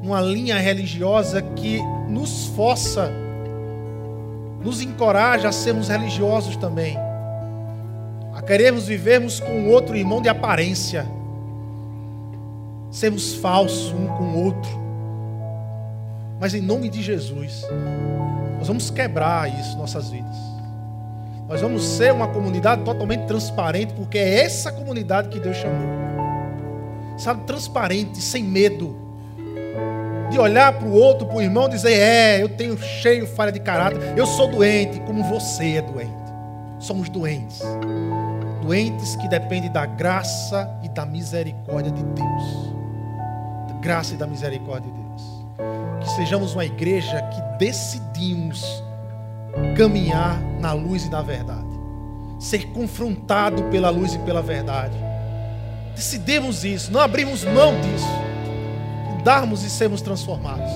numa 0.03 0.21
linha 0.21 0.59
religiosa 0.59 1.43
que 1.43 1.79
nos 2.09 2.47
força, 2.47 3.13
nos 4.65 4.81
encoraja 4.81 5.49
a 5.49 5.53
sermos 5.53 5.89
religiosos 5.89 6.57
também, 6.57 6.97
a 8.35 8.43
queremos 8.43 8.87
vivermos 8.87 9.39
com 9.39 9.69
outro 9.69 9.95
irmão 9.95 10.21
de 10.21 10.29
aparência 10.29 11.07
sermos 12.95 13.35
falsos 13.35 13.93
um 13.93 14.07
com 14.07 14.23
o 14.23 14.45
outro. 14.45 14.71
Mas 16.41 16.55
em 16.55 16.61
nome 16.61 16.89
de 16.89 17.03
Jesus, 17.03 17.67
nós 18.57 18.69
vamos 18.69 18.89
quebrar 18.89 19.49
isso 19.49 19.77
nossas 19.77 20.11
vidas. 20.11 20.37
Nós 21.49 21.61
vamos 21.61 21.85
ser 21.85 22.13
uma 22.13 22.29
comunidade 22.29 22.83
totalmente 22.85 23.27
transparente, 23.27 23.93
porque 23.95 24.17
é 24.17 24.45
essa 24.45 24.73
comunidade 24.73 25.29
que 25.29 25.41
Deus 25.41 25.57
chamou. 25.57 25.89
Sabe, 27.19 27.45
transparente, 27.45 28.21
sem 28.21 28.43
medo. 28.43 29.04
De 30.35 30.41
olhar 30.41 30.73
para 30.73 30.87
o 30.87 30.93
outro, 30.93 31.27
para 31.27 31.37
o 31.37 31.43
irmão, 31.43 31.69
dizer: 31.69 31.93
É, 31.93 32.43
eu 32.43 32.49
tenho 32.49 32.77
cheio 32.79 33.27
falha 33.27 33.51
de 33.51 33.61
caráter, 33.61 33.99
eu 34.17 34.27
sou 34.27 34.49
doente, 34.49 35.01
como 35.01 35.23
você 35.25 35.77
é 35.77 35.83
doente. 35.83 36.13
Somos 36.79 37.09
doentes. 37.09 37.61
Doentes 38.63 39.17
que 39.17 39.29
dependem 39.29 39.71
da 39.71 39.87
graça 39.87 40.71
e 40.83 40.89
da 40.89 41.07
misericórdia 41.07 41.91
de 41.93 42.03
Deus 42.03 42.75
graça 43.85 44.15
e 44.15 44.17
da 44.17 44.27
misericórdia 44.27 44.91
de 44.91 44.99
Deus. 44.99 45.45
Que 46.01 46.11
sejamos 46.17 46.55
uma 46.55 46.65
igreja 46.65 47.21
que 47.23 47.59
decidimos 47.59 48.83
caminhar 49.77 50.41
na 50.59 50.73
luz 50.73 51.05
e 51.05 51.11
na 51.11 51.21
verdade. 51.21 51.69
Ser 52.41 52.67
confrontado 52.69 53.65
pela 53.65 53.91
luz 53.91 54.15
e 54.15 54.19
pela 54.21 54.41
verdade. 54.41 54.97
Decidimos 55.95 56.65
isso, 56.65 56.91
não 56.91 57.01
abrimos 57.01 57.45
mão 57.45 57.79
disso. 57.81 58.34
Darmos 59.25 59.65
e 59.65 59.71
sermos 59.71 60.03
transformados. 60.03 60.71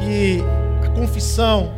Que 0.00 0.42
a 0.84 0.88
confissão 0.90 1.70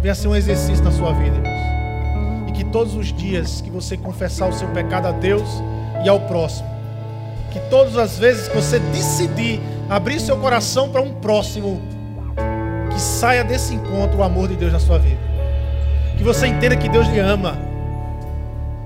venha 0.00 0.12
a 0.12 0.14
ser 0.14 0.28
um 0.28 0.36
exercício 0.36 0.84
na 0.84 0.92
sua 0.92 1.12
vida, 1.12 1.36
irmãos. 1.36 2.48
E 2.48 2.52
que 2.52 2.64
todos 2.64 2.94
os 2.94 3.12
dias 3.12 3.60
que 3.60 3.70
você 3.70 3.96
confessar 3.96 4.48
o 4.48 4.52
seu 4.52 4.68
pecado 4.68 5.06
a 5.06 5.12
Deus 5.12 5.48
e 6.04 6.08
ao 6.08 6.20
próximo, 6.20 6.68
que 7.50 7.58
todas 7.68 7.96
as 7.96 8.18
vezes 8.18 8.48
que 8.48 8.54
você 8.54 8.78
decidir 8.78 9.60
abrir 9.88 10.20
seu 10.20 10.36
coração 10.38 10.90
para 10.90 11.02
um 11.02 11.14
próximo, 11.14 11.80
que 12.92 13.00
saia 13.00 13.42
desse 13.42 13.74
encontro 13.74 14.18
o 14.18 14.22
amor 14.22 14.48
de 14.48 14.56
Deus 14.56 14.72
na 14.72 14.78
sua 14.78 14.98
vida. 14.98 15.18
Que 16.16 16.22
você 16.22 16.46
entenda 16.46 16.76
que 16.76 16.88
Deus 16.88 17.08
lhe 17.08 17.18
ama. 17.18 17.67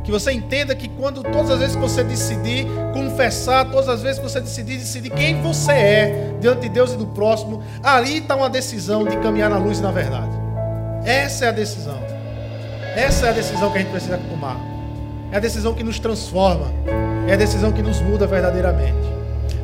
Que 0.05 0.11
você 0.11 0.33
entenda 0.33 0.75
que 0.75 0.89
quando 0.89 1.23
todas 1.23 1.51
as 1.51 1.59
vezes 1.61 1.77
que 1.77 1.83
você 1.83 2.03
decidir 2.03 2.67
confessar, 2.93 3.71
todas 3.71 3.89
as 3.89 4.03
vezes 4.03 4.19
que 4.19 4.29
você 4.29 4.41
decidir 4.41 4.79
decidir 4.79 5.11
quem 5.11 5.41
você 5.41 5.73
é 5.73 6.35
diante 6.41 6.63
de 6.63 6.69
Deus 6.69 6.93
e 6.93 6.97
do 6.97 7.07
próximo, 7.07 7.63
ali 7.83 8.19
está 8.19 8.35
uma 8.35 8.51
decisão 8.51 9.05
de 9.05 9.17
caminhar 9.19 9.49
na 9.49 9.59
luz 9.59 9.79
e 9.79 9.83
na 9.83 9.93
verdade. 9.93 10.33
Essa 11.05 11.47
é 11.47 11.49
a 11.49 11.53
decisão. 11.53 11.99
Essa 12.97 13.27
é 13.27 13.31
a 13.31 13.33
decisão 13.33 13.71
que 13.71 13.79
a 13.79 13.81
gente 13.81 13.91
precisa 13.91 14.19
tomar. 14.19 14.57
É 15.31 15.37
a 15.37 15.41
decisão 15.41 15.73
que 15.73 15.83
nos 15.83 15.99
transforma. 15.99 16.67
É 17.27 17.35
a 17.35 17.37
decisão 17.37 17.73
que 17.73 17.81
nos 17.81 18.01
muda 18.01 18.27
verdadeiramente. 18.27 18.99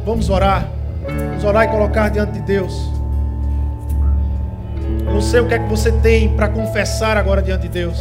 Vamos 0.04 0.30
orar. 0.30 0.66
Vamos 1.06 1.44
orar 1.44 1.64
e 1.64 1.68
colocar 1.68 2.08
diante 2.08 2.32
de 2.32 2.40
Deus. 2.40 2.90
Eu 5.06 5.12
não 5.12 5.20
sei 5.20 5.40
o 5.40 5.46
que 5.46 5.54
é 5.54 5.58
que 5.58 5.68
você 5.68 5.92
tem 5.92 6.34
para 6.34 6.48
confessar 6.48 7.16
agora 7.16 7.42
diante 7.42 7.62
de 7.62 7.68
Deus. 7.68 7.98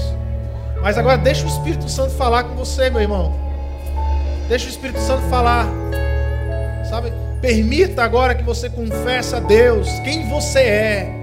Mas 0.81 0.97
agora 0.97 1.17
deixa 1.17 1.45
o 1.45 1.47
Espírito 1.47 1.89
Santo 1.89 2.11
falar 2.11 2.43
com 2.43 2.55
você, 2.55 2.89
meu 2.89 3.01
irmão. 3.01 3.33
Deixa 4.47 4.67
o 4.67 4.69
Espírito 4.69 4.99
Santo 4.99 5.23
falar. 5.29 5.67
Sabe? 6.89 7.11
Permita 7.41 8.03
agora 8.03 8.33
que 8.33 8.43
você 8.43 8.69
confesse 8.69 9.35
a 9.35 9.39
Deus 9.39 9.87
quem 10.03 10.29
você 10.29 10.59
é. 10.59 11.13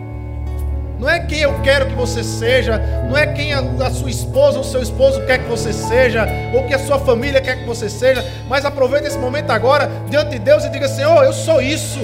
Não 0.99 1.09
é 1.09 1.21
quem 1.21 1.41
eu 1.41 1.61
quero 1.63 1.87
que 1.87 1.95
você 1.95 2.23
seja, 2.23 2.79
não 3.09 3.17
é 3.17 3.27
quem 3.27 3.53
a, 3.53 3.59
a, 3.59 3.91
sua 3.91 4.09
esposa 4.09 4.59
ou 4.59 4.65
seu 4.65 4.81
esposo 4.81 5.21
quer 5.27 5.39
que 5.39 5.49
você 5.49 5.73
seja, 5.73 6.27
ou 6.55 6.65
que 6.65 6.73
a 6.73 6.79
sua 6.79 6.99
família 6.99 7.41
quer 7.41 7.59
que 7.59 7.67
você 7.67 7.91
seja, 7.91 8.25
mas 8.49 8.65
aproveite 8.65 9.09
esse 9.09 9.19
momento 9.19 9.51
agora 9.51 9.91
diante 10.09 10.31
de 10.31 10.39
Deus 10.39 10.65
e 10.65 10.69
diga: 10.71 10.89
Senhor, 10.89 11.25
eu 11.25 11.33
sou 11.33 11.61
isso. 11.61 11.99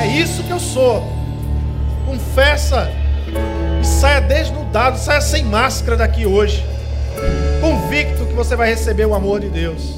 É 0.00 0.06
isso 0.06 0.42
que 0.44 0.50
eu 0.50 0.60
sou. 0.60 1.02
Confessa 2.06 2.88
e 3.82 3.84
saia 3.84 4.20
desnudado, 4.20 4.96
saia 4.96 5.20
sem 5.20 5.44
máscara 5.44 5.96
daqui 5.96 6.24
hoje. 6.24 6.64
Convicto 7.60 8.24
que 8.24 8.32
você 8.32 8.54
vai 8.54 8.68
receber 8.68 9.06
o 9.06 9.14
amor 9.14 9.40
de 9.40 9.48
Deus. 9.48 9.96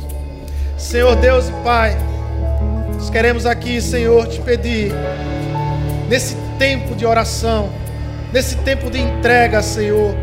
Senhor 0.79 1.15
Deus 1.17 1.49
e 1.49 1.53
Pai, 1.63 1.97
nós 2.95 3.11
queremos 3.11 3.45
aqui, 3.45 3.81
Senhor, 3.81 4.27
te 4.27 4.41
pedir, 4.41 4.91
nesse 6.09 6.35
tempo 6.59 6.95
de 6.95 7.05
oração, 7.05 7.71
nesse 8.33 8.57
tempo 8.57 8.91
de 8.91 8.99
entrega, 8.99 9.63
Senhor, 9.63 10.15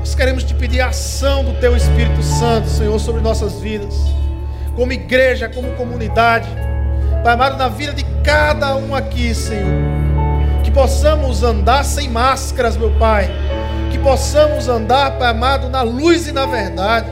nós 0.00 0.14
queremos 0.14 0.42
te 0.42 0.52
pedir 0.52 0.80
a 0.80 0.88
ação 0.88 1.44
do 1.44 1.54
Teu 1.60 1.76
Espírito 1.76 2.22
Santo, 2.22 2.68
Senhor, 2.68 2.98
sobre 2.98 3.22
nossas 3.22 3.60
vidas, 3.60 3.94
como 4.74 4.92
igreja, 4.92 5.48
como 5.48 5.70
comunidade, 5.72 6.48
Pai 7.22 7.34
amado, 7.34 7.56
na 7.56 7.68
vida 7.68 7.92
de 7.92 8.04
cada 8.22 8.76
um 8.76 8.94
aqui, 8.94 9.34
Senhor 9.34 9.93
possamos 10.74 11.44
andar 11.44 11.84
sem 11.84 12.10
máscaras, 12.10 12.76
meu 12.76 12.90
Pai. 12.98 13.30
Que 13.90 13.98
possamos 13.98 14.68
andar, 14.68 15.12
Pai 15.12 15.30
amado, 15.30 15.70
na 15.70 15.82
luz 15.82 16.26
e 16.26 16.32
na 16.32 16.44
verdade. 16.44 17.08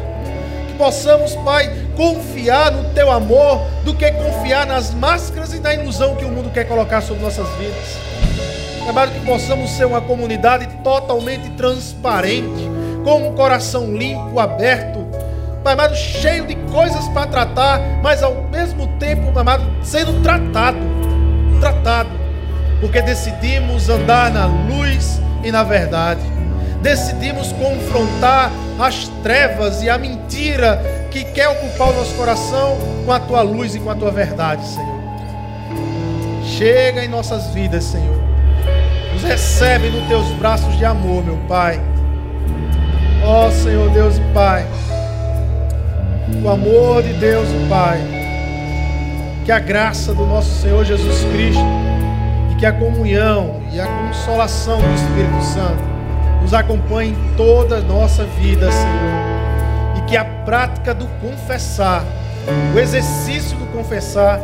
Que 0.67 0.75
possamos, 0.75 1.35
Pai, 1.37 1.73
confiar 1.97 2.73
no 2.73 2.93
Teu 2.93 3.11
amor 3.11 3.65
do 3.85 3.95
que 3.95 4.11
confiar 4.11 4.67
nas 4.67 4.93
máscaras 4.93 5.55
e 5.55 5.61
na 5.61 5.73
ilusão 5.75 6.17
que 6.17 6.25
o 6.25 6.29
mundo 6.29 6.51
quer 6.51 6.65
colocar 6.65 7.01
sobre 7.01 7.23
nossas 7.23 7.49
vidas. 7.51 7.99
Pai 8.81 8.89
amado, 8.89 9.13
que 9.13 9.25
possamos 9.25 9.71
ser 9.71 9.87
uma 9.87 10.01
comunidade 10.01 10.67
totalmente 10.83 11.49
transparente, 11.51 12.69
com 13.05 13.29
um 13.29 13.35
coração 13.35 13.97
limpo, 13.97 14.41
aberto. 14.41 15.07
Pai 15.63 15.75
amado, 15.75 15.95
cheio 15.95 16.45
de 16.47 16.57
coisas 16.73 17.07
para 17.11 17.29
tratar, 17.29 17.81
mas 18.03 18.25
ao 18.25 18.35
mesmo 18.51 18.89
tempo, 18.99 19.31
Pai 19.33 19.43
amado, 19.43 19.65
sendo 19.85 20.21
tratado. 20.21 20.79
Tratado 21.61 22.12
porque 22.83 23.01
decidimos 23.01 23.89
andar 23.89 24.33
na 24.33 24.47
luz 24.47 25.21
e 25.45 25.53
na 25.53 25.63
verdade. 25.63 26.21
Decidimos 26.83 27.53
confrontar 27.53 28.51
as 28.77 29.07
trevas 29.23 29.85
e 29.85 29.89
a 29.89 29.97
mentira 29.97 30.83
que 31.13 31.23
quer 31.23 31.49
ocupar 31.49 31.91
o 31.91 31.93
nosso 31.95 32.13
coração 32.17 32.77
com 33.07 33.13
a 33.13 33.21
tua 33.21 33.41
luz 33.43 33.77
e 33.77 33.79
com 33.79 33.89
a 33.89 33.95
tua 33.95 34.11
verdade, 34.11 34.67
Senhor. 34.67 35.01
Chega 36.43 37.05
em 37.05 37.09
nossas 37.09 37.55
vidas, 37.55 37.85
Senhor. 37.85 38.21
Nos 39.13 39.23
recebe 39.23 39.89
nos 39.89 40.09
teus 40.09 40.27
braços 40.33 40.77
de 40.77 40.85
amor, 40.85 41.25
meu 41.25 41.37
Pai. 41.47 41.81
Ó 43.25 43.47
oh, 43.47 43.53
Senhor 43.53 43.89
Deus 43.91 44.17
e 44.17 44.21
Pai. 44.35 44.67
O 46.43 46.49
amor 46.49 47.05
de 47.05 47.13
Deus 47.13 47.49
e 47.49 47.69
Pai. 47.69 48.01
Que 49.45 49.53
a 49.53 49.61
graça 49.61 50.13
do 50.13 50.27
nosso 50.27 50.61
Senhor 50.61 50.85
Jesus 50.85 51.25
Cristo 51.33 51.92
que 52.63 52.67
a 52.67 52.73
comunhão 52.73 53.61
e 53.73 53.81
a 53.81 53.87
consolação 53.89 54.81
do 54.81 54.95
Espírito 54.95 55.43
Santo 55.43 55.83
nos 56.41 56.55
acompanhe 56.55 57.11
em 57.11 57.37
toda 57.37 57.79
a 57.79 57.81
nossa 57.81 58.23
vida, 58.23 58.71
Senhor. 58.71 59.99
E 59.99 60.03
que 60.03 60.17
a 60.17 60.25
prática 60.25 60.95
do 60.95 61.09
confessar, 61.21 62.05
o 62.73 62.79
exercício 62.79 63.57
do 63.57 63.67
confessar, 63.73 64.41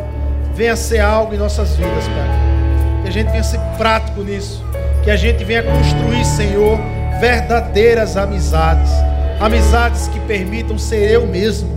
venha 0.53 0.75
ser 0.75 0.99
algo 0.99 1.33
em 1.33 1.37
nossas 1.37 1.77
vidas, 1.77 2.09
Pai. 2.09 3.03
Que 3.03 3.07
a 3.07 3.11
gente 3.13 3.29
venha 3.31 3.41
ser 3.41 3.61
prático 3.77 4.21
nisso. 4.21 4.65
Que 5.01 5.11
a 5.11 5.15
gente 5.15 5.41
venha 5.45 5.63
construir, 5.63 6.25
Senhor, 6.25 6.77
verdadeiras 7.21 8.17
amizades. 8.17 8.91
Amizades 9.39 10.09
que 10.09 10.19
permitam 10.19 10.77
ser 10.77 11.09
eu 11.09 11.25
mesmo. 11.25 11.69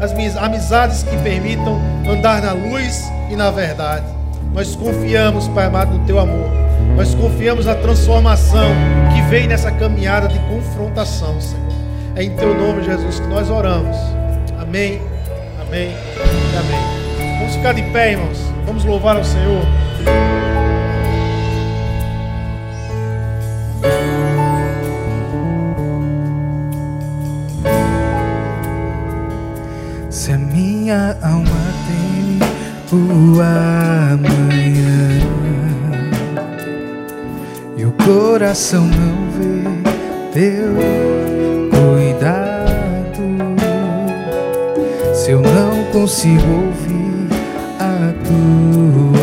As 0.00 0.10
amizades 0.38 1.04
que 1.04 1.16
permitam 1.18 1.80
andar 2.04 2.42
na 2.42 2.50
luz 2.52 3.00
e 3.30 3.36
na 3.36 3.52
verdade. 3.52 4.23
Nós 4.54 4.74
confiamos, 4.76 5.48
Pai 5.48 5.66
amado, 5.66 5.98
no 5.98 6.06
teu 6.06 6.18
amor. 6.18 6.48
Nós 6.96 7.14
confiamos 7.14 7.66
na 7.66 7.74
transformação 7.74 8.70
que 9.12 9.20
vem 9.28 9.48
nessa 9.48 9.70
caminhada 9.70 10.28
de 10.28 10.38
confrontação, 10.38 11.40
Senhor. 11.40 11.64
É 12.14 12.22
em 12.22 12.30
teu 12.36 12.54
nome, 12.54 12.84
Jesus, 12.84 13.18
que 13.18 13.26
nós 13.26 13.50
oramos. 13.50 13.96
Amém, 14.58 15.02
amém 15.60 15.92
amém. 16.56 17.38
Vamos 17.38 17.56
ficar 17.56 17.74
de 17.74 17.82
pé, 17.82 18.12
irmãos. 18.12 18.38
Vamos 18.64 18.84
louvar 18.84 19.16
ao 19.16 19.24
Senhor. 19.24 19.64
Se 30.10 30.32
a 30.32 30.38
minha 30.38 31.16
alma 31.20 31.64
o 32.92 33.40
amanhã 33.40 34.03
coração 38.04 38.84
não 38.84 39.30
vê 39.30 39.64
teu 40.32 40.74
cuidado. 41.70 42.74
Se 45.14 45.30
eu 45.30 45.40
não 45.40 45.84
consigo 45.92 46.42
ouvir 46.46 47.28
a 47.80 48.12
tua 48.24 49.13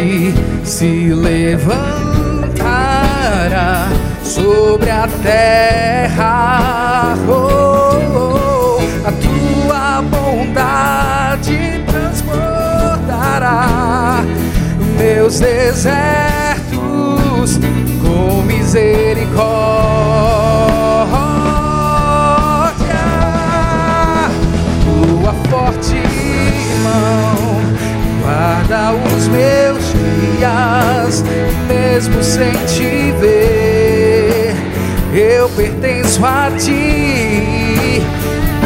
que 0.00 0.32
se 0.64 1.12
levantará 1.14 1.78
sobre 4.22 4.90
a 4.90 5.06
terra. 5.22 7.14
Oh, 7.28 7.98
oh, 8.16 8.78
a 9.06 9.12
tua 9.12 10.02
bondade 10.02 11.82
transbordará 11.86 13.66
meus 14.98 15.38
desertos 15.38 15.90
com 18.02 18.42
misericórdia. 18.42 19.50
Tua 24.82 25.34
forte 25.50 26.00
mão 26.82 27.60
guarda 28.22 28.92
os 28.92 29.28
meus 29.28 29.69
mesmo 31.66 32.22
sem 32.22 32.52
te 32.66 33.12
ver. 33.18 34.54
Eu 35.12 35.48
pertenço 35.50 36.24
a 36.24 36.50
ti, 36.56 38.00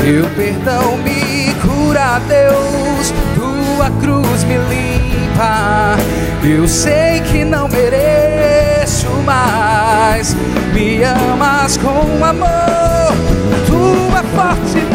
teu 0.03 0.29
perdão 0.37 0.99
me 0.99 1.55
cura, 1.63 2.21
Deus. 2.29 3.15
Tua 3.35 3.91
cruz 4.01 4.45
me 4.45 4.59
limpa. 4.59 5.97
Eu 6.43 6.69
sei 6.69 7.21
que 7.21 7.45
não 7.45 7.67
mereço 7.69 9.09
mais. 9.25 10.37
Me 10.75 11.03
amas 11.03 11.79
com 11.79 12.23
amor, 12.23 13.15
tua 13.67 14.23
forte 14.35 14.94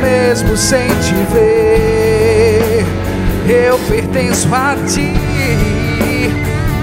mesmo 0.00 0.56
sem 0.56 0.86
te 0.88 1.14
ver. 1.32 2.84
Eu 3.48 3.78
pertenço 3.88 4.48
a 4.52 4.74
ti, 4.86 5.12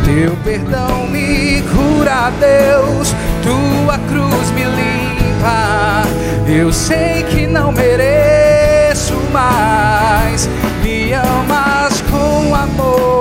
teu 0.06 0.36
perdão 0.44 1.08
me 1.08 1.62
cura, 1.62 2.32
Deus, 2.40 3.14
tua 3.44 3.98
cruz 4.08 4.52
me 4.52 4.64
limpa. 4.64 6.04
Eu 6.48 6.72
sei 6.72 7.24
que 7.24 7.46
não 7.48 7.72
mereço 7.72 9.16
mais, 9.32 10.50
me 10.82 11.14
amas 11.14 12.02
com 12.10 12.56
amor. 12.56 13.13